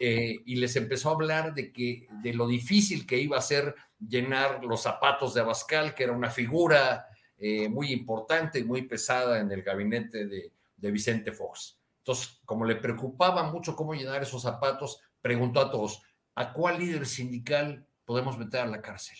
eh, 0.00 0.36
y 0.44 0.56
les 0.56 0.76
empezó 0.76 1.08
a 1.08 1.14
hablar 1.14 1.54
de, 1.54 1.72
que, 1.72 2.06
de 2.22 2.34
lo 2.34 2.46
difícil 2.46 3.06
que 3.06 3.18
iba 3.18 3.38
a 3.38 3.42
ser 3.42 3.74
llenar 3.98 4.64
los 4.64 4.82
zapatos 4.82 5.34
de 5.34 5.40
Abascal, 5.40 5.94
que 5.94 6.04
era 6.04 6.12
una 6.12 6.30
figura 6.30 7.06
eh, 7.36 7.68
muy 7.68 7.92
importante 7.92 8.58
y 8.58 8.64
muy 8.64 8.82
pesada 8.82 9.40
en 9.40 9.50
el 9.50 9.62
gabinete 9.62 10.26
de, 10.26 10.52
de 10.76 10.90
Vicente 10.90 11.32
Fox. 11.32 11.77
Entonces, 12.08 12.40
como 12.46 12.64
le 12.64 12.76
preocupaba 12.76 13.42
mucho 13.52 13.76
cómo 13.76 13.92
llenar 13.92 14.22
esos 14.22 14.40
zapatos, 14.40 14.98
preguntó 15.20 15.60
a 15.60 15.70
todos, 15.70 16.02
¿a 16.36 16.54
cuál 16.54 16.78
líder 16.78 17.04
sindical 17.04 17.86
podemos 18.06 18.38
meter 18.38 18.62
a 18.62 18.66
la 18.66 18.80
cárcel? 18.80 19.18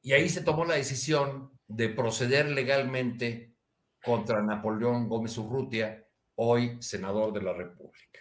Y 0.00 0.12
ahí 0.14 0.26
se 0.30 0.40
tomó 0.40 0.64
la 0.64 0.76
decisión 0.76 1.50
de 1.66 1.90
proceder 1.90 2.50
legalmente 2.50 3.54
contra 4.02 4.40
Napoleón 4.40 5.06
Gómez 5.06 5.36
Urrutia, 5.36 6.02
hoy 6.36 6.78
senador 6.80 7.30
de 7.34 7.42
la 7.42 7.52
República. 7.52 8.20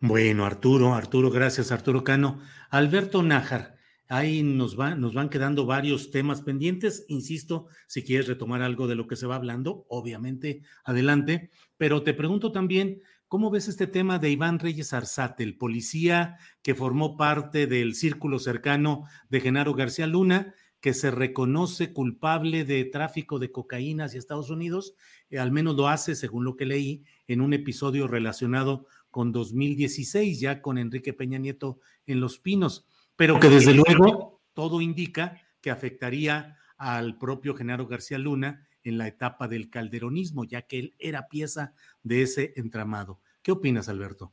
Bueno, 0.00 0.46
Arturo, 0.46 0.94
Arturo, 0.94 1.30
gracias, 1.30 1.70
Arturo 1.70 2.02
Cano. 2.02 2.40
Alberto 2.70 3.22
Nájar, 3.22 3.76
ahí 4.10 4.42
nos, 4.42 4.76
nos 4.76 5.14
van 5.14 5.30
quedando 5.30 5.64
varios 5.64 6.10
temas 6.10 6.42
pendientes. 6.42 7.06
Insisto, 7.08 7.68
si 7.86 8.02
quieres 8.02 8.26
retomar 8.26 8.60
algo 8.60 8.86
de 8.86 8.96
lo 8.96 9.06
que 9.06 9.16
se 9.16 9.26
va 9.26 9.36
hablando, 9.36 9.86
obviamente, 9.88 10.62
adelante. 10.84 11.50
Pero 11.78 12.02
te 12.02 12.12
pregunto 12.12 12.52
también, 12.52 13.00
¿Cómo 13.30 13.52
ves 13.52 13.68
este 13.68 13.86
tema 13.86 14.18
de 14.18 14.28
Iván 14.28 14.58
Reyes 14.58 14.92
Arzate, 14.92 15.44
el 15.44 15.56
policía 15.56 16.36
que 16.62 16.74
formó 16.74 17.16
parte 17.16 17.68
del 17.68 17.94
círculo 17.94 18.40
cercano 18.40 19.04
de 19.28 19.40
Genaro 19.40 19.72
García 19.74 20.08
Luna, 20.08 20.52
que 20.80 20.94
se 20.94 21.12
reconoce 21.12 21.92
culpable 21.92 22.64
de 22.64 22.84
tráfico 22.86 23.38
de 23.38 23.52
cocaína 23.52 24.06
hacia 24.06 24.18
Estados 24.18 24.50
Unidos? 24.50 24.96
Eh, 25.30 25.38
al 25.38 25.52
menos 25.52 25.76
lo 25.76 25.86
hace, 25.86 26.16
según 26.16 26.44
lo 26.44 26.56
que 26.56 26.66
leí, 26.66 27.04
en 27.28 27.40
un 27.40 27.52
episodio 27.52 28.08
relacionado 28.08 28.88
con 29.12 29.30
2016, 29.30 30.40
ya 30.40 30.60
con 30.60 30.76
Enrique 30.76 31.12
Peña 31.12 31.38
Nieto 31.38 31.78
en 32.06 32.18
Los 32.18 32.40
Pinos, 32.40 32.84
pero 33.20 33.38
que 33.38 33.50
desde 33.50 33.74
luego 33.74 34.40
todo 34.54 34.80
indica 34.80 35.38
que 35.60 35.68
afectaría 35.68 36.56
al 36.78 37.18
propio 37.18 37.54
Genaro 37.54 37.86
García 37.86 38.16
Luna 38.16 38.66
en 38.82 38.96
la 38.96 39.08
etapa 39.08 39.46
del 39.46 39.68
calderonismo, 39.68 40.44
ya 40.46 40.62
que 40.62 40.78
él 40.78 40.94
era 40.98 41.28
pieza 41.28 41.74
de 42.02 42.22
ese 42.22 42.54
entramado. 42.56 43.20
¿Qué 43.42 43.52
opinas, 43.52 43.90
Alberto? 43.90 44.32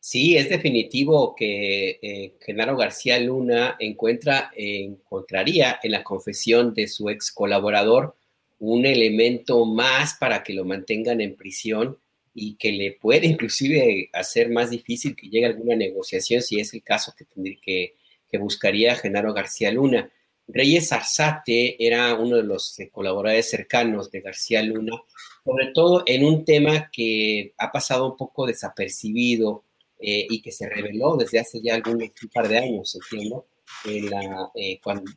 Sí, 0.00 0.36
es 0.36 0.48
definitivo 0.48 1.36
que 1.36 2.00
eh, 2.02 2.34
Genaro 2.40 2.76
García 2.76 3.20
Luna 3.20 3.76
encuentra, 3.78 4.50
encontraría 4.56 5.78
en 5.80 5.92
la 5.92 6.02
confesión 6.02 6.74
de 6.74 6.88
su 6.88 7.08
ex 7.08 7.30
colaborador 7.30 8.16
un 8.58 8.84
elemento 8.84 9.64
más 9.64 10.14
para 10.14 10.42
que 10.42 10.54
lo 10.54 10.64
mantengan 10.64 11.20
en 11.20 11.36
prisión 11.36 11.98
y 12.34 12.54
que 12.56 12.72
le 12.72 12.92
puede 12.92 13.26
inclusive 13.26 14.10
hacer 14.12 14.50
más 14.50 14.70
difícil 14.70 15.14
que 15.14 15.28
llegue 15.28 15.46
a 15.46 15.48
alguna 15.50 15.76
negociación 15.76 16.42
si 16.42 16.60
es 16.60 16.72
el 16.74 16.82
caso 16.82 17.14
que, 17.16 17.24
tendría, 17.24 17.58
que, 17.60 17.94
que 18.28 18.38
buscaría 18.38 18.96
Genaro 18.96 19.34
García 19.34 19.70
Luna. 19.70 20.10
Reyes 20.48 20.92
Arzate 20.92 21.76
era 21.84 22.14
uno 22.14 22.36
de 22.36 22.42
los 22.42 22.78
eh, 22.80 22.90
colaboradores 22.90 23.48
cercanos 23.48 24.10
de 24.10 24.20
García 24.20 24.62
Luna, 24.62 25.02
sobre 25.44 25.68
todo 25.72 26.02
en 26.06 26.24
un 26.24 26.44
tema 26.44 26.90
que 26.90 27.54
ha 27.58 27.70
pasado 27.70 28.10
un 28.10 28.16
poco 28.16 28.46
desapercibido 28.46 29.64
eh, 29.98 30.26
y 30.28 30.42
que 30.42 30.50
se 30.50 30.68
reveló 30.68 31.16
desde 31.16 31.38
hace 31.38 31.60
ya 31.62 31.74
algún 31.74 32.12
par 32.32 32.48
de 32.48 32.58
años, 32.58 32.96
entiendo, 32.96 33.46
eh, 33.84 34.80
cuando, 34.82 35.10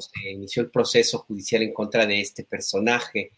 se 0.00 0.30
inició 0.30 0.62
el 0.62 0.70
proceso 0.70 1.18
judicial 1.18 1.62
en 1.62 1.72
contra 1.72 2.06
de 2.06 2.20
este 2.20 2.44
personaje, 2.44 3.30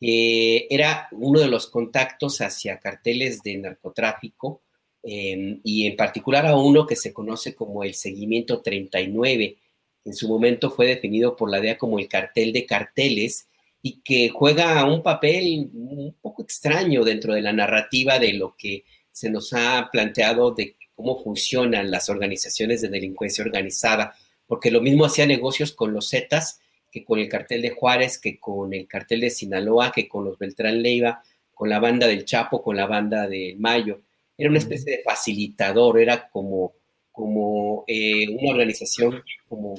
que 0.00 0.66
era 0.70 1.08
uno 1.12 1.40
de 1.40 1.48
los 1.48 1.66
contactos 1.66 2.40
hacia 2.40 2.78
carteles 2.78 3.42
de 3.42 3.58
narcotráfico 3.58 4.62
y 5.02 5.86
en 5.86 5.96
particular 5.96 6.46
a 6.46 6.56
uno 6.56 6.86
que 6.86 6.96
se 6.96 7.12
conoce 7.12 7.54
como 7.54 7.84
el 7.84 7.94
Seguimiento 7.94 8.60
39 8.60 9.56
en 10.04 10.14
su 10.14 10.28
momento 10.28 10.70
fue 10.70 10.86
definido 10.86 11.36
por 11.36 11.50
la 11.50 11.60
DEA 11.60 11.78
como 11.78 11.98
el 11.98 12.08
cartel 12.08 12.52
de 12.52 12.66
carteles 12.66 13.48
y 13.82 14.00
que 14.00 14.28
juega 14.28 14.84
un 14.84 15.02
papel 15.02 15.70
un 15.72 16.16
poco 16.20 16.42
extraño 16.42 17.04
dentro 17.04 17.34
de 17.34 17.42
la 17.42 17.52
narrativa 17.52 18.18
de 18.18 18.34
lo 18.34 18.56
que 18.56 18.84
se 19.12 19.30
nos 19.30 19.52
ha 19.52 19.88
planteado 19.90 20.52
de 20.52 20.76
cómo 20.94 21.22
funcionan 21.22 21.90
las 21.90 22.08
organizaciones 22.08 22.82
de 22.82 22.88
delincuencia 22.88 23.44
organizada, 23.44 24.14
porque 24.46 24.70
lo 24.70 24.80
mismo 24.80 25.06
hacía 25.06 25.26
negocios 25.26 25.72
con 25.72 25.92
los 25.92 26.10
Zetas 26.10 26.60
que 26.90 27.04
con 27.04 27.18
el 27.18 27.28
cartel 27.28 27.62
de 27.62 27.70
Juárez, 27.70 28.18
que 28.18 28.38
con 28.38 28.72
el 28.74 28.86
cartel 28.86 29.20
de 29.20 29.30
Sinaloa, 29.30 29.92
que 29.92 30.08
con 30.08 30.24
los 30.24 30.38
Beltrán 30.38 30.82
Leiva, 30.82 31.22
con 31.54 31.68
la 31.68 31.78
banda 31.78 32.06
del 32.06 32.24
Chapo, 32.24 32.62
con 32.62 32.76
la 32.76 32.86
banda 32.86 33.28
de 33.28 33.54
Mayo. 33.58 34.00
Era 34.36 34.48
una 34.48 34.58
especie 34.58 34.96
de 34.96 35.02
facilitador, 35.02 36.00
era 36.00 36.28
como 36.28 36.74
como 37.20 37.84
eh, 37.86 38.28
una 38.28 38.52
organización, 38.52 39.22
como 39.46 39.74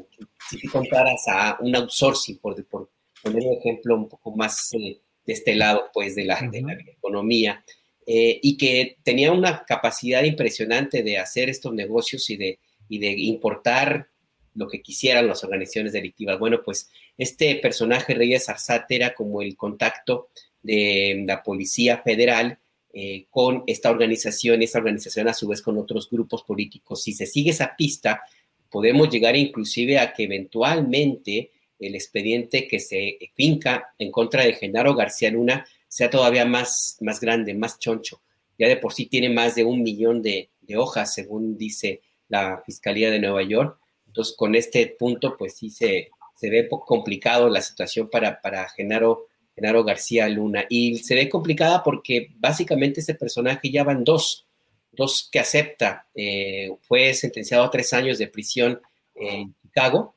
si 0.49 0.67
contaras 0.67 1.23
a 1.27 1.57
un 1.59 1.75
outsourcing, 1.75 2.37
por, 2.37 2.63
por 2.65 2.91
poner 3.23 3.41
un 3.43 3.57
ejemplo 3.57 3.95
un 3.95 4.07
poco 4.07 4.35
más 4.35 4.71
eh, 4.73 4.99
de 5.25 5.33
este 5.33 5.55
lado, 5.55 5.89
pues, 5.91 6.13
de 6.13 6.25
la, 6.25 6.39
de 6.51 6.61
la 6.61 6.73
economía, 6.73 7.63
eh, 8.05 8.39
y 8.43 8.57
que 8.57 8.97
tenía 9.03 9.31
una 9.31 9.63
capacidad 9.65 10.23
impresionante 10.23 11.01
de 11.01 11.17
hacer 11.17 11.49
estos 11.49 11.73
negocios 11.73 12.29
y 12.29 12.37
de, 12.37 12.59
y 12.87 12.99
de 12.99 13.11
importar 13.11 14.10
lo 14.55 14.67
que 14.67 14.81
quisieran 14.81 15.27
las 15.27 15.43
organizaciones 15.43 15.93
delictivas. 15.93 16.39
Bueno, 16.39 16.61
pues 16.63 16.89
este 17.17 17.55
personaje, 17.55 18.13
Reyes 18.13 18.49
Arzate, 18.49 18.95
era 18.95 19.13
como 19.13 19.41
el 19.41 19.55
contacto 19.55 20.29
de 20.61 21.23
la 21.25 21.41
Policía 21.41 21.97
Federal 21.99 22.59
eh, 22.93 23.25
con 23.29 23.63
esta 23.67 23.89
organización 23.89 24.61
y 24.61 24.65
esta 24.65 24.79
organización 24.79 25.27
a 25.27 25.33
su 25.33 25.47
vez 25.47 25.61
con 25.61 25.77
otros 25.77 26.09
grupos 26.09 26.43
políticos. 26.43 27.03
Si 27.03 27.13
se 27.13 27.25
sigue 27.25 27.51
esa 27.51 27.75
pista, 27.75 28.21
podemos 28.69 29.09
llegar 29.09 29.35
inclusive 29.35 29.99
a 29.99 30.13
que 30.13 30.23
eventualmente 30.23 31.51
el 31.79 31.95
expediente 31.95 32.67
que 32.67 32.79
se 32.79 33.17
finca 33.33 33.93
en 33.97 34.11
contra 34.11 34.43
de 34.43 34.53
Genaro 34.53 34.93
García 34.93 35.31
Luna 35.31 35.65
sea 35.87 36.09
todavía 36.09 36.45
más, 36.45 36.97
más 37.01 37.19
grande, 37.19 37.53
más 37.53 37.79
choncho. 37.79 38.21
Ya 38.57 38.67
de 38.67 38.77
por 38.77 38.93
sí 38.93 39.07
tiene 39.07 39.29
más 39.29 39.55
de 39.55 39.63
un 39.63 39.83
millón 39.83 40.21
de, 40.21 40.49
hojas, 40.77 41.13
según 41.13 41.57
dice 41.57 42.01
la 42.29 42.63
Fiscalía 42.65 43.11
de 43.11 43.19
Nueva 43.19 43.43
York, 43.43 43.77
Entonces, 44.11 44.35
con 44.35 44.55
este 44.55 44.87
punto, 44.87 45.37
pues 45.37 45.55
sí 45.55 45.69
se, 45.69 46.11
se 46.35 46.49
ve 46.49 46.67
complicado 46.67 47.47
la 47.47 47.61
situación 47.61 48.09
para, 48.09 48.41
para 48.41 48.67
Genaro, 48.69 49.27
Genaro 49.55 49.85
García 49.85 50.27
Luna. 50.27 50.65
Y 50.69 50.97
se 50.97 51.15
ve 51.15 51.29
complicada 51.29 51.81
porque 51.81 52.33
básicamente 52.37 52.99
ese 52.99 53.15
personaje 53.15 53.71
ya 53.71 53.85
van 53.85 54.03
dos, 54.03 54.45
dos 54.91 55.29
que 55.31 55.39
acepta. 55.39 56.07
Eh, 56.13 56.69
fue 56.81 57.13
sentenciado 57.13 57.63
a 57.63 57.71
tres 57.71 57.93
años 57.93 58.17
de 58.17 58.27
prisión 58.27 58.81
en 59.15 59.55
Chicago, 59.61 60.15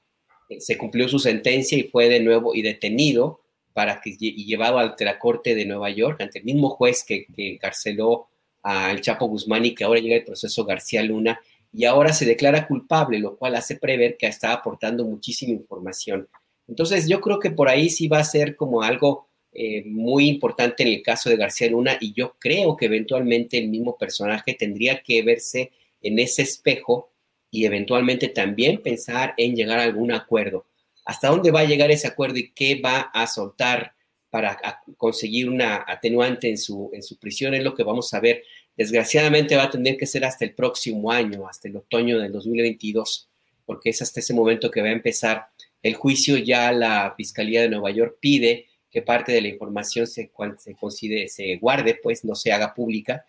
eh, 0.48 0.60
se 0.60 0.76
cumplió 0.76 1.08
su 1.08 1.20
sentencia 1.20 1.78
y 1.78 1.84
fue 1.84 2.08
de 2.08 2.20
nuevo 2.20 2.54
y 2.54 2.62
detenido 2.62 3.40
para 3.72 4.00
que 4.00 4.16
y 4.18 4.44
llevado 4.44 4.78
ante 4.78 5.04
la 5.04 5.18
corte 5.20 5.54
de 5.54 5.66
Nueva 5.66 5.90
York, 5.90 6.20
ante 6.20 6.40
el 6.40 6.44
mismo 6.44 6.70
juez 6.70 7.04
que, 7.04 7.26
que 7.26 7.58
carceló 7.58 8.28
al 8.62 9.00
Chapo 9.00 9.26
Guzmán 9.26 9.64
y 9.66 9.74
que 9.74 9.84
ahora 9.84 10.00
llega 10.00 10.16
el 10.16 10.24
proceso 10.24 10.64
García 10.64 11.02
Luna 11.02 11.38
y 11.74 11.84
ahora 11.86 12.12
se 12.12 12.24
declara 12.24 12.68
culpable, 12.68 13.18
lo 13.18 13.36
cual 13.36 13.56
hace 13.56 13.76
prever 13.76 14.16
que 14.16 14.26
está 14.26 14.52
aportando 14.52 15.04
muchísima 15.04 15.52
información. 15.52 16.28
Entonces 16.68 17.08
yo 17.08 17.20
creo 17.20 17.40
que 17.40 17.50
por 17.50 17.68
ahí 17.68 17.90
sí 17.90 18.06
va 18.06 18.18
a 18.18 18.24
ser 18.24 18.54
como 18.54 18.82
algo 18.82 19.28
eh, 19.52 19.82
muy 19.84 20.28
importante 20.28 20.84
en 20.84 20.90
el 20.90 21.02
caso 21.02 21.28
de 21.28 21.36
García 21.36 21.68
Luna 21.70 21.96
y 22.00 22.12
yo 22.12 22.36
creo 22.38 22.76
que 22.76 22.86
eventualmente 22.86 23.58
el 23.58 23.68
mismo 23.68 23.98
personaje 23.98 24.54
tendría 24.54 25.02
que 25.02 25.22
verse 25.22 25.72
en 26.00 26.18
ese 26.18 26.42
espejo 26.42 27.10
y 27.50 27.64
eventualmente 27.64 28.28
también 28.28 28.82
pensar 28.82 29.34
en 29.36 29.54
llegar 29.56 29.80
a 29.80 29.84
algún 29.84 30.12
acuerdo. 30.12 30.66
¿Hasta 31.04 31.28
dónde 31.28 31.50
va 31.50 31.60
a 31.60 31.64
llegar 31.66 31.90
ese 31.90 32.08
acuerdo 32.08 32.38
y 32.38 32.50
qué 32.50 32.80
va 32.80 33.00
a 33.00 33.26
soltar 33.26 33.94
para 34.30 34.58
conseguir 34.96 35.48
una 35.48 35.84
atenuante 35.86 36.48
en 36.48 36.58
su, 36.58 36.90
en 36.92 37.02
su 37.02 37.18
prisión? 37.18 37.54
Es 37.54 37.62
lo 37.62 37.74
que 37.74 37.84
vamos 37.84 38.12
a 38.14 38.20
ver. 38.20 38.42
Desgraciadamente 38.76 39.56
va 39.56 39.64
a 39.64 39.70
tener 39.70 39.96
que 39.96 40.06
ser 40.06 40.24
hasta 40.24 40.44
el 40.44 40.54
próximo 40.54 41.10
año, 41.10 41.46
hasta 41.48 41.68
el 41.68 41.76
otoño 41.76 42.18
del 42.18 42.32
2022, 42.32 43.28
porque 43.64 43.90
es 43.90 44.02
hasta 44.02 44.20
ese 44.20 44.34
momento 44.34 44.70
que 44.70 44.82
va 44.82 44.88
a 44.88 44.92
empezar 44.92 45.46
el 45.82 45.94
juicio. 45.94 46.36
Ya 46.38 46.72
la 46.72 47.14
Fiscalía 47.16 47.62
de 47.62 47.68
Nueva 47.68 47.90
York 47.90 48.18
pide 48.20 48.66
que 48.90 49.02
parte 49.02 49.32
de 49.32 49.42
la 49.42 49.48
información 49.48 50.06
se, 50.06 50.30
se, 50.58 50.74
considere, 50.74 51.28
se 51.28 51.56
guarde, 51.56 51.98
pues 52.02 52.24
no 52.24 52.34
se 52.34 52.52
haga 52.52 52.74
pública. 52.74 53.24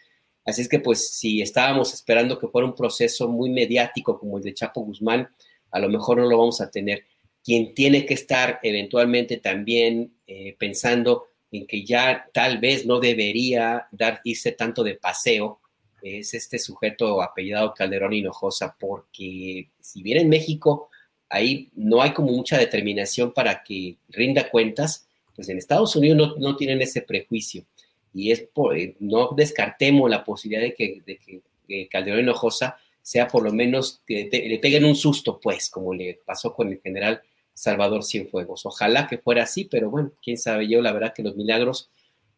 Así 0.46 0.62
es 0.62 0.70
que, 0.70 0.80
pues, 0.80 1.10
si 1.18 1.42
estábamos 1.42 1.94
esperando 1.94 2.38
que 2.38 2.48
fuera 2.48 2.68
un 2.68 2.76
proceso 2.76 3.28
muy 3.28 3.50
mediático 3.50 4.20
como 4.20 4.38
el 4.38 4.44
de 4.44 4.54
Chapo 4.54 4.82
Guzmán, 4.82 5.28
a 5.72 5.80
lo 5.80 5.90
mejor 5.90 6.18
no 6.18 6.26
lo 6.26 6.38
vamos 6.38 6.62
a 6.62 6.70
tener. 6.70 7.04
Quien 7.44 7.74
tiene 7.74 8.06
que 8.06 8.14
estar 8.14 8.60
eventualmente 8.64 9.38
también 9.38 10.14
eh, 10.28 10.56
pensando 10.58 11.28
en 11.58 11.68
que 11.68 11.84
ya 11.84 12.30
tal 12.34 12.60
vez 12.60 12.86
no 12.86 13.00
debería 13.00 13.88
dar, 13.92 14.22
irse 14.24 14.52
tanto 14.52 14.84
de 14.84 14.96
paseo, 14.96 15.60
es 16.02 16.34
este 16.34 16.60
sujeto 16.60 17.22
apellidado 17.22 17.74
Calderón 17.74 18.14
Hinojosa, 18.14 18.76
porque 18.80 19.70
si 19.80 20.04
bien 20.04 20.20
en 20.20 20.30
México 20.30 20.90
ahí 21.30 21.70
no 21.76 22.02
hay 22.02 22.14
como 22.14 22.32
mucha 22.32 22.58
determinación 22.58 23.34
para 23.34 23.64
que 23.64 23.98
rinda 24.10 24.50
cuentas, 24.50 25.08
pues 25.36 25.50
en 25.50 25.58
Estados 25.58 25.96
Unidos 25.96 26.36
no, 26.38 26.56
tienen 26.56 26.82
ese 26.82 27.02
prejuicio. 27.02 27.66
Y 28.14 28.32
es 28.32 28.42
por, 28.42 28.78
eh, 28.78 28.96
no 29.00 29.32
descartemos 29.36 30.10
la 30.10 30.24
posibilidad 30.24 30.64
de 30.64 30.74
que, 30.74 31.02
de 31.06 31.18
que, 31.18 31.42
Calderón 31.90 32.22
Hinojosa 32.22 32.78
sea 33.02 33.28
por 33.28 33.44
lo 33.44 33.52
menos 33.52 34.02
que 34.06 34.30
le 34.32 34.60
peguen 34.60 34.86
un 34.86 34.96
susto, 34.96 35.40
pues, 35.42 35.70
como 35.70 35.94
le 35.94 36.20
pasó 36.24 36.54
con 36.54 36.72
el 36.72 36.80
general 36.80 37.22
Salvador 37.56 38.04
Cienfuegos. 38.04 38.66
Ojalá 38.66 39.08
que 39.08 39.18
fuera 39.18 39.44
así, 39.44 39.66
pero 39.66 39.90
bueno, 39.90 40.12
quién 40.22 40.38
sabe 40.38 40.68
yo, 40.68 40.82
la 40.82 40.92
verdad 40.92 41.14
que 41.16 41.24
los 41.24 41.36
milagros 41.36 41.90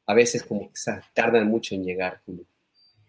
a 0.05 0.13
veces 0.13 0.43
como 0.43 0.71
que 0.71 0.79
tardan 1.13 1.47
mucho 1.47 1.75
en 1.75 1.83
llegar, 1.83 2.21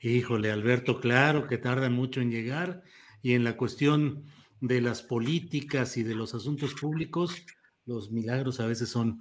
Híjole, 0.01 0.53
Alberto, 0.53 1.01
claro 1.01 1.49
que 1.49 1.59
tardan 1.59 1.93
mucho 1.93 2.21
en 2.21 2.31
llegar 2.31 2.83
y 3.21 3.35
en 3.35 3.43
la 3.43 3.57
cuestión 3.57 4.25
de 4.61 4.81
las 4.81 5.03
políticas 5.03 5.97
y 5.97 6.05
de 6.05 6.15
los 6.15 6.35
asuntos 6.35 6.75
públicos, 6.75 7.35
los 7.85 8.13
milagros 8.13 8.61
a 8.61 8.67
veces 8.67 8.91
son 8.91 9.21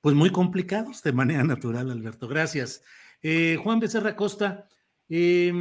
pues 0.00 0.14
muy 0.14 0.30
complicados 0.30 1.02
de 1.02 1.12
manera 1.12 1.42
natural, 1.42 1.90
Alberto. 1.90 2.28
Gracias. 2.28 2.82
Eh, 3.22 3.58
Juan 3.60 3.80
Becerra 3.80 4.14
Costa, 4.14 4.68
eh, 5.08 5.52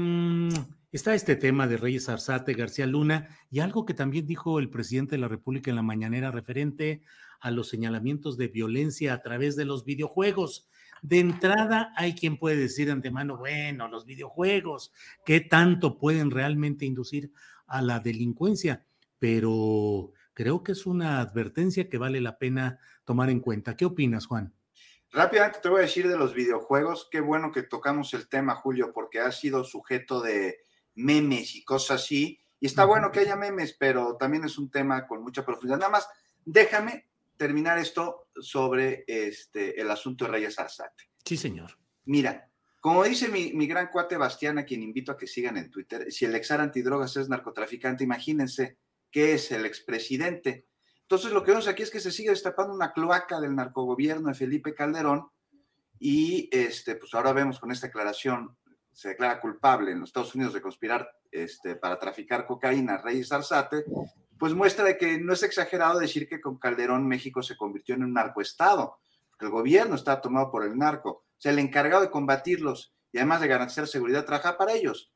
está 0.93 1.15
este 1.15 1.35
tema 1.35 1.67
de 1.67 1.77
Reyes 1.77 2.07
Arzate, 2.07 2.53
García 2.53 2.85
Luna, 2.85 3.27
y 3.49 3.61
algo 3.61 3.83
que 3.83 3.95
también 3.95 4.27
dijo 4.27 4.59
el 4.59 4.69
presidente 4.69 5.15
de 5.15 5.21
la 5.21 5.27
República 5.27 5.71
en 5.71 5.75
la 5.75 5.81
mañanera 5.81 6.29
referente 6.29 7.01
a 7.41 7.49
los 7.49 7.67
señalamientos 7.67 8.37
de 8.37 8.47
violencia 8.47 9.13
a 9.13 9.21
través 9.23 9.55
de 9.55 9.65
los 9.65 9.85
videojuegos. 9.85 10.69
De 11.01 11.19
entrada, 11.19 11.91
hay 11.97 12.13
quien 12.13 12.37
puede 12.37 12.57
decir 12.57 12.85
de 12.85 12.91
antemano, 12.91 13.37
bueno, 13.37 13.87
los 13.87 14.05
videojuegos, 14.05 14.93
¿qué 15.25 15.41
tanto 15.41 15.97
pueden 15.97 16.29
realmente 16.29 16.85
inducir 16.85 17.31
a 17.65 17.81
la 17.81 17.99
delincuencia? 17.99 18.85
Pero 19.17 20.11
creo 20.35 20.61
que 20.61 20.73
es 20.73 20.85
una 20.85 21.19
advertencia 21.19 21.89
que 21.89 21.97
vale 21.97 22.21
la 22.21 22.37
pena 22.37 22.79
tomar 23.03 23.31
en 23.31 23.39
cuenta. 23.39 23.75
¿Qué 23.75 23.85
opinas, 23.85 24.27
Juan? 24.27 24.53
Rápidamente 25.11 25.59
te 25.59 25.69
voy 25.69 25.79
a 25.79 25.81
decir 25.81 26.07
de 26.07 26.17
los 26.17 26.35
videojuegos, 26.35 27.07
qué 27.11 27.19
bueno 27.19 27.51
que 27.51 27.63
tocamos 27.63 28.13
el 28.13 28.27
tema, 28.27 28.55
Julio, 28.55 28.91
porque 28.93 29.19
ha 29.19 29.31
sido 29.31 29.63
sujeto 29.63 30.21
de, 30.21 30.62
memes 30.95 31.55
y 31.55 31.63
cosas 31.63 32.01
así. 32.01 32.39
Y 32.59 32.65
está 32.65 32.85
bueno 32.85 33.11
que 33.11 33.19
haya 33.19 33.35
memes, 33.35 33.75
pero 33.77 34.15
también 34.17 34.45
es 34.45 34.57
un 34.57 34.69
tema 34.69 35.05
con 35.07 35.21
mucha 35.21 35.45
profundidad. 35.45 35.79
Nada 35.79 35.91
más, 35.91 36.07
déjame 36.45 37.07
terminar 37.37 37.77
esto 37.77 38.29
sobre 38.39 39.03
este, 39.07 39.79
el 39.79 39.89
asunto 39.91 40.25
de 40.25 40.31
Reyes 40.31 40.59
Arzate. 40.59 41.09
Sí, 41.25 41.37
señor. 41.37 41.77
Mira, 42.05 42.49
como 42.79 43.03
dice 43.03 43.29
mi, 43.29 43.53
mi, 43.53 43.67
gran 43.67 43.87
cuate 43.87 44.17
Bastián, 44.17 44.57
a 44.57 44.65
quien 44.65 44.83
invito 44.83 45.11
a 45.11 45.17
que 45.17 45.27
sigan 45.27 45.57
en 45.57 45.71
Twitter, 45.71 46.11
si 46.11 46.25
el 46.25 46.35
exar 46.35 46.61
antidrogas 46.61 47.15
es 47.17 47.29
narcotraficante, 47.29 48.03
imagínense 48.03 48.77
qué 49.11 49.33
es 49.33 49.51
el 49.51 49.65
expresidente. 49.65 50.67
Entonces, 51.01 51.31
lo 51.31 51.43
que 51.43 51.51
vemos 51.51 51.67
aquí 51.67 51.83
es 51.83 51.91
que 51.91 51.99
se 51.99 52.11
sigue 52.11 52.31
destapando 52.31 52.73
una 52.73 52.91
cloaca 52.91 53.39
del 53.39 53.55
narcogobierno 53.55 54.29
de 54.29 54.33
Felipe 54.33 54.73
Calderón 54.73 55.29
y 55.99 56.49
este, 56.51 56.95
pues 56.95 57.13
ahora 57.13 57.31
vemos 57.31 57.59
con 57.59 57.71
esta 57.71 57.87
aclaración 57.87 58.57
se 58.93 59.09
declara 59.09 59.41
culpable 59.41 59.91
en 59.91 59.99
los 59.99 60.09
Estados 60.09 60.35
Unidos 60.35 60.53
de 60.53 60.61
conspirar 60.61 61.09
este, 61.31 61.75
para 61.75 61.99
traficar 61.99 62.45
cocaína, 62.45 62.97
Reyes 62.97 63.31
Arzate, 63.31 63.85
pues 64.37 64.53
muestra 64.53 64.85
de 64.85 64.97
que 64.97 65.19
no 65.19 65.33
es 65.33 65.43
exagerado 65.43 65.99
decir 65.99 66.27
que 66.27 66.41
con 66.41 66.57
Calderón 66.57 67.07
México 67.07 67.41
se 67.41 67.57
convirtió 67.57 67.95
en 67.95 68.03
un 68.03 68.13
narcoestado, 68.13 68.99
que 69.37 69.45
el 69.45 69.51
gobierno 69.51 69.95
está 69.95 70.21
tomado 70.21 70.51
por 70.51 70.63
el 70.63 70.77
narco. 70.77 71.09
O 71.09 71.25
sea, 71.37 71.51
el 71.51 71.59
encargado 71.59 72.03
de 72.03 72.11
combatirlos 72.11 72.93
y 73.11 73.17
además 73.17 73.41
de 73.41 73.47
garantizar 73.47 73.87
seguridad 73.87 74.25
trabajaba 74.25 74.57
para 74.57 74.73
ellos. 74.73 75.11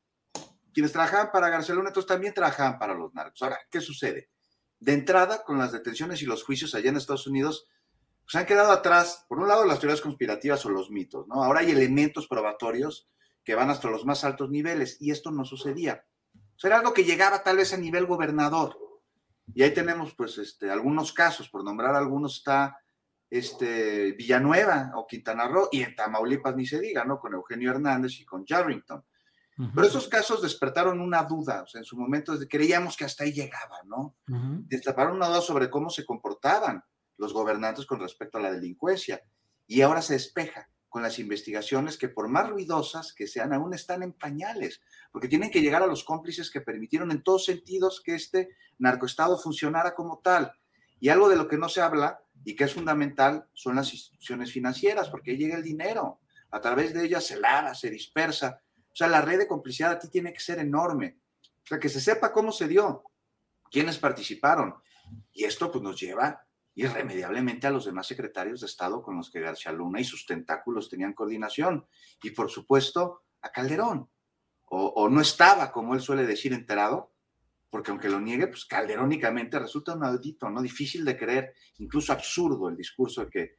Quienes 0.72 0.92
trabajaban 0.92 1.30
para 1.32 1.50
Barcelona, 1.50 1.88
entonces 1.88 2.08
también 2.08 2.34
trabajaban 2.34 2.78
para 2.78 2.94
los 2.94 3.14
narcos. 3.14 3.42
Ahora, 3.42 3.58
¿qué 3.70 3.80
sucede? 3.80 4.30
De 4.78 4.92
entrada, 4.92 5.42
con 5.42 5.58
las 5.58 5.72
detenciones 5.72 6.22
y 6.22 6.26
los 6.26 6.44
juicios 6.44 6.74
allá 6.74 6.90
en 6.90 6.96
Estados 6.96 7.26
Unidos, 7.26 7.66
pues 8.24 8.34
han 8.36 8.46
quedado 8.46 8.70
atrás, 8.70 9.24
por 9.28 9.40
un 9.40 9.48
lado, 9.48 9.64
las 9.64 9.80
teorías 9.80 10.00
conspirativas 10.00 10.64
o 10.66 10.70
los 10.70 10.90
mitos, 10.90 11.26
¿no? 11.26 11.42
Ahora 11.42 11.60
hay 11.60 11.70
elementos 11.70 12.28
probatorios 12.28 13.08
que 13.48 13.54
van 13.54 13.70
hasta 13.70 13.88
los 13.88 14.04
más 14.04 14.24
altos 14.24 14.50
niveles, 14.50 14.98
y 15.00 15.10
esto 15.10 15.30
no 15.30 15.42
sucedía. 15.42 16.04
O 16.34 16.58
sea, 16.58 16.68
era 16.68 16.80
algo 16.80 16.92
que 16.92 17.04
llegaba 17.04 17.42
tal 17.42 17.56
vez 17.56 17.72
a 17.72 17.78
nivel 17.78 18.04
gobernador. 18.04 18.76
Y 19.54 19.62
ahí 19.62 19.72
tenemos, 19.72 20.14
pues, 20.14 20.36
este, 20.36 20.70
algunos 20.70 21.14
casos, 21.14 21.48
por 21.48 21.64
nombrar 21.64 21.94
algunos, 21.94 22.36
está 22.36 22.76
este, 23.30 24.12
Villanueva 24.12 24.92
o 24.96 25.06
Quintana 25.06 25.48
Roo, 25.48 25.70
y 25.72 25.80
en 25.80 25.96
Tamaulipas 25.96 26.56
ni 26.56 26.66
se 26.66 26.78
diga, 26.78 27.06
¿no? 27.06 27.18
Con 27.18 27.32
Eugenio 27.32 27.70
Hernández 27.70 28.20
y 28.20 28.26
con 28.26 28.44
Jarrington. 28.44 29.02
Pero 29.74 29.86
esos 29.86 30.08
casos 30.08 30.42
despertaron 30.42 31.00
una 31.00 31.22
duda, 31.22 31.62
o 31.62 31.66
sea, 31.66 31.78
en 31.78 31.86
su 31.86 31.96
momento 31.96 32.34
creíamos 32.50 32.98
que 32.98 33.06
hasta 33.06 33.24
ahí 33.24 33.32
llegaba, 33.32 33.78
¿no? 33.86 34.14
Destaparon 34.26 35.16
una 35.16 35.28
duda 35.28 35.40
sobre 35.40 35.70
cómo 35.70 35.88
se 35.88 36.04
comportaban 36.04 36.84
los 37.16 37.32
gobernantes 37.32 37.86
con 37.86 37.98
respecto 37.98 38.36
a 38.36 38.42
la 38.42 38.52
delincuencia. 38.52 39.22
Y 39.66 39.80
ahora 39.80 40.02
se 40.02 40.12
despeja 40.12 40.68
con 40.88 41.02
las 41.02 41.18
investigaciones 41.18 41.98
que 41.98 42.08
por 42.08 42.28
más 42.28 42.48
ruidosas 42.48 43.12
que 43.12 43.26
sean, 43.26 43.52
aún 43.52 43.74
están 43.74 44.02
en 44.02 44.12
pañales, 44.12 44.80
porque 45.12 45.28
tienen 45.28 45.50
que 45.50 45.60
llegar 45.60 45.82
a 45.82 45.86
los 45.86 46.04
cómplices 46.04 46.50
que 46.50 46.60
permitieron 46.60 47.10
en 47.10 47.22
todos 47.22 47.44
sentidos 47.44 48.00
que 48.04 48.14
este 48.14 48.50
narcoestado 48.78 49.38
funcionara 49.38 49.94
como 49.94 50.20
tal. 50.20 50.52
Y 51.00 51.10
algo 51.10 51.28
de 51.28 51.36
lo 51.36 51.46
que 51.46 51.58
no 51.58 51.68
se 51.68 51.80
habla 51.80 52.20
y 52.44 52.56
que 52.56 52.64
es 52.64 52.74
fundamental 52.74 53.48
son 53.52 53.76
las 53.76 53.92
instituciones 53.92 54.52
financieras, 54.52 55.08
porque 55.08 55.32
ahí 55.32 55.36
llega 55.36 55.56
el 55.56 55.62
dinero, 55.62 56.20
a 56.50 56.60
través 56.60 56.94
de 56.94 57.04
ellas 57.04 57.24
se 57.24 57.38
lava, 57.38 57.74
se 57.74 57.90
dispersa. 57.90 58.62
O 58.90 58.96
sea, 58.96 59.08
la 59.08 59.20
red 59.20 59.38
de 59.38 59.46
complicidad 59.46 59.92
aquí 59.92 60.08
tiene 60.08 60.32
que 60.32 60.40
ser 60.40 60.58
enorme. 60.58 61.18
O 61.64 61.66
sea, 61.66 61.78
que 61.78 61.88
se 61.88 62.00
sepa 62.00 62.32
cómo 62.32 62.50
se 62.50 62.66
dio, 62.66 63.04
quiénes 63.70 63.98
participaron. 63.98 64.74
Y 65.32 65.44
esto 65.44 65.70
pues 65.70 65.82
nos 65.84 66.00
lleva 66.00 66.47
irremediablemente 66.78 67.66
a 67.66 67.72
los 67.72 67.86
demás 67.86 68.06
secretarios 68.06 68.60
de 68.60 68.66
Estado 68.66 69.02
con 69.02 69.16
los 69.16 69.30
que 69.30 69.40
García 69.40 69.72
Luna 69.72 70.00
y 70.00 70.04
sus 70.04 70.24
tentáculos 70.26 70.88
tenían 70.88 71.12
coordinación. 71.12 71.86
Y 72.22 72.30
por 72.30 72.50
supuesto 72.50 73.24
a 73.42 73.50
Calderón. 73.50 74.08
O, 74.70 75.08
no 75.08 75.20
estaba, 75.22 75.72
como 75.72 75.94
él 75.94 76.00
suele 76.00 76.26
decir, 76.26 76.52
enterado, 76.52 77.14
porque 77.70 77.90
aunque 77.90 78.10
lo 78.10 78.20
niegue, 78.20 78.48
pues 78.48 78.66
calderónicamente 78.66 79.58
resulta 79.58 79.94
un 79.94 80.04
audito, 80.04 80.50
¿no? 80.50 80.60
Difícil 80.60 81.06
de 81.06 81.16
creer, 81.16 81.54
incluso 81.78 82.12
absurdo 82.12 82.68
el 82.68 82.76
discurso 82.76 83.28
que, 83.28 83.56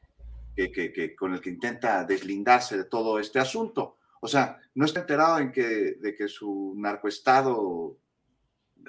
con 1.18 1.34
el 1.34 1.42
que 1.42 1.50
intenta 1.50 2.06
deslindarse 2.06 2.78
de 2.78 2.86
todo 2.86 3.20
este 3.20 3.40
asunto. 3.40 3.98
O 4.22 4.28
sea, 4.28 4.60
no 4.76 4.86
está 4.86 5.02
enterado 5.02 5.40
en 5.40 5.52
que, 5.52 5.96
de 6.00 6.16
que 6.16 6.28
su 6.28 6.76
narcoestado 6.78 7.98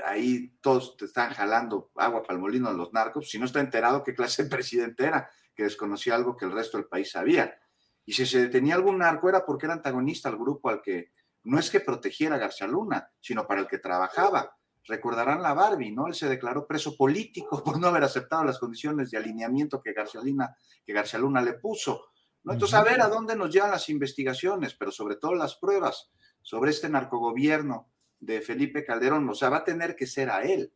ahí 0.05 0.57
todos 0.61 0.97
te 0.97 1.07
están 1.07 1.33
jalando 1.33 1.91
agua 1.97 2.23
para 2.23 2.35
el 2.35 2.41
molino 2.41 2.71
de 2.71 2.77
los 2.77 2.93
narcos, 2.93 3.31
si 3.31 3.39
no 3.39 3.47
está 3.47 3.61
enterado 3.61 4.05
qué 4.05 4.15
clase 4.15 4.45
de 4.45 4.51
presidente 4.51 5.05
era, 5.05 5.31
que 5.55 5.65
desconocía 5.65 6.15
algo 6.15 6.37
que 6.37 6.45
el 6.45 6.53
resto 6.53 6.79
del 6.79 6.87
país 6.87 7.11
sabía. 7.11 7.59
Y 8.05 8.13
si 8.13 8.27
se 8.27 8.41
detenía 8.41 8.75
algún 8.75 8.99
narco 8.99 9.29
era 9.29 9.45
porque 9.45 9.67
era 9.67 9.75
antagonista 9.75 10.29
al 10.29 10.37
grupo 10.37 10.69
al 10.69 10.81
que 10.83 11.13
no 11.45 11.59
es 11.59 11.71
que 11.71 11.81
protegiera 11.81 12.37
a 12.37 12.39
García 12.39 12.67
Luna, 12.67 13.11
sino 13.21 13.47
para 13.47 13.61
el 13.61 13.67
que 13.67 13.79
trabajaba. 13.79 14.57
Recordarán 14.85 15.43
la 15.43 15.55
Barbie, 15.55 15.93
¿no? 15.93 16.07
Él 16.07 16.15
se 16.15 16.29
declaró 16.29 16.67
preso 16.67 16.97
político 16.97 17.63
por 17.65 17.79
no 17.79 17.89
haber 17.89 18.05
aceptado 18.05 18.45
las 18.45 18.59
condiciones 18.59 19.11
de 19.11 19.19
alineamiento 19.19 19.81
que 19.83 19.93
García 19.93 20.21
Luna, 20.23 20.57
que 20.85 20.93
García 20.93 21.19
Luna 21.19 21.43
le 21.43 21.55
puso. 21.55 22.07
¿no? 22.45 22.55
Entonces, 22.55 22.75
a 22.75 22.83
ver 22.83 23.01
a 23.01 23.09
dónde 23.09 23.37
nos 23.37 23.53
llevan 23.53 23.71
las 23.71 23.89
investigaciones, 23.89 24.75
pero 24.75 24.91
sobre 24.91 25.17
todo 25.17 25.35
las 25.35 25.57
pruebas 25.57 26.11
sobre 26.43 26.71
este 26.71 26.89
narcogobierno 26.89 27.91
de 28.21 28.41
Felipe 28.41 28.85
Calderón. 28.85 29.29
O 29.29 29.35
sea, 29.35 29.49
va 29.49 29.59
a 29.59 29.65
tener 29.65 29.97
que 29.97 30.07
ser 30.07 30.31
a 30.31 30.43
él. 30.43 30.73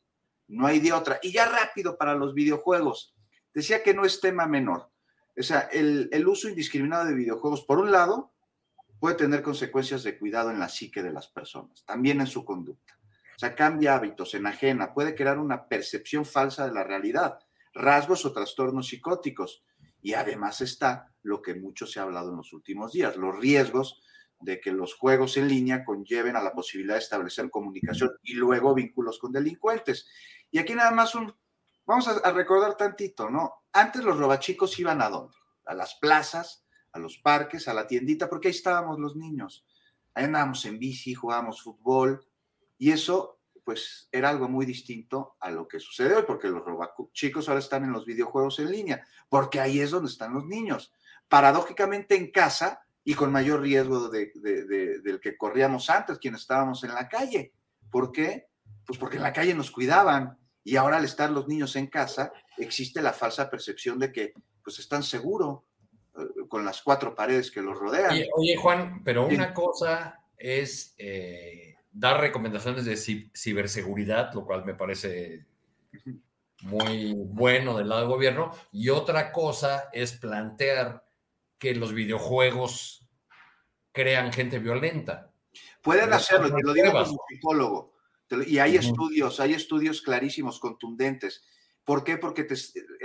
No 0.48 0.66
hay 0.66 0.80
de 0.80 0.92
otra. 0.92 1.18
Y 1.22 1.32
ya 1.32 1.46
rápido 1.46 1.96
para 1.96 2.14
los 2.14 2.34
videojuegos. 2.34 3.14
Decía 3.52 3.82
que 3.82 3.94
no 3.94 4.04
es 4.04 4.20
tema 4.20 4.46
menor. 4.46 4.90
O 5.36 5.42
sea, 5.42 5.60
el, 5.72 6.08
el 6.12 6.26
uso 6.26 6.48
indiscriminado 6.48 7.06
de 7.06 7.14
videojuegos, 7.14 7.64
por 7.64 7.78
un 7.78 7.92
lado, 7.92 8.32
puede 8.98 9.16
tener 9.16 9.42
consecuencias 9.42 10.02
de 10.02 10.18
cuidado 10.18 10.50
en 10.50 10.58
la 10.58 10.68
psique 10.68 11.02
de 11.02 11.12
las 11.12 11.28
personas, 11.28 11.84
también 11.84 12.20
en 12.20 12.26
su 12.26 12.44
conducta. 12.44 12.98
O 13.36 13.38
sea, 13.38 13.54
cambia 13.54 13.96
hábitos, 13.96 14.34
enajena, 14.34 14.94
puede 14.94 15.14
crear 15.14 15.38
una 15.38 15.66
percepción 15.66 16.24
falsa 16.24 16.66
de 16.66 16.72
la 16.72 16.84
realidad, 16.84 17.40
rasgos 17.74 18.24
o 18.24 18.32
trastornos 18.32 18.88
psicóticos. 18.88 19.64
Y 20.00 20.14
además 20.14 20.60
está 20.60 21.12
lo 21.22 21.42
que 21.42 21.54
mucho 21.54 21.86
se 21.86 21.98
ha 21.98 22.04
hablado 22.04 22.30
en 22.30 22.36
los 22.36 22.52
últimos 22.52 22.92
días, 22.92 23.16
los 23.16 23.38
riesgos 23.38 24.00
de 24.40 24.60
que 24.60 24.72
los 24.72 24.94
juegos 24.94 25.36
en 25.36 25.48
línea 25.48 25.84
conlleven 25.84 26.36
a 26.36 26.42
la 26.42 26.52
posibilidad 26.52 26.94
de 26.94 27.00
establecer 27.00 27.50
comunicación 27.50 28.10
y 28.22 28.34
luego 28.34 28.74
vínculos 28.74 29.18
con 29.18 29.32
delincuentes. 29.32 30.06
Y 30.50 30.58
aquí 30.58 30.74
nada 30.74 30.90
más 30.90 31.14
un, 31.14 31.34
vamos 31.86 32.08
a, 32.08 32.32
recordar 32.32 32.76
tantito, 32.76 33.30
¿no? 33.30 33.64
Antes 33.72 34.04
los 34.04 34.18
robachicos 34.18 34.78
iban 34.78 35.02
a 35.02 35.08
dónde? 35.08 35.36
A 35.66 35.74
las 35.74 35.94
plazas, 35.96 36.64
a 36.92 36.98
los 36.98 37.18
parques, 37.18 37.68
a 37.68 37.74
la 37.74 37.86
tiendita, 37.86 38.28
porque 38.28 38.48
ahí 38.48 38.54
estábamos 38.54 38.98
los 38.98 39.16
niños. 39.16 39.66
Ahí 40.14 40.24
andábamos 40.24 40.64
en 40.66 40.78
bici, 40.78 41.14
jugábamos 41.14 41.62
fútbol, 41.62 42.24
y 42.78 42.92
eso, 42.92 43.40
pues, 43.64 44.08
era 44.12 44.30
algo 44.30 44.48
muy 44.48 44.66
distinto 44.66 45.36
a 45.40 45.50
lo 45.50 45.66
que 45.66 45.80
sucede 45.80 46.14
hoy, 46.14 46.24
porque 46.26 46.48
los 46.48 46.64
robachicos 46.64 47.48
ahora 47.48 47.60
están 47.60 47.84
en 47.84 47.92
los 47.92 48.04
videojuegos 48.04 48.58
en 48.58 48.70
línea, 48.70 49.06
porque 49.28 49.60
ahí 49.60 49.80
es 49.80 49.90
donde 49.90 50.10
están 50.10 50.34
los 50.34 50.44
niños. 50.44 50.92
Paradójicamente 51.28 52.16
en 52.16 52.30
casa, 52.30 52.86
y 53.04 53.14
con 53.14 53.30
mayor 53.30 53.60
riesgo 53.60 54.08
de, 54.08 54.32
del 55.02 55.20
que 55.20 55.36
corríamos 55.36 55.90
antes, 55.90 56.18
quienes 56.18 56.40
estábamos 56.40 56.82
en 56.84 56.94
la 56.94 57.08
calle. 57.08 57.52
¿Por 57.90 58.10
qué? 58.10 58.46
Pues 58.86 58.98
porque 58.98 59.18
en 59.18 59.22
la 59.22 59.32
calle 59.32 59.54
nos 59.54 59.70
cuidaban 59.70 60.38
y 60.62 60.76
ahora 60.76 60.96
al 60.96 61.04
estar 61.04 61.30
los 61.30 61.46
niños 61.46 61.76
en 61.76 61.86
casa 61.86 62.32
existe 62.56 63.02
la 63.02 63.12
falsa 63.12 63.50
percepción 63.50 63.98
de 63.98 64.10
que 64.10 64.32
pues 64.62 64.78
están 64.78 65.02
seguros 65.02 65.60
eh, 66.16 66.48
con 66.48 66.64
las 66.64 66.80
cuatro 66.82 67.14
paredes 67.14 67.50
que 67.50 67.60
los 67.60 67.78
rodean. 67.78 68.16
Oye, 68.34 68.56
Juan, 68.56 69.02
pero 69.04 69.26
una 69.26 69.52
cosa 69.52 70.20
es 70.38 70.94
eh, 70.96 71.76
dar 71.92 72.20
recomendaciones 72.20 72.86
de 72.86 72.96
ciberseguridad, 72.96 74.32
lo 74.32 74.46
cual 74.46 74.64
me 74.64 74.74
parece 74.74 75.44
muy 76.62 77.14
bueno 77.14 77.76
del 77.76 77.90
lado 77.90 78.00
del 78.00 78.10
gobierno, 78.10 78.52
y 78.72 78.88
otra 78.88 79.30
cosa 79.32 79.90
es 79.92 80.12
plantear 80.12 81.03
que 81.64 81.74
los 81.74 81.94
videojuegos 81.94 83.08
crean 83.90 84.34
gente 84.34 84.58
violenta. 84.58 85.32
Pueden 85.80 86.12
hacerlo, 86.12 86.54
te 86.54 86.62
lo 86.62 86.74
digo 86.74 86.92
como 86.92 87.18
psicólogo. 87.26 87.94
Y 88.46 88.58
hay 88.58 88.76
estudios, 88.76 89.40
hay 89.40 89.54
estudios 89.54 90.02
clarísimos, 90.02 90.60
contundentes. 90.60 91.42
¿Por 91.82 92.04
qué? 92.04 92.18
Porque 92.18 92.46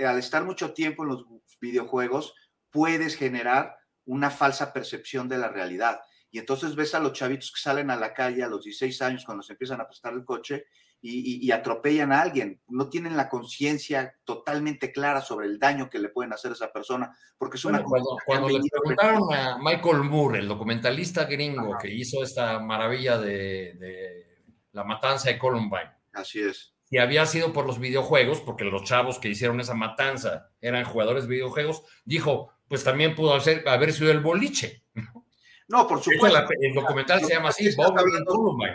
al 0.06 0.18
estar 0.18 0.44
mucho 0.44 0.74
tiempo 0.74 1.04
en 1.04 1.08
los 1.08 1.24
videojuegos, 1.58 2.34
puedes 2.70 3.16
generar 3.16 3.78
una 4.04 4.30
falsa 4.30 4.74
percepción 4.74 5.26
de 5.26 5.38
la 5.38 5.48
realidad. 5.48 6.00
Y 6.30 6.38
entonces 6.38 6.74
ves 6.74 6.94
a 6.94 7.00
los 7.00 7.14
chavitos 7.14 7.52
que 7.52 7.60
salen 7.62 7.90
a 7.90 7.96
la 7.96 8.12
calle 8.12 8.42
a 8.42 8.48
los 8.48 8.64
16 8.64 9.00
años 9.00 9.24
cuando 9.24 9.42
se 9.42 9.54
empiezan 9.54 9.80
a 9.80 9.86
prestar 9.86 10.12
el 10.12 10.24
coche 10.24 10.66
y, 11.02 11.50
atropellan 11.50 12.12
a 12.12 12.20
alguien. 12.20 12.60
No 12.68 12.88
tienen 12.88 13.16
la 13.16 13.28
conciencia 13.28 14.14
totalmente 14.24 14.92
clara 14.92 15.20
sobre 15.20 15.46
el 15.46 15.58
daño 15.58 15.88
que 15.88 15.98
le 15.98 16.10
pueden 16.10 16.32
hacer 16.32 16.50
a 16.50 16.54
esa 16.54 16.72
persona, 16.72 17.16
porque 17.38 17.56
es 17.56 17.64
una... 17.64 17.82
cuando, 17.82 18.48
le 18.48 18.60
preguntaron 18.70 19.32
a 19.32 19.58
Michael 19.58 20.04
Moore, 20.04 20.40
el 20.40 20.48
documentalista 20.48 21.24
gringo 21.24 21.76
que 21.80 21.92
hizo 21.92 22.22
esta 22.22 22.58
maravilla 22.58 23.18
de, 23.18 24.26
la 24.72 24.84
matanza 24.84 25.30
de 25.30 25.38
Columbine. 25.38 25.90
Así 26.12 26.40
es. 26.40 26.74
Si 26.84 26.98
había 26.98 27.24
sido 27.24 27.52
por 27.52 27.66
los 27.66 27.78
videojuegos, 27.78 28.40
porque 28.40 28.64
los 28.64 28.82
chavos 28.84 29.18
que 29.18 29.28
hicieron 29.28 29.60
esa 29.60 29.74
matanza 29.74 30.50
eran 30.60 30.84
jugadores 30.84 31.24
de 31.24 31.34
videojuegos, 31.34 31.84
dijo, 32.04 32.52
pues 32.68 32.84
también 32.84 33.14
pudo 33.14 33.32
haber 33.32 33.92
sido 33.92 34.10
el 34.10 34.20
boliche. 34.20 34.84
No, 35.70 35.86
por 35.86 36.02
supuesto. 36.02 36.48
el 36.60 36.74
documental 36.74 37.20
se 37.20 37.32
llama 37.32 37.50
así, 37.50 37.72
Bob 37.76 37.94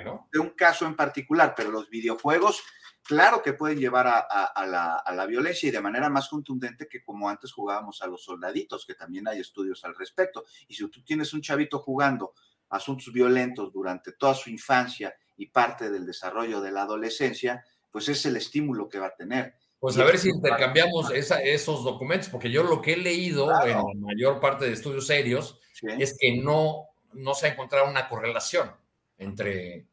¿no? 0.05 0.29
De 0.31 0.39
un 0.39 0.51
caso 0.51 0.85
en 0.85 0.95
particular, 0.95 1.53
pero 1.55 1.69
los 1.69 1.89
videojuegos, 1.89 2.63
claro 3.03 3.41
que 3.43 3.51
pueden 3.51 3.79
llevar 3.79 4.07
a, 4.07 4.65
la, 4.65 5.25
violencia 5.25 5.67
y 5.67 5.73
de 5.73 5.81
manera 5.81 6.09
más 6.09 6.29
contundente 6.29 6.87
que 6.87 7.03
como 7.03 7.27
antes 7.27 7.51
jugábamos 7.51 8.01
a 8.01 8.07
los 8.07 8.23
soldaditos, 8.23 8.85
que 8.85 8.93
también 8.93 9.27
hay 9.27 9.41
estudios 9.41 9.83
al 9.83 9.93
respecto. 9.93 10.45
Y 10.69 10.75
si 10.75 10.87
tú 10.89 11.03
tienes 11.03 11.33
un 11.33 11.41
chavito 11.41 11.79
jugando 11.79 12.33
asuntos 12.69 13.11
violentos 13.11 13.73
durante 13.73 14.13
toda 14.13 14.33
su 14.33 14.49
infancia 14.49 15.13
y 15.35 15.47
parte 15.47 15.91
del 15.91 16.05
desarrollo 16.05 16.61
de 16.61 16.71
la 16.71 16.83
adolescencia, 16.83 17.61
pues 17.91 18.07
es 18.07 18.25
el 18.25 18.37
estímulo 18.37 18.87
que 18.87 18.99
va 18.99 19.07
a 19.07 19.15
tener. 19.15 19.55
Pues 19.79 19.97
a 19.97 20.05
ver 20.05 20.17
si 20.17 20.29
intercambiamos 20.29 21.11
esos 21.11 21.83
documentos, 21.83 22.29
porque 22.29 22.49
yo 22.49 22.63
lo 22.63 22.81
que 22.81 22.93
he 22.93 22.97
leído 22.97 23.51
en 23.65 23.77
la 23.77 23.83
mayor 23.97 24.39
parte 24.39 24.63
de 24.63 24.71
estudios 24.71 25.07
serios 25.07 25.59
es 25.81 26.17
que 26.19 26.37
no, 26.37 26.87
no 27.13 27.33
se 27.33 27.47
ha 27.47 27.51
encontrado 27.51 27.89
una 27.89 28.07
correlación 28.07 28.71
entre 29.17 29.87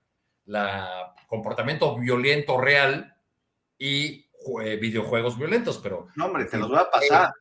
el 0.47 0.57
comportamiento 1.29 1.97
violento 1.97 2.59
real 2.59 3.17
y 3.79 4.27
eh, 4.65 4.77
videojuegos 4.77 5.39
violentos, 5.39 5.79
pero... 5.79 6.09
No, 6.17 6.27
hombre, 6.27 6.47
te 6.47 6.57
los 6.57 6.69
voy 6.69 6.79
a 6.79 6.91
pasar. 6.91 7.33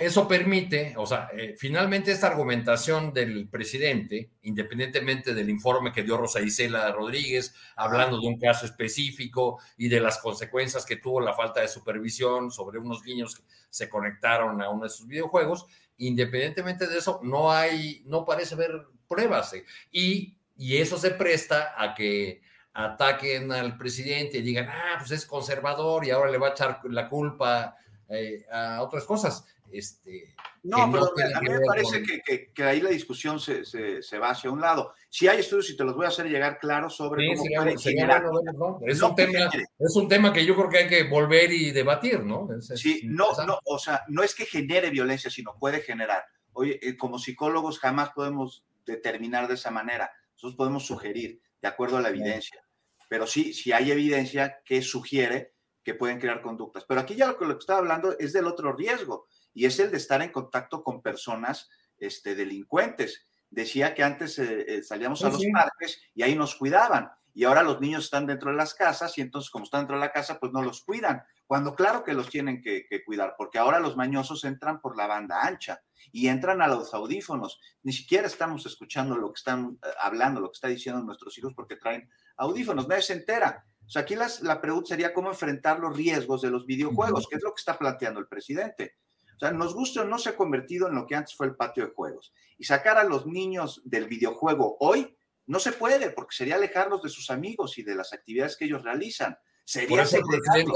Eso, 0.00 0.26
permite, 0.26 0.94
o 0.96 1.06
sea, 1.06 1.28
eh, 1.32 1.54
finalmente 1.56 2.10
esta 2.10 2.26
argumentación 2.26 3.12
del 3.12 3.48
presidente, 3.48 4.32
independientemente 4.42 5.34
del 5.34 5.50
informe 5.50 5.92
que 5.92 6.02
dio 6.02 6.16
Rosa 6.16 6.40
Isela 6.40 6.90
Rodríguez, 6.90 7.54
hablando 7.76 8.20
de 8.20 8.26
un 8.26 8.38
caso 8.38 8.66
específico 8.66 9.60
y 9.76 9.88
de 9.88 10.00
las 10.00 10.18
consecuencias 10.18 10.84
que 10.84 10.96
tuvo 10.96 11.20
la 11.20 11.34
falta 11.34 11.60
de 11.60 11.68
supervisión 11.68 12.50
sobre 12.50 12.78
unos 12.78 13.04
niños 13.04 13.36
que 13.36 13.42
se 13.70 13.88
conectaron 13.88 14.60
a 14.60 14.68
uno 14.68 14.84
de 14.84 14.90
sus 14.90 15.06
videojuegos, 15.06 15.66
independientemente 15.98 16.86
de 16.86 16.98
eso, 16.98 17.20
no 17.22 17.52
hay, 17.52 18.02
no 18.06 18.24
parece 18.24 18.54
haber 18.54 18.86
pruebas. 19.06 19.52
Eh, 19.52 19.64
y, 19.92 20.36
y 20.56 20.76
eso 20.78 20.98
se 20.98 21.10
presta 21.10 21.74
a 21.76 21.94
que 21.94 22.40
ataquen 22.72 23.50
al 23.50 23.76
presidente 23.76 24.38
y 24.38 24.42
digan, 24.42 24.68
ah, 24.68 24.96
pues 24.98 25.10
es 25.10 25.26
conservador 25.26 26.04
y 26.04 26.10
ahora 26.10 26.30
le 26.30 26.38
va 26.38 26.48
a 26.48 26.50
echar 26.52 26.80
la 26.84 27.08
culpa 27.08 27.76
eh, 28.08 28.46
a 28.50 28.82
otras 28.82 29.04
cosas. 29.04 29.44
Este, 29.70 30.34
no, 30.62 30.90
pero 30.90 31.12
a 31.34 31.40
mí 31.40 31.48
me 31.48 31.60
parece 31.60 32.02
que, 32.02 32.52
que, 32.52 32.62
ahí 32.64 32.80
la 32.80 32.90
discusión 32.90 33.38
se, 33.38 33.64
se, 33.64 34.18
va 34.18 34.30
hacia 34.30 34.50
un 34.50 34.60
lado. 34.60 34.92
Si 35.08 35.28
hay 35.28 35.40
estudios 35.40 35.70
y 35.70 35.76
te 35.76 35.84
los 35.84 35.94
voy 35.94 36.06
a 36.06 36.08
hacer 36.08 36.26
llegar 36.26 36.58
claro 36.58 36.88
sobre 36.90 37.26
cómo 37.36 37.44
es, 37.64 39.02
un 39.02 39.14
tema, 39.14 39.50
es 39.78 39.96
un 39.96 40.08
tema 40.08 40.32
que 40.32 40.44
yo 40.44 40.54
creo 40.56 40.68
que 40.68 40.78
hay 40.78 40.88
que 40.88 41.04
volver 41.04 41.52
y 41.52 41.70
debatir, 41.70 42.24
¿no? 42.24 42.48
sí, 42.60 43.02
no, 43.04 43.28
no, 43.46 43.58
o 43.64 43.78
sea, 43.78 44.02
no 44.08 44.22
es 44.22 44.34
que 44.34 44.46
genere 44.46 44.90
violencia, 44.90 45.30
sino 45.30 45.56
puede 45.58 45.80
generar. 45.80 46.24
Oye, 46.52 46.78
eh, 46.82 46.96
como 46.96 47.18
psicólogos 47.18 47.78
jamás 47.78 48.10
podemos 48.10 48.64
determinar 48.84 49.48
de 49.48 49.54
esa 49.54 49.70
manera. 49.70 50.10
Nosotros 50.34 50.56
podemos 50.56 50.86
sugerir 50.86 51.40
de 51.60 51.68
acuerdo 51.68 51.98
a 51.98 52.00
la 52.00 52.08
evidencia. 52.08 52.62
Pero 53.08 53.26
sí, 53.26 53.52
sí 53.52 53.72
hay 53.72 53.90
evidencia 53.90 54.60
que 54.64 54.82
sugiere 54.82 55.54
que 55.82 55.94
pueden 55.94 56.20
crear 56.20 56.42
conductas. 56.42 56.84
Pero 56.86 57.00
aquí 57.00 57.14
ya 57.14 57.28
lo 57.28 57.38
que, 57.38 57.46
lo 57.46 57.54
que 57.54 57.60
estaba 57.60 57.78
hablando 57.78 58.16
es 58.18 58.32
del 58.32 58.46
otro 58.46 58.72
riesgo, 58.74 59.26
y 59.58 59.66
es 59.66 59.80
el 59.80 59.90
de 59.90 59.96
estar 59.96 60.22
en 60.22 60.30
contacto 60.30 60.84
con 60.84 61.02
personas 61.02 61.68
este, 61.98 62.36
delincuentes. 62.36 63.26
Decía 63.50 63.92
que 63.92 64.04
antes 64.04 64.38
eh, 64.38 64.64
eh, 64.68 64.82
salíamos 64.84 65.24
a 65.24 65.30
los 65.30 65.42
parques 65.52 66.00
y 66.14 66.22
ahí 66.22 66.36
nos 66.36 66.54
cuidaban, 66.54 67.10
y 67.34 67.42
ahora 67.42 67.64
los 67.64 67.80
niños 67.80 68.04
están 68.04 68.24
dentro 68.24 68.52
de 68.52 68.56
las 68.56 68.72
casas 68.72 69.18
y 69.18 69.20
entonces 69.20 69.50
como 69.50 69.64
están 69.64 69.80
dentro 69.80 69.96
de 69.96 70.02
la 70.02 70.12
casa, 70.12 70.38
pues 70.38 70.52
no 70.52 70.62
los 70.62 70.84
cuidan, 70.84 71.24
cuando 71.44 71.74
claro 71.74 72.04
que 72.04 72.12
los 72.12 72.28
tienen 72.28 72.62
que, 72.62 72.86
cuidar, 73.04 73.34
porque 73.36 73.58
ahora 73.58 73.80
los 73.80 73.96
mañosos 73.96 74.44
entran 74.44 74.80
por 74.80 74.96
la 74.96 75.08
banda 75.08 75.44
ancha 75.44 75.82
y 76.12 76.28
entran 76.28 76.62
a 76.62 76.68
los 76.68 76.94
audífonos. 76.94 77.60
Ni 77.82 77.92
siquiera 77.92 78.28
estamos 78.28 78.64
escuchando 78.64 79.16
lo 79.16 79.32
que 79.32 79.38
están 79.38 79.76
eh, 79.82 79.88
hablando, 80.00 80.40
lo 80.40 80.50
que 80.50 80.56
está 80.56 80.68
diciendo 80.68 81.02
nuestros 81.02 81.36
hijos 81.36 81.52
porque 81.52 81.74
traen 81.74 82.08
audífonos, 82.36 82.86
nadie 82.86 83.02
se 83.02 83.14
entera. 83.14 83.66
O 83.84 83.90
sea, 83.90 84.02
aquí 84.02 84.14
la 84.14 84.60
pregunta 84.60 84.90
sería 84.90 85.12
cómo 85.12 85.30
enfrentar 85.30 85.80
los 85.80 85.96
riesgos 85.96 86.42
de 86.42 86.50
los 86.50 86.64
videojuegos, 86.64 87.26
que 87.26 87.34
es 87.34 87.42
lo 87.42 87.50
que 87.52 87.58
está 87.58 87.76
planteando 87.76 88.20
el 88.20 88.28
presidente. 88.28 88.98
O 89.38 89.40
sea, 89.40 89.52
nos 89.52 89.72
guste 89.72 90.00
o 90.00 90.04
no 90.04 90.18
se 90.18 90.30
ha 90.30 90.36
convertido 90.36 90.88
en 90.88 90.96
lo 90.96 91.06
que 91.06 91.14
antes 91.14 91.34
fue 91.36 91.46
el 91.46 91.54
patio 91.54 91.86
de 91.86 91.92
juegos. 91.92 92.32
Y 92.58 92.64
sacar 92.64 92.98
a 92.98 93.04
los 93.04 93.24
niños 93.24 93.80
del 93.84 94.08
videojuego 94.08 94.76
hoy 94.80 95.16
no 95.46 95.60
se 95.60 95.70
puede 95.70 96.10
porque 96.10 96.34
sería 96.34 96.56
alejarlos 96.56 97.02
de 97.02 97.08
sus 97.08 97.30
amigos 97.30 97.78
y 97.78 97.84
de 97.84 97.94
las 97.94 98.12
actividades 98.12 98.56
que 98.56 98.64
ellos 98.64 98.82
realizan. 98.82 99.38
Sería 99.64 99.88
Por 99.90 100.00
eso 100.00 100.16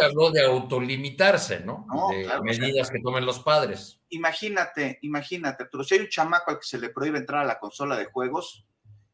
habló 0.05 0.31
de 0.31 0.45
autolimitarse, 0.45 1.61
¿no? 1.61 1.87
No, 1.89 2.09
de 2.11 2.23
claro, 2.25 2.45
medidas 2.45 2.89
que 2.91 3.01
tomen 3.01 3.27
los 3.27 3.41
padres. 3.41 4.01
Imagínate, 4.11 4.99
imagínate, 5.03 5.65
Arturo, 5.65 5.83
si 5.83 5.95
hay 5.95 6.01
un 6.03 6.09
chamaco 6.09 6.53
al 6.53 6.59
que 6.59 6.67
se 6.67 6.79
le 6.79 6.91
prohíbe 6.91 7.19
entrar 7.19 7.41
a 7.43 7.47
la 7.47 7.59
consola 7.59 7.97
de 7.97 8.05
juegos 8.05 8.65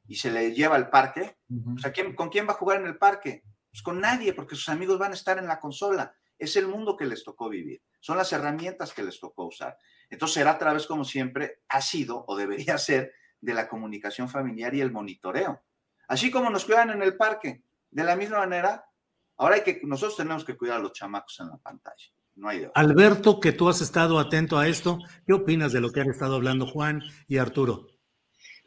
y 0.07 0.17
se 0.17 0.31
le 0.31 0.53
lleva 0.53 0.77
al 0.77 0.91
parque, 0.91 1.39
o 1.75 1.79
sea, 1.79 1.91
¿quién- 1.93 2.15
¿con 2.15 2.29
quién 2.29 2.47
va 2.47 2.53
a 2.53 2.57
jugar 2.57 2.81
en 2.81 2.87
el 2.87 2.99
parque? 2.99 3.45
Pues 3.71 3.83
con 3.83 4.01
nadie, 4.01 4.33
porque 4.35 4.57
sus 4.57 4.69
amigos 4.69 4.99
van 4.99 5.13
a 5.13 5.15
estar 5.15 5.39
en 5.39 5.47
la 5.47 5.59
consola. 5.61 6.15
Es 6.39 6.57
el 6.57 6.69
mundo 6.69 6.97
que 6.97 7.07
les 7.07 7.25
tocó 7.25 7.49
vivir, 7.49 7.83
son 8.01 8.17
las 8.17 8.33
herramientas 8.33 8.93
que 8.93 9.03
les 9.03 9.19
tocó 9.19 9.47
usar. 9.47 9.77
Entonces 10.11 10.35
será 10.35 10.53
a 10.53 10.59
través, 10.59 10.87
como 10.87 11.05
siempre, 11.05 11.63
ha 11.69 11.81
sido 11.81 12.25
o 12.27 12.37
debería 12.37 12.79
ser 12.79 13.13
de 13.41 13.55
la 13.55 13.69
comunicación 13.69 14.29
familiar 14.29 14.75
y 14.75 14.81
el 14.81 14.93
monitoreo. 14.93 15.63
Así 16.09 16.31
como 16.31 16.51
nos 16.51 16.65
cuidan 16.65 16.91
en 16.91 17.03
el 17.03 17.17
parque, 17.17 17.63
de 17.91 18.05
la 18.05 18.17
misma 18.17 18.39
manera, 18.39 18.87
ahora 19.37 19.57
hay 19.57 19.63
que, 19.63 19.81
nosotros 19.85 20.17
tenemos 20.17 20.45
que 20.45 20.57
cuidar 20.57 20.79
a 20.79 20.83
los 20.83 20.93
chamacos 20.93 21.39
en 21.41 21.49
la 21.49 21.57
pantalla. 21.59 22.07
No 22.37 22.49
hay. 22.49 22.69
Alberto, 22.75 23.41
que 23.41 23.53
tú 23.53 23.69
has 23.69 23.81
estado 23.81 24.19
atento 24.19 24.59
a 24.59 24.69
esto, 24.69 24.99
¿qué 25.27 25.33
opinas 25.33 25.73
de 25.73 25.81
lo 25.81 25.91
que 25.91 26.01
han 26.01 26.11
estado 26.11 26.37
hablando 26.37 26.67
Juan 26.67 27.03
y 27.27 27.39
Arturo? 27.39 27.89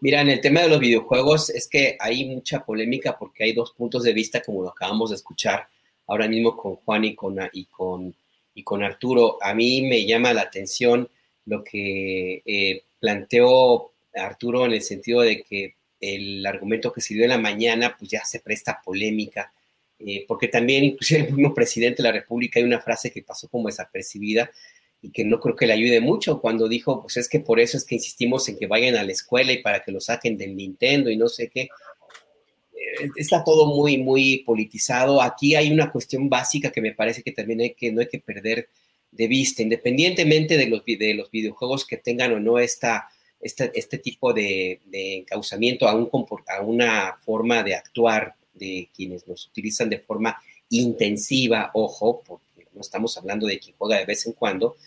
Mira, 0.02 0.22
en 0.22 0.30
el 0.30 0.42
tema 0.42 0.62
de 0.62 0.70
los 0.70 0.80
videojuegos 0.80 1.50
es 1.52 1.68
que 1.70 1.96
hay 2.00 2.26
mucha 2.26 2.66
polémica 2.66 3.18
porque 3.18 3.44
hay 3.44 3.54
dos 3.54 3.74
puntos 3.74 4.04
de 4.04 4.14
vista, 4.14 4.42
como 4.42 4.64
lo 4.64 4.70
acabamos 4.70 5.12
de 5.12 5.16
escuchar 5.16 5.68
ahora 6.12 6.28
mismo 6.28 6.58
con 6.58 6.76
Juan 6.76 7.06
y 7.06 7.16
con, 7.16 7.38
y 7.54 7.66
con, 7.66 8.14
y 8.54 8.64
con 8.64 8.84
Arturo. 8.84 9.38
A 9.42 9.54
mí 9.54 9.82
me 9.82 10.06
llama 10.06 10.34
la 10.34 10.42
atención 10.42 11.08
lo 11.46 11.64
que 11.64 12.42
eh, 12.46 12.84
planteó 13.00 13.92
Arturo 14.14 14.66
en 14.66 14.74
el 14.74 14.82
sentido 14.82 15.22
de 15.22 15.42
que 15.42 15.76
el 16.02 16.46
argumento 16.46 16.92
que 16.92 17.00
se 17.00 17.14
dio 17.14 17.24
en 17.24 17.30
la 17.30 17.38
mañana 17.38 17.96
pues 17.98 18.12
ya 18.12 18.26
se 18.26 18.42
presta 18.42 18.82
polémica, 18.84 19.54
eh, 20.00 20.26
porque 20.28 20.50
también 20.50 20.84
inclusive 20.84 21.22
el 21.22 21.34
mismo 21.34 21.54
presidente 21.54 22.04
de 22.04 22.10
la 22.10 22.14
República 22.14 22.60
hay 22.60 22.66
una 22.66 22.82
frase 22.82 23.10
que 23.10 23.22
pasó 23.22 23.48
como 23.48 23.70
desapercibida 23.70 24.52
y 25.02 25.12
que 25.12 25.24
no 25.24 25.40
creo 25.40 25.56
que 25.56 25.66
le 25.66 25.74
ayude 25.74 26.02
mucho 26.02 26.42
cuando 26.42 26.68
dijo, 26.68 27.02
pues 27.04 27.16
es 27.18 27.30
que 27.30 27.40
por 27.40 27.62
eso 27.62 27.78
es 27.78 27.86
que 27.86 27.96
insistimos 27.96 28.50
en 28.50 28.58
que 28.58 28.68
vayan 28.68 28.96
a 28.96 29.04
la 29.04 29.14
escuela 29.14 29.54
y 29.54 29.62
para 29.62 29.82
que 29.82 29.94
lo 29.94 30.02
saquen 30.02 30.38
del 30.38 30.58
Nintendo 30.58 31.10
y 31.10 31.16
no 31.16 31.30
sé 31.30 31.50
qué. 31.50 31.70
Está 33.16 33.44
todo 33.44 33.68
muy, 33.76 33.98
muy 33.98 34.40
politizado. 34.40 35.22
Aquí 35.22 35.56
hay 35.56 35.72
una 35.72 35.92
cuestión 35.92 36.30
básica 36.30 36.72
que 36.72 36.82
me 36.82 36.94
parece 36.94 37.24
que 37.24 37.32
también 37.32 37.62
hay 37.62 37.74
que, 37.74 37.92
no 37.92 38.02
hay 38.02 38.08
que 38.08 38.20
perder 38.20 38.70
de 39.12 39.28
vista, 39.28 39.62
independientemente 39.62 40.58
de 40.58 40.68
los, 40.68 40.84
de 40.86 41.14
los 41.14 41.30
videojuegos 41.32 41.86
que 41.86 41.98
tengan 41.98 42.32
o 42.34 42.40
no 42.40 42.60
esta, 42.60 43.10
esta- 43.40 43.72
este 43.74 43.98
tipo 43.98 44.34
de, 44.34 44.80
de 44.86 45.18
encauzamiento 45.18 45.88
a, 45.88 45.96
un, 45.96 46.10
a 46.48 46.62
una 46.62 47.18
forma 47.26 47.62
de 47.64 47.76
actuar 47.76 48.36
de 48.54 48.90
quienes 48.96 49.28
los 49.28 49.48
utilizan 49.48 49.90
de 49.90 50.00
forma 50.00 50.38
intensiva, 50.70 51.72
ojo, 51.74 52.24
porque 52.26 52.68
no 52.74 52.82
estamos 52.82 53.18
hablando 53.18 53.48
de 53.48 53.60
quien 53.60 53.76
juega 53.78 53.98
de 54.00 54.06
vez 54.06 54.26
en 54.26 54.34
cuando, 54.34 54.78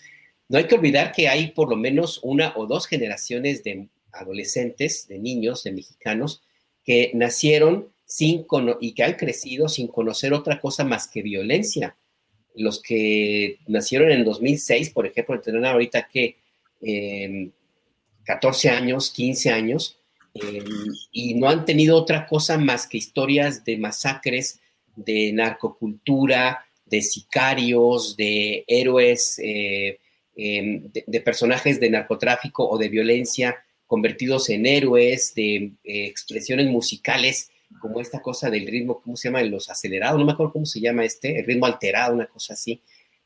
no 0.49 0.59
hay 0.59 0.65
que 0.65 0.75
olvidar 0.75 1.13
que 1.13 1.29
hay 1.29 1.49
por 1.53 1.69
lo 1.69 1.77
menos 1.77 2.21
una 2.23 2.55
o 2.57 2.67
dos 2.67 2.87
generaciones 2.87 3.63
de 3.63 3.89
adolescentes, 4.13 5.07
de 5.09 5.19
niños, 5.19 5.65
de 5.65 5.73
mexicanos, 5.73 6.43
que 6.85 7.11
nacieron 7.15 7.89
sin 8.07 8.47
y 8.81 8.93
que 8.93 9.03
han 9.03 9.15
crecido 9.15 9.69
sin 9.69 9.89
conocer 9.89 10.33
otra 10.33 10.61
cosa 10.61 10.85
más 10.85 11.09
que 11.09 11.23
violencia. 11.23 11.97
Los 12.55 12.81
que 12.81 13.59
nacieron 13.67 14.11
en 14.11 14.25
2006, 14.25 14.91
por 14.91 15.07
ejemplo, 15.07 15.41
tendrán 15.41 15.73
ahorita 15.73 16.09
que 16.09 16.37
eh, 16.81 17.51
14 18.25 18.71
años, 18.71 19.11
15 19.11 19.51
años, 19.51 19.99
eh, 20.35 20.65
y 21.13 21.35
no 21.35 21.49
han 21.49 21.65
tenido 21.65 21.97
otra 21.97 22.27
cosa 22.27 22.59
más 22.59 22.87
que 22.87 22.99
historias 22.99 23.65
de 23.65 23.77
masacres, 23.77 24.61
de 24.97 25.33
narcocultura, 25.33 26.65
de 26.87 27.03
sicarios, 27.03 28.17
de 28.17 28.65
héroes, 28.69 29.39
eh, 29.43 29.99
de, 30.37 31.05
de 31.07 31.21
personajes 31.21 31.81
de 31.81 31.91
narcotráfico 31.91 32.69
o 32.69 32.77
de 32.79 32.89
violencia 32.89 33.57
convertidos 33.87 34.51
en 34.51 34.67
héroes, 34.67 35.35
de 35.35 35.73
eh, 35.85 36.07
expresiones 36.07 36.67
musicales 36.67 37.51
como 37.81 38.01
esta 38.01 38.21
cosa 38.21 38.51
del 38.51 38.67
ritmo, 38.67 39.01
¿cómo 39.01 39.17
se 39.17 39.29
llama? 39.29 39.43
Los 39.43 39.69
acelerados, 39.69 40.19
no 40.19 40.25
me 40.25 40.33
acuerdo 40.33 40.53
cómo 40.53 40.67
se 40.67 40.81
llama 40.81 41.05
este, 41.05 41.39
el 41.39 41.47
ritmo 41.47 41.67
alterado, 41.67 42.15
una 42.15 42.27
cosa 42.27 42.55
así, 42.55 42.81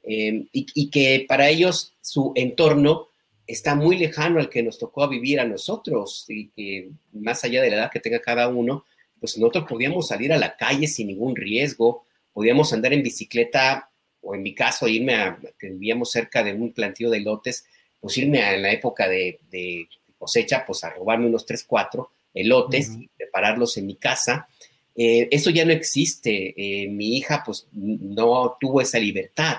y, 0.05 0.49
y 0.53 0.91
que 0.91 1.27
para 1.29 1.49
ellos 1.49 1.95
su 2.01 2.33
entorno 2.35 3.09
está 3.49 3.75
muy 3.75 3.97
lejano 3.97 4.39
al 4.39 4.51
que 4.51 4.63
nos 4.63 4.79
tocó 4.79 5.09
vivir 5.09 5.41
a 5.41 5.45
nosotros 5.45 6.27
y 6.29 6.49
que 6.49 6.91
más 7.13 7.43
allá 7.45 7.63
de 7.63 7.71
la 7.71 7.77
edad 7.77 7.91
que 7.91 7.99
tenga 7.99 8.21
cada 8.21 8.47
uno, 8.49 8.85
pues 9.19 9.39
nosotros 9.39 9.65
podíamos 9.69 10.09
salir 10.09 10.33
a 10.33 10.39
la 10.39 10.57
calle 10.57 10.87
sin 10.87 11.09
ningún 11.09 11.35
riesgo, 11.35 12.05
podíamos 12.33 12.73
andar 12.73 12.93
en 12.93 13.03
bicicleta 13.03 13.91
o 14.21 14.35
en 14.35 14.43
mi 14.43 14.55
caso 14.55 14.87
irme 14.87 15.15
a, 15.15 15.39
que 15.59 15.71
vivíamos 15.71 16.11
cerca 16.11 16.45
de 16.45 16.53
un 16.53 16.73
plantío 16.73 17.11
de 17.11 17.21
lotes, 17.21 17.65
pues 18.01 18.19
irme 18.19 18.43
a 18.43 18.55
en 18.55 18.63
la 18.63 18.71
época 18.71 19.09
de, 19.09 19.41
de 19.51 19.89
cosecha, 20.19 20.65
pues 20.67 20.85
a 20.85 20.91
robarme 20.91 21.27
unos 21.27 21.47
3, 21.47 21.65
4 21.65 22.11
elotes 22.35 22.91
y 23.03 23.09
prepararlos 23.17 23.77
en 23.77 23.87
mi 23.87 23.97
casa. 23.97 24.49
Eh, 24.97 25.29
eso 25.31 25.51
ya 25.51 25.65
no 25.65 25.73
existe. 25.73 26.55
Eh, 26.57 26.89
mi 26.89 27.17
hija 27.17 27.43
pues 27.45 27.67
no 27.73 28.57
tuvo 28.61 28.81
esa 28.81 28.99
libertad 28.99 29.59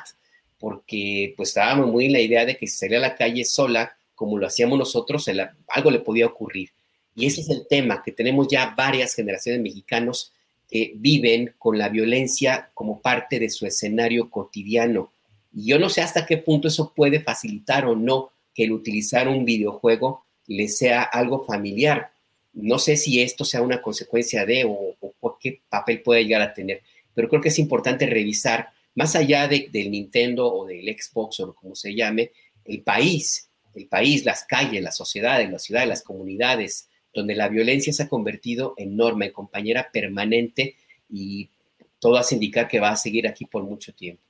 porque 0.59 1.33
pues 1.37 1.49
estábamos 1.49 1.87
muy 1.91 2.05
en 2.05 2.13
la 2.13 2.19
idea 2.21 2.45
de 2.45 2.57
que 2.57 2.67
si 2.67 2.75
salía 2.77 2.97
a 2.97 3.01
la 3.01 3.15
calle 3.15 3.45
sola, 3.45 3.93
como 4.15 4.37
lo 4.37 4.47
hacíamos 4.47 4.77
nosotros, 4.77 5.27
la- 5.27 5.55
algo 5.69 5.89
le 5.91 5.99
podía 5.99 6.25
ocurrir. 6.25 6.69
Y 7.15 7.25
ese 7.25 7.41
es 7.41 7.49
el 7.49 7.65
tema, 7.67 8.01
que 8.03 8.11
tenemos 8.11 8.47
ya 8.49 8.73
varias 8.77 9.13
generaciones 9.15 9.59
de 9.59 9.63
mexicanos 9.63 10.31
que 10.69 10.91
viven 10.95 11.53
con 11.57 11.77
la 11.77 11.89
violencia 11.89 12.69
como 12.73 13.01
parte 13.01 13.39
de 13.39 13.49
su 13.49 13.65
escenario 13.65 14.29
cotidiano. 14.29 15.11
Y 15.53 15.65
yo 15.67 15.79
no 15.79 15.89
sé 15.89 16.01
hasta 16.01 16.25
qué 16.25 16.37
punto 16.37 16.67
eso 16.67 16.93
puede 16.95 17.21
facilitar 17.21 17.85
o 17.85 17.95
no 17.95 18.29
que 18.53 18.65
el 18.65 18.71
utilizar 18.73 19.27
un 19.27 19.45
videojuego 19.45 20.25
le 20.47 20.67
sea 20.67 21.01
algo 21.03 21.45
familiar. 21.45 22.11
No 22.61 22.79
sé 22.79 22.97
si 22.97 23.21
esto 23.21 23.45
sea 23.45 23.61
una 23.61 23.81
consecuencia 23.81 24.45
de 24.45 24.65
o, 24.67 24.95
qué 25.39 25.61
papel 25.69 26.01
puede 26.01 26.23
llegar 26.23 26.41
a 26.41 26.53
tener, 26.53 26.81
pero 27.13 27.29
creo 27.29 27.41
que 27.41 27.49
es 27.49 27.59
importante 27.59 28.05
revisar, 28.05 28.69
más 28.95 29.15
allá 29.15 29.47
de- 29.47 29.69
del 29.71 29.91
Nintendo 29.91 30.51
o 30.51 30.65
del 30.65 30.85
Xbox 30.87 31.39
o 31.39 31.53
como 31.53 31.75
se 31.75 31.95
llame, 31.95 32.31
el 32.65 32.81
país, 32.81 33.49
el 33.75 33.87
país, 33.87 34.25
las 34.25 34.43
calles, 34.43 34.83
las 34.83 34.97
sociedades, 34.97 35.49
las 35.49 35.63
ciudades, 35.63 35.87
las 35.87 36.03
comunidades, 36.03 36.89
donde 37.13 37.35
la 37.35 37.47
violencia 37.47 37.93
se 37.93 38.03
ha 38.03 38.09
convertido 38.09 38.73
en 38.77 38.95
norma, 38.95 39.25
en 39.25 39.31
compañera 39.31 39.89
permanente 39.91 40.75
y 41.09 41.49
todo 41.99 42.17
hace 42.17 42.35
indicar 42.35 42.67
que 42.67 42.79
va 42.79 42.89
a 42.89 42.95
seguir 42.95 43.27
aquí 43.27 43.45
por 43.45 43.63
mucho 43.63 43.93
tiempo. 43.93 44.21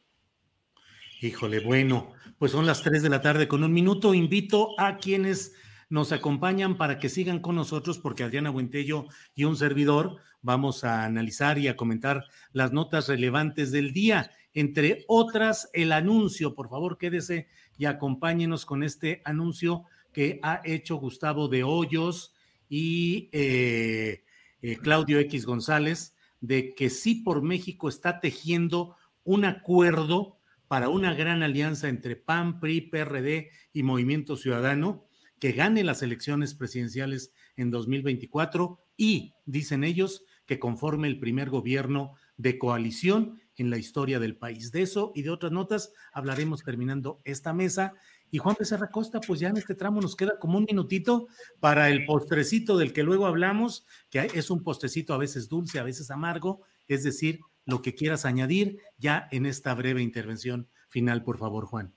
Híjole, 1.22 1.60
bueno, 1.60 2.14
pues 2.38 2.52
son 2.52 2.66
las 2.66 2.82
3 2.82 3.04
de 3.04 3.10
la 3.10 3.22
tarde 3.22 3.48
con 3.48 3.64
un 3.64 3.74
minuto. 3.74 4.14
Invito 4.14 4.80
a 4.80 4.98
quienes 4.98 5.54
nos 5.90 6.12
acompañan 6.12 6.78
para 6.78 7.00
que 7.00 7.10
sigan 7.10 7.40
con 7.40 7.56
nosotros 7.56 7.98
porque 7.98 8.24
Adriana 8.24 8.52
Buentello 8.52 9.08
y 9.34 9.46
un 9.46 9.56
servidor 9.56 10.18
vamos 10.42 10.84
a 10.84 11.04
analizar 11.04 11.58
y 11.58 11.68
a 11.68 11.76
comentar 11.76 12.26
las 12.54 12.72
notas 12.72 13.08
relevantes 13.08 13.72
del 13.72 13.92
día. 13.92 14.32
Entre 14.54 15.04
otras, 15.08 15.70
el 15.74 15.92
anuncio. 15.92 16.54
Por 16.54 16.70
favor, 16.70 16.98
quédese 16.98 17.48
y 17.78 17.86
acompáñenos 17.86 18.66
con 18.66 18.84
este 18.84 19.22
anuncio 19.26 19.84
que 20.14 20.40
ha 20.44 20.62
hecho 20.64 20.98
Gustavo 20.98 21.48
de 21.48 21.64
Hoyos 21.64 22.34
y 22.70 23.30
eh, 23.32 24.24
eh, 24.62 24.78
Claudio 24.78 25.20
X 25.20 25.46
González 25.46 26.16
de 26.40 26.76
que 26.76 26.90
sí 26.90 27.16
por 27.16 27.42
México 27.42 27.90
está 27.90 28.20
tejiendo 28.20 28.96
un 29.24 29.44
acuerdo 29.44 30.38
para 30.68 30.90
una 30.90 31.16
gran 31.16 31.42
alianza 31.42 31.90
entre 31.90 32.16
PAN, 32.16 32.60
PRI, 32.60 32.82
PRD 32.82 33.50
y 33.74 33.84
Movimiento 33.84 34.38
Ciudadano 34.38 35.09
que 35.40 35.52
gane 35.54 35.84
las 35.84 36.02
elecciones 36.02 36.54
presidenciales 36.54 37.32
en 37.56 37.72
2024 37.72 38.80
y, 38.98 39.34
dicen 39.46 39.84
ellos, 39.84 40.24
que 40.46 40.60
conforme 40.60 41.08
el 41.08 41.20
primer 41.20 41.50
gobierno 41.50 42.16
de 42.38 42.58
coalición 42.58 43.40
en 43.56 43.70
la 43.70 43.78
historia 43.78 44.20
del 44.20 44.38
país. 44.38 44.72
De 44.72 44.82
eso 44.82 45.12
y 45.14 45.22
de 45.22 45.30
otras 45.30 45.52
notas 45.52 45.92
hablaremos 46.14 46.64
terminando 46.64 47.22
esta 47.26 47.54
mesa. 47.54 47.94
Y 48.32 48.38
Juan 48.38 48.56
Becerra 48.58 48.90
Costa, 48.90 49.20
pues 49.20 49.40
ya 49.40 49.50
en 49.50 49.58
este 49.58 49.76
tramo 49.76 50.02
nos 50.02 50.16
queda 50.16 50.40
como 50.40 50.58
un 50.58 50.66
minutito 50.66 51.28
para 51.60 51.90
el 51.90 52.06
postrecito 52.06 52.78
del 52.78 52.94
que 52.94 53.04
luego 53.04 53.26
hablamos, 53.26 53.86
que 54.10 54.30
es 54.34 54.50
un 54.50 54.64
postrecito 54.64 55.14
a 55.14 55.18
veces 55.18 55.50
dulce, 55.50 55.80
a 55.80 55.84
veces 55.84 56.10
amargo, 56.12 56.62
es 56.88 57.04
decir, 57.04 57.42
lo 57.66 57.82
que 57.82 57.94
quieras 57.94 58.26
añadir 58.26 58.80
ya 58.98 59.28
en 59.32 59.46
esta 59.46 59.74
breve 59.74 60.02
intervención 60.02 60.70
final, 60.90 61.24
por 61.24 61.38
favor, 61.38 61.66
Juan. 61.66 61.94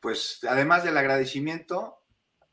Pues 0.00 0.40
además 0.48 0.84
del 0.84 0.96
agradecimiento 0.96 2.05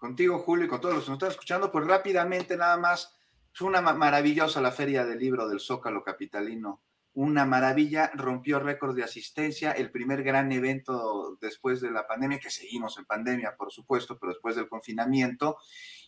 contigo, 0.04 0.40
Julio, 0.40 0.66
y 0.66 0.68
con 0.68 0.82
todos 0.82 0.96
los 0.96 1.06
que 1.06 1.12
nos 1.12 1.16
están 1.18 1.32
escuchando, 1.32 1.72
pues 1.72 1.88
rápidamente 1.88 2.58
nada 2.58 2.76
más, 2.76 3.16
es 3.54 3.62
una 3.62 3.80
ma- 3.80 3.94
maravillosa 3.94 4.60
la 4.60 4.74
feria 4.74 5.06
del 5.06 5.18
libro 5.18 5.48
del 5.48 5.62
Zócalo 5.62 6.04
Capitalino. 6.04 6.84
Una 7.14 7.46
maravilla, 7.46 8.12
rompió 8.14 8.60
récord 8.60 8.98
de 8.98 9.06
asistencia, 9.06 9.72
el 9.72 9.92
primer 9.92 10.22
gran 10.22 10.52
evento 10.52 11.38
después 11.40 11.80
de 11.80 11.90
la 11.90 12.06
pandemia, 12.06 12.38
que 12.42 12.50
seguimos 12.50 12.98
en 12.98 13.06
pandemia, 13.06 13.56
por 13.56 13.72
supuesto, 13.72 14.20
pero 14.20 14.34
después 14.34 14.58
del 14.58 14.68
confinamiento. 14.68 15.56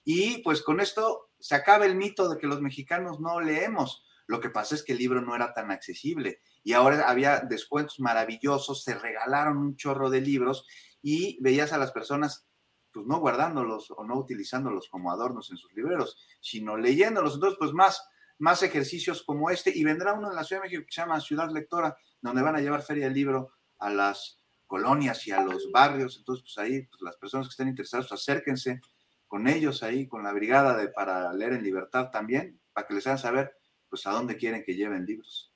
Y 0.03 0.39
pues 0.39 0.61
con 0.61 0.81
esto 0.81 1.29
se 1.39 1.55
acaba 1.55 1.85
el 1.85 1.95
mito 1.95 2.27
de 2.27 2.37
que 2.37 2.47
los 2.47 2.59
mexicanos 2.59 3.21
no 3.21 3.39
leemos. 3.39 4.03
Lo 4.27 4.41
que 4.41 4.49
pasa 4.49 4.75
es 4.75 4.83
que 4.83 4.91
el 4.91 4.97
libro 4.97 5.21
no 5.21 5.35
era 5.37 5.53
tan 5.53 5.71
accesible 5.71 6.41
y 6.63 6.73
ahora 6.73 7.07
había 7.07 7.39
descuentos 7.39 8.01
maravillosos, 8.01 8.83
se 8.83 8.95
regalaron 8.95 9.57
un 9.57 9.77
chorro 9.77 10.09
de 10.09 10.19
libros 10.19 10.67
y 11.01 11.37
veías 11.41 11.71
a 11.71 11.77
las 11.77 11.93
personas 11.93 12.45
pues 12.95 13.05
no 13.05 13.19
guardándolos 13.19 13.91
o 13.91 14.05
no 14.05 14.17
utilizándolos 14.17 14.87
como 14.87 15.11
adornos 15.11 15.51
en 15.51 15.57
sus 15.57 15.73
libreros, 15.73 16.17
sino 16.39 16.77
leyéndolos. 16.77 17.33
Entonces, 17.33 17.57
pues 17.59 17.73
más, 17.73 18.01
más 18.37 18.63
ejercicios 18.63 19.21
como 19.23 19.49
este 19.49 19.69
y 19.75 19.83
vendrá 19.83 20.13
uno 20.13 20.29
en 20.29 20.35
la 20.35 20.45
Ciudad 20.45 20.61
de 20.61 20.69
México 20.69 20.85
que 20.87 20.93
se 20.93 21.01
llama 21.01 21.19
Ciudad 21.19 21.51
Lectora, 21.51 21.97
donde 22.21 22.41
van 22.41 22.55
a 22.55 22.61
llevar 22.61 22.81
feria 22.81 23.03
del 23.05 23.13
libro 23.13 23.51
a 23.79 23.89
las 23.89 24.39
colonias 24.65 25.27
y 25.27 25.31
a 25.31 25.41
los 25.41 25.69
barrios. 25.73 26.15
Entonces, 26.17 26.43
pues 26.43 26.57
ahí 26.57 26.83
pues, 26.83 27.01
las 27.01 27.17
personas 27.17 27.47
que 27.47 27.51
estén 27.51 27.67
interesadas, 27.67 28.07
pues, 28.07 28.21
acérquense 28.21 28.79
con 29.27 29.45
ellos 29.49 29.83
ahí, 29.83 30.07
con 30.07 30.23
la 30.23 30.31
brigada 30.31 30.77
de 30.77 30.87
para 30.87 31.33
leer 31.33 31.51
en 31.51 31.63
libertad 31.63 32.11
también, 32.11 32.61
para 32.71 32.87
que 32.87 32.93
les 32.93 33.05
hagan 33.07 33.19
saber 33.19 33.57
pues 33.89 34.07
a 34.07 34.11
dónde 34.11 34.37
quieren 34.37 34.63
que 34.63 34.75
lleven 34.75 35.05
libros. 35.05 35.53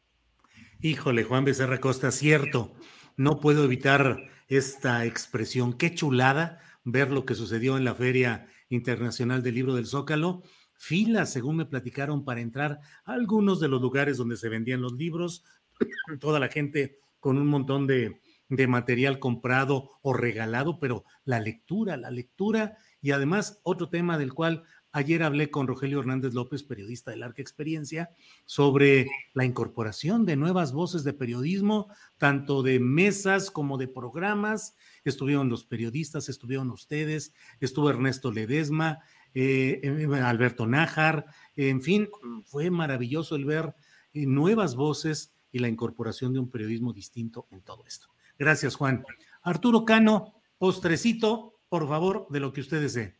Híjole, 0.81 1.23
Juan 1.23 1.45
Becerra 1.45 1.79
Costa, 1.79 2.11
cierto. 2.11 2.73
No 3.15 3.39
puedo 3.39 3.63
evitar 3.63 4.29
esta 4.49 5.05
expresión. 5.05 5.73
Qué 5.73 5.95
chulada 5.95 6.59
ver 6.83 7.11
lo 7.11 7.25
que 7.25 7.35
sucedió 7.35 7.77
en 7.77 7.85
la 7.85 7.95
Feria 7.95 8.47
Internacional 8.69 9.43
del 9.43 9.55
Libro 9.55 9.75
del 9.75 9.85
Zócalo. 9.85 10.43
Filas, 10.73 11.31
según 11.31 11.57
me 11.57 11.65
platicaron, 11.65 12.23
para 12.23 12.41
entrar 12.41 12.79
a 13.05 13.13
algunos 13.13 13.59
de 13.59 13.67
los 13.67 13.81
lugares 13.81 14.17
donde 14.17 14.37
se 14.37 14.49
vendían 14.49 14.81
los 14.81 14.93
libros. 14.93 15.43
Toda 16.19 16.39
la 16.39 16.47
gente 16.49 16.99
con 17.19 17.37
un 17.37 17.47
montón 17.47 17.85
de, 17.85 18.21
de 18.49 18.67
material 18.67 19.19
comprado 19.19 19.91
o 20.01 20.13
regalado, 20.13 20.79
pero 20.79 21.05
la 21.23 21.39
lectura, 21.39 21.97
la 21.97 22.11
lectura 22.11 22.77
y 23.01 23.11
además 23.11 23.59
otro 23.63 23.89
tema 23.89 24.17
del 24.17 24.33
cual 24.33 24.63
ayer 24.91 25.21
hablé 25.23 25.51
con 25.51 25.67
Rogelio 25.67 25.99
Hernández 25.99 26.33
López, 26.33 26.63
periodista 26.63 27.11
de 27.11 27.17
larga 27.17 27.41
experiencia, 27.41 28.09
sobre 28.45 29.07
la 29.33 29.45
incorporación 29.45 30.25
de 30.25 30.35
nuevas 30.35 30.73
voces 30.73 31.03
de 31.03 31.13
periodismo, 31.13 31.87
tanto 32.17 32.63
de 32.63 32.79
mesas 32.79 33.51
como 33.51 33.77
de 33.77 33.87
programas. 33.87 34.75
Estuvieron 35.05 35.49
los 35.49 35.65
periodistas, 35.65 36.29
estuvieron 36.29 36.69
ustedes, 36.71 37.33
estuvo 37.59 37.89
Ernesto 37.89 38.31
Ledesma, 38.31 38.99
eh, 39.33 39.79
eh, 39.83 40.21
Alberto 40.21 40.65
Nájar, 40.65 41.25
en 41.55 41.81
fin, 41.81 42.09
fue 42.45 42.69
maravilloso 42.69 43.35
el 43.35 43.45
ver 43.45 43.75
eh, 44.13 44.25
nuevas 44.25 44.75
voces 44.75 45.33
y 45.51 45.59
la 45.59 45.67
incorporación 45.67 46.33
de 46.33 46.39
un 46.39 46.49
periodismo 46.49 46.93
distinto 46.93 47.47
en 47.51 47.61
todo 47.61 47.85
esto. 47.85 48.07
Gracias, 48.37 48.75
Juan. 48.75 49.05
Arturo 49.41 49.85
Cano, 49.85 50.41
postrecito, 50.57 51.59
por 51.69 51.87
favor, 51.87 52.27
de 52.29 52.39
lo 52.39 52.51
que 52.53 52.61
usted 52.61 52.81
desee. 52.81 53.17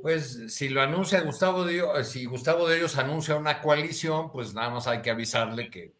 Pues 0.00 0.54
si 0.54 0.68
lo 0.70 0.80
anuncia 0.80 1.20
Gustavo 1.20 1.64
de 1.64 1.74
ellos, 1.74 2.08
si 2.08 2.24
Gustavo 2.24 2.66
de 2.66 2.78
ellos 2.78 2.96
anuncia 2.96 3.36
una 3.36 3.60
coalición, 3.60 4.30
pues 4.30 4.54
nada 4.54 4.70
más 4.70 4.86
hay 4.86 5.02
que 5.02 5.10
avisarle 5.10 5.70
que 5.70 5.94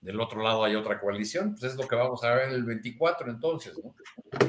del 0.00 0.20
otro 0.20 0.42
lado 0.42 0.64
hay 0.64 0.74
otra 0.74 1.00
coalición, 1.00 1.54
pues 1.54 1.72
es 1.72 1.78
lo 1.78 1.88
que 1.88 1.96
vamos 1.96 2.22
a 2.24 2.34
ver 2.34 2.48
en 2.48 2.54
el 2.54 2.64
24 2.64 3.30
entonces, 3.30 3.74
¿no? 3.82 3.94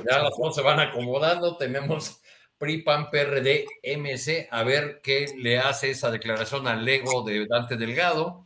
Ya 0.09 0.19
las 0.19 0.31
cosas 0.35 0.55
se 0.55 0.61
van 0.61 0.79
acomodando, 0.79 1.57
tenemos 1.57 2.21
PRI, 2.57 2.83
PAN, 2.83 3.09
PRD, 3.09 3.65
MC, 3.83 4.47
a 4.51 4.63
ver 4.63 4.99
qué 5.01 5.27
le 5.37 5.59
hace 5.59 5.91
esa 5.91 6.11
declaración 6.11 6.67
al 6.67 6.87
ego 6.87 7.23
de 7.23 7.47
Dante 7.47 7.77
Delgado 7.77 8.45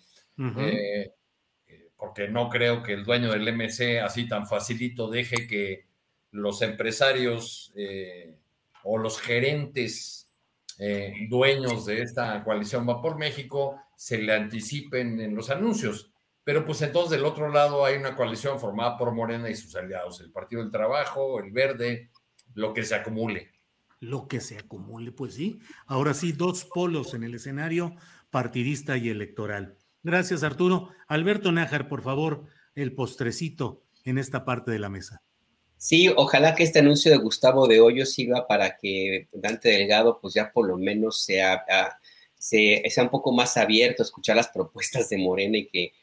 porque 2.04 2.28
no 2.28 2.50
creo 2.50 2.84
que 2.84 2.92
el 2.92 3.06
dueño 3.06 3.32
del 3.32 3.48
MC 3.54 4.02
así 4.02 4.28
tan 4.28 4.46
facilito 4.46 5.10
deje 5.10 5.48
que 5.48 5.86
los 6.32 6.62
empresarios 6.62 7.72
eh, 7.78 8.36
o 8.84 8.98
los 8.98 9.22
gerentes 9.22 10.30
eh, 10.80 11.14
dueños 11.30 11.86
de 11.86 12.02
esta 12.02 12.44
coalición 12.44 12.86
Va 12.88 13.02
por 13.02 13.18
México 13.18 13.80
se 13.96 14.18
le 14.18 14.34
anticipen 14.34 15.22
en 15.22 15.34
los 15.34 15.50
anuncios. 15.50 16.12
Pero 16.44 16.66
pues 16.66 16.82
entonces 16.82 17.12
del 17.12 17.26
otro 17.26 17.50
lado 17.50 17.86
hay 17.86 17.96
una 17.96 18.16
coalición 18.16 18.60
formada 18.60 18.98
por 18.98 19.14
Morena 19.14 19.50
y 19.50 19.56
sus 19.56 19.76
aliados, 19.76 20.20
el 20.20 20.32
Partido 20.32 20.62
del 20.62 20.72
Trabajo, 20.72 21.40
el 21.40 21.52
Verde, 21.52 22.10
lo 22.54 22.74
que 22.74 22.84
se 22.84 22.96
acumule. 22.96 23.52
Lo 24.00 24.28
que 24.28 24.42
se 24.42 24.58
acumule, 24.58 25.14
pues 25.14 25.36
sí. 25.36 25.60
Ahora 25.86 26.14
sí, 26.14 26.34
dos 26.34 26.66
polos 26.66 27.14
en 27.14 27.24
el 27.24 27.36
escenario 27.36 27.96
partidista 28.30 28.98
y 28.98 29.10
electoral. 29.10 29.78
Gracias, 30.02 30.44
Arturo. 30.44 30.90
Alberto 31.08 31.52
Nájar, 31.54 31.88
por 31.88 32.02
favor, 32.02 32.44
el 32.76 32.94
postrecito 32.94 33.84
en 34.04 34.18
esta 34.18 34.44
parte 34.44 34.72
de 34.72 34.80
la 34.80 34.90
mesa. 34.90 35.22
Sí, 35.78 36.10
ojalá 36.16 36.56
que 36.56 36.64
este 36.64 36.80
anuncio 36.80 37.12
de 37.12 37.18
Gustavo 37.18 37.68
de 37.68 37.80
Hoyo 37.80 38.06
sirva 38.06 38.48
para 38.48 38.78
que 38.78 39.28
Dante 39.32 39.70
Delgado, 39.70 40.20
pues 40.22 40.34
ya 40.34 40.52
por 40.52 40.68
lo 40.68 40.78
menos 40.78 41.24
sea, 41.24 41.64
ah, 41.70 41.98
sea 42.36 43.04
un 43.04 43.10
poco 43.10 43.32
más 43.32 43.56
abierto 43.58 44.02
a 44.02 44.06
escuchar 44.06 44.36
las 44.36 44.50
propuestas 44.50 45.10
de 45.10 45.18
Morena 45.18 45.58
y 45.58 45.68
que 45.68 45.94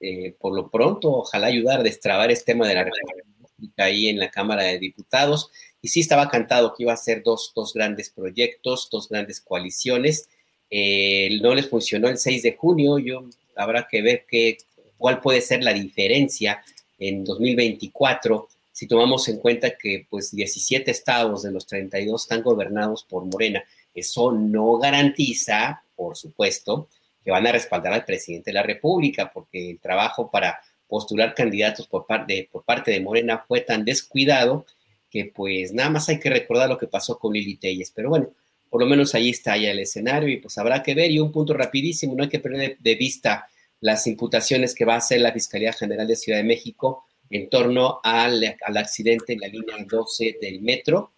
eh, 0.00 0.34
por 0.38 0.54
lo 0.54 0.70
pronto, 0.70 1.10
ojalá 1.10 1.46
ayudar 1.48 1.80
a 1.80 1.82
destrabar 1.82 2.30
este 2.30 2.52
tema 2.52 2.68
de 2.68 2.74
la 2.74 2.84
República 2.84 3.84
ahí 3.84 4.08
en 4.08 4.18
la 4.18 4.30
Cámara 4.30 4.64
de 4.64 4.78
Diputados. 4.78 5.50
Y 5.80 5.88
sí 5.88 6.00
estaba 6.00 6.28
cantado 6.28 6.74
que 6.74 6.82
iba 6.82 6.92
a 6.92 6.96
ser 6.96 7.22
dos, 7.22 7.52
dos 7.54 7.72
grandes 7.72 8.10
proyectos, 8.10 8.88
dos 8.90 9.08
grandes 9.08 9.40
coaliciones. 9.40 10.28
Eh, 10.70 11.38
no 11.40 11.54
les 11.54 11.68
funcionó 11.68 12.08
el 12.08 12.18
6 12.18 12.42
de 12.42 12.56
junio, 12.56 12.98
yo 12.98 13.24
habrá 13.54 13.86
que 13.88 14.02
ver 14.02 14.26
qué, 14.28 14.58
cuál 14.98 15.20
puede 15.20 15.40
ser 15.40 15.62
la 15.62 15.72
diferencia 15.72 16.62
en 16.98 17.24
2024 17.24 18.48
si 18.76 18.86
tomamos 18.86 19.26
en 19.28 19.38
cuenta 19.38 19.78
que 19.78 20.06
pues 20.10 20.36
17 20.36 20.90
estados 20.90 21.44
de 21.44 21.50
los 21.50 21.66
32 21.66 22.20
están 22.20 22.42
gobernados 22.42 23.04
por 23.04 23.24
Morena. 23.24 23.64
Eso 23.94 24.32
no 24.32 24.76
garantiza, 24.76 25.82
por 25.96 26.14
supuesto, 26.14 26.86
que 27.26 27.32
van 27.32 27.44
a 27.44 27.50
respaldar 27.50 27.92
al 27.92 28.04
presidente 28.04 28.50
de 28.50 28.54
la 28.54 28.62
República, 28.62 29.32
porque 29.34 29.70
el 29.72 29.80
trabajo 29.80 30.30
para 30.30 30.60
postular 30.86 31.34
candidatos 31.34 31.88
por 31.88 32.06
parte, 32.06 32.48
por 32.52 32.64
parte 32.64 32.92
de 32.92 33.00
Morena 33.00 33.44
fue 33.48 33.62
tan 33.62 33.84
descuidado 33.84 34.64
que 35.10 35.32
pues 35.34 35.72
nada 35.72 35.90
más 35.90 36.08
hay 36.08 36.20
que 36.20 36.30
recordar 36.30 36.68
lo 36.68 36.78
que 36.78 36.86
pasó 36.86 37.18
con 37.18 37.32
Lili 37.32 37.56
Telles. 37.56 37.90
Pero 37.90 38.10
bueno, 38.10 38.30
por 38.70 38.80
lo 38.80 38.86
menos 38.86 39.12
ahí 39.16 39.30
está 39.30 39.56
ya 39.56 39.72
el 39.72 39.80
escenario 39.80 40.28
y 40.28 40.36
pues 40.36 40.56
habrá 40.56 40.84
que 40.84 40.94
ver. 40.94 41.10
Y 41.10 41.18
un 41.18 41.32
punto 41.32 41.52
rapidísimo, 41.52 42.14
no 42.14 42.22
hay 42.22 42.28
que 42.28 42.38
perder 42.38 42.78
de 42.78 42.94
vista 42.94 43.48
las 43.80 44.06
imputaciones 44.06 44.72
que 44.72 44.84
va 44.84 44.94
a 44.94 44.98
hacer 44.98 45.20
la 45.20 45.32
Fiscalía 45.32 45.72
General 45.72 46.06
de 46.06 46.14
Ciudad 46.14 46.38
de 46.38 46.44
México 46.44 47.06
en 47.28 47.50
torno 47.50 47.98
al, 48.04 48.56
accidente 48.76 49.32
en 49.32 49.40
la 49.40 49.48
línea 49.48 49.74
12 49.84 50.38
del 50.40 50.60
metro. 50.60 51.10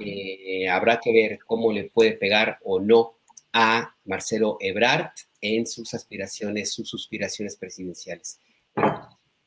Eh, 0.00 0.68
habrá 0.68 0.98
que 0.98 1.12
ver 1.12 1.38
cómo 1.46 1.70
le 1.70 1.84
puede 1.84 2.14
pegar 2.14 2.58
o 2.64 2.80
no 2.80 3.13
a 3.54 3.96
Marcelo 4.04 4.58
Ebrard 4.60 5.12
en 5.40 5.66
sus 5.66 5.94
aspiraciones, 5.94 6.74
sus 6.74 6.88
suspiraciones 6.88 7.56
presidenciales. 7.56 8.40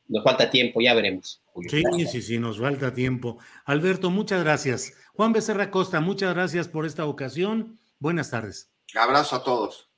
nos 0.08 0.24
falta 0.24 0.50
tiempo, 0.50 0.80
ya 0.80 0.94
veremos. 0.94 1.42
Sí, 1.68 1.82
sí, 2.10 2.22
sí, 2.22 2.38
nos 2.38 2.58
falta 2.58 2.94
tiempo. 2.94 3.38
Alberto, 3.66 4.10
muchas 4.10 4.42
gracias. 4.42 4.94
Juan 5.12 5.34
Becerra 5.34 5.70
Costa, 5.70 6.00
muchas 6.00 6.34
gracias 6.34 6.68
por 6.68 6.86
esta 6.86 7.04
ocasión. 7.04 7.78
Buenas 7.98 8.30
tardes. 8.30 8.72
Abrazo 8.94 9.36
a 9.36 9.44
todos. 9.44 9.90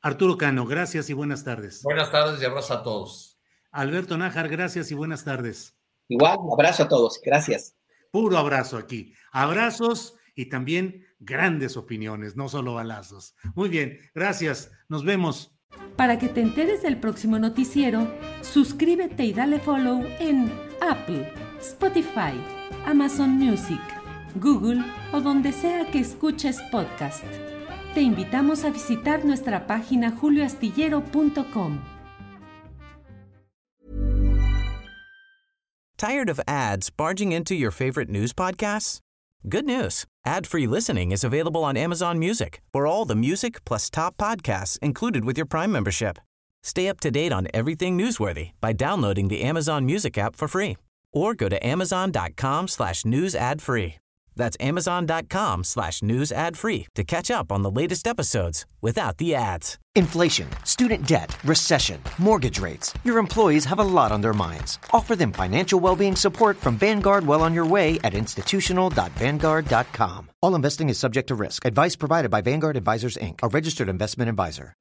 Arturo 0.00 0.36
Cano, 0.36 0.64
gracias 0.64 1.10
y 1.10 1.12
buenas 1.12 1.42
tardes. 1.42 1.82
Buenas 1.82 2.12
tardes 2.12 2.40
y 2.40 2.44
abrazo 2.44 2.74
a 2.74 2.82
todos. 2.84 3.40
Alberto 3.72 4.16
Nájar, 4.16 4.48
gracias 4.48 4.92
y 4.92 4.94
buenas 4.94 5.24
tardes. 5.24 5.76
Igual, 6.06 6.38
abrazo 6.52 6.84
a 6.84 6.88
todos, 6.88 7.20
gracias. 7.24 7.74
Puro 8.12 8.38
abrazo 8.38 8.76
aquí. 8.76 9.12
Abrazos 9.32 10.14
y 10.36 10.48
también 10.48 11.07
grandes 11.20 11.76
opiniones, 11.76 12.36
no 12.36 12.48
solo 12.48 12.74
balazos. 12.74 13.34
Muy 13.54 13.68
bien, 13.68 13.98
gracias. 14.14 14.70
Nos 14.88 15.04
vemos. 15.04 15.54
Para 15.96 16.18
que 16.18 16.28
te 16.28 16.40
enteres 16.40 16.82
del 16.82 16.98
próximo 16.98 17.38
noticiero, 17.38 18.08
suscríbete 18.40 19.24
y 19.24 19.32
dale 19.32 19.58
follow 19.58 20.04
en 20.18 20.50
Apple, 20.80 21.32
Spotify, 21.60 22.32
Amazon 22.86 23.30
Music 23.30 23.80
Google 24.34 24.82
o 25.12 25.20
donde 25.20 25.52
sea 25.52 25.90
que 25.90 26.00
escuches 26.00 26.60
podcast. 26.70 27.24
Te 27.94 28.00
invitamos 28.00 28.64
a 28.64 28.70
visitar 28.70 29.24
nuestra 29.24 29.66
página 29.66 30.10
julioastillero.com. 30.10 31.80
Tired 35.96 36.30
of 36.30 36.40
ads 36.46 36.90
barging 36.90 37.32
into 37.32 37.54
your 37.54 37.72
favorite 37.72 38.08
news 38.08 38.32
podcasts? 38.32 39.00
Good 39.46 39.66
news. 39.66 40.04
Ad-free 40.26 40.66
listening 40.66 41.12
is 41.12 41.22
available 41.22 41.62
on 41.64 41.76
Amazon 41.76 42.18
Music. 42.18 42.60
For 42.72 42.86
all 42.86 43.04
the 43.04 43.14
music 43.14 43.64
plus 43.64 43.88
top 43.88 44.16
podcasts 44.16 44.78
included 44.80 45.24
with 45.24 45.36
your 45.36 45.46
Prime 45.46 45.70
membership. 45.70 46.18
Stay 46.62 46.88
up 46.88 46.98
to 47.00 47.10
date 47.10 47.32
on 47.32 47.46
everything 47.54 47.96
newsworthy 47.96 48.50
by 48.60 48.72
downloading 48.72 49.28
the 49.28 49.42
Amazon 49.42 49.86
Music 49.86 50.18
app 50.18 50.34
for 50.34 50.48
free 50.48 50.76
or 51.12 51.34
go 51.34 51.48
to 51.48 51.66
amazon.com 51.66 52.68
slash 52.68 53.04
news 53.04 53.34
ad 53.34 53.62
free. 53.62 53.96
That's 54.38 54.56
amazon.com 54.60 55.64
slash 55.64 56.02
news 56.02 56.32
ad 56.32 56.56
free 56.56 56.86
to 56.94 57.04
catch 57.04 57.30
up 57.30 57.52
on 57.52 57.62
the 57.62 57.70
latest 57.70 58.06
episodes 58.06 58.64
without 58.80 59.18
the 59.18 59.34
ads. 59.34 59.76
Inflation, 59.94 60.48
student 60.64 61.06
debt, 61.06 61.36
recession, 61.44 62.00
mortgage 62.16 62.58
rates. 62.58 62.94
Your 63.04 63.18
employees 63.18 63.66
have 63.66 63.80
a 63.80 63.84
lot 63.84 64.12
on 64.12 64.22
their 64.22 64.32
minds. 64.32 64.78
Offer 64.92 65.14
them 65.16 65.32
financial 65.32 65.80
well-being 65.80 66.16
support 66.16 66.56
from 66.56 66.78
Vanguard 66.78 67.26
well 67.26 67.42
on 67.42 67.52
your 67.52 67.66
way 67.66 67.98
at 68.04 68.14
institutional.vanguard.com. 68.14 70.30
All 70.40 70.54
investing 70.54 70.88
is 70.88 70.98
subject 70.98 71.28
to 71.28 71.34
risk. 71.34 71.66
Advice 71.66 71.96
provided 71.96 72.30
by 72.30 72.40
Vanguard 72.40 72.76
Advisors 72.76 73.16
Inc., 73.16 73.40
a 73.42 73.48
registered 73.48 73.90
investment 73.90 74.30
advisor. 74.30 74.72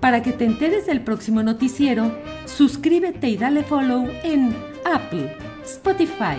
Para 0.00 0.22
que 0.22 0.32
te 0.32 0.46
enteres 0.46 0.86
del 0.86 1.02
próximo 1.02 1.42
noticiero, 1.42 2.10
suscríbete 2.46 3.28
y 3.28 3.36
dale 3.36 3.62
follow 3.62 4.08
en 4.22 4.56
Apple, 4.86 5.36
Spotify, 5.62 6.38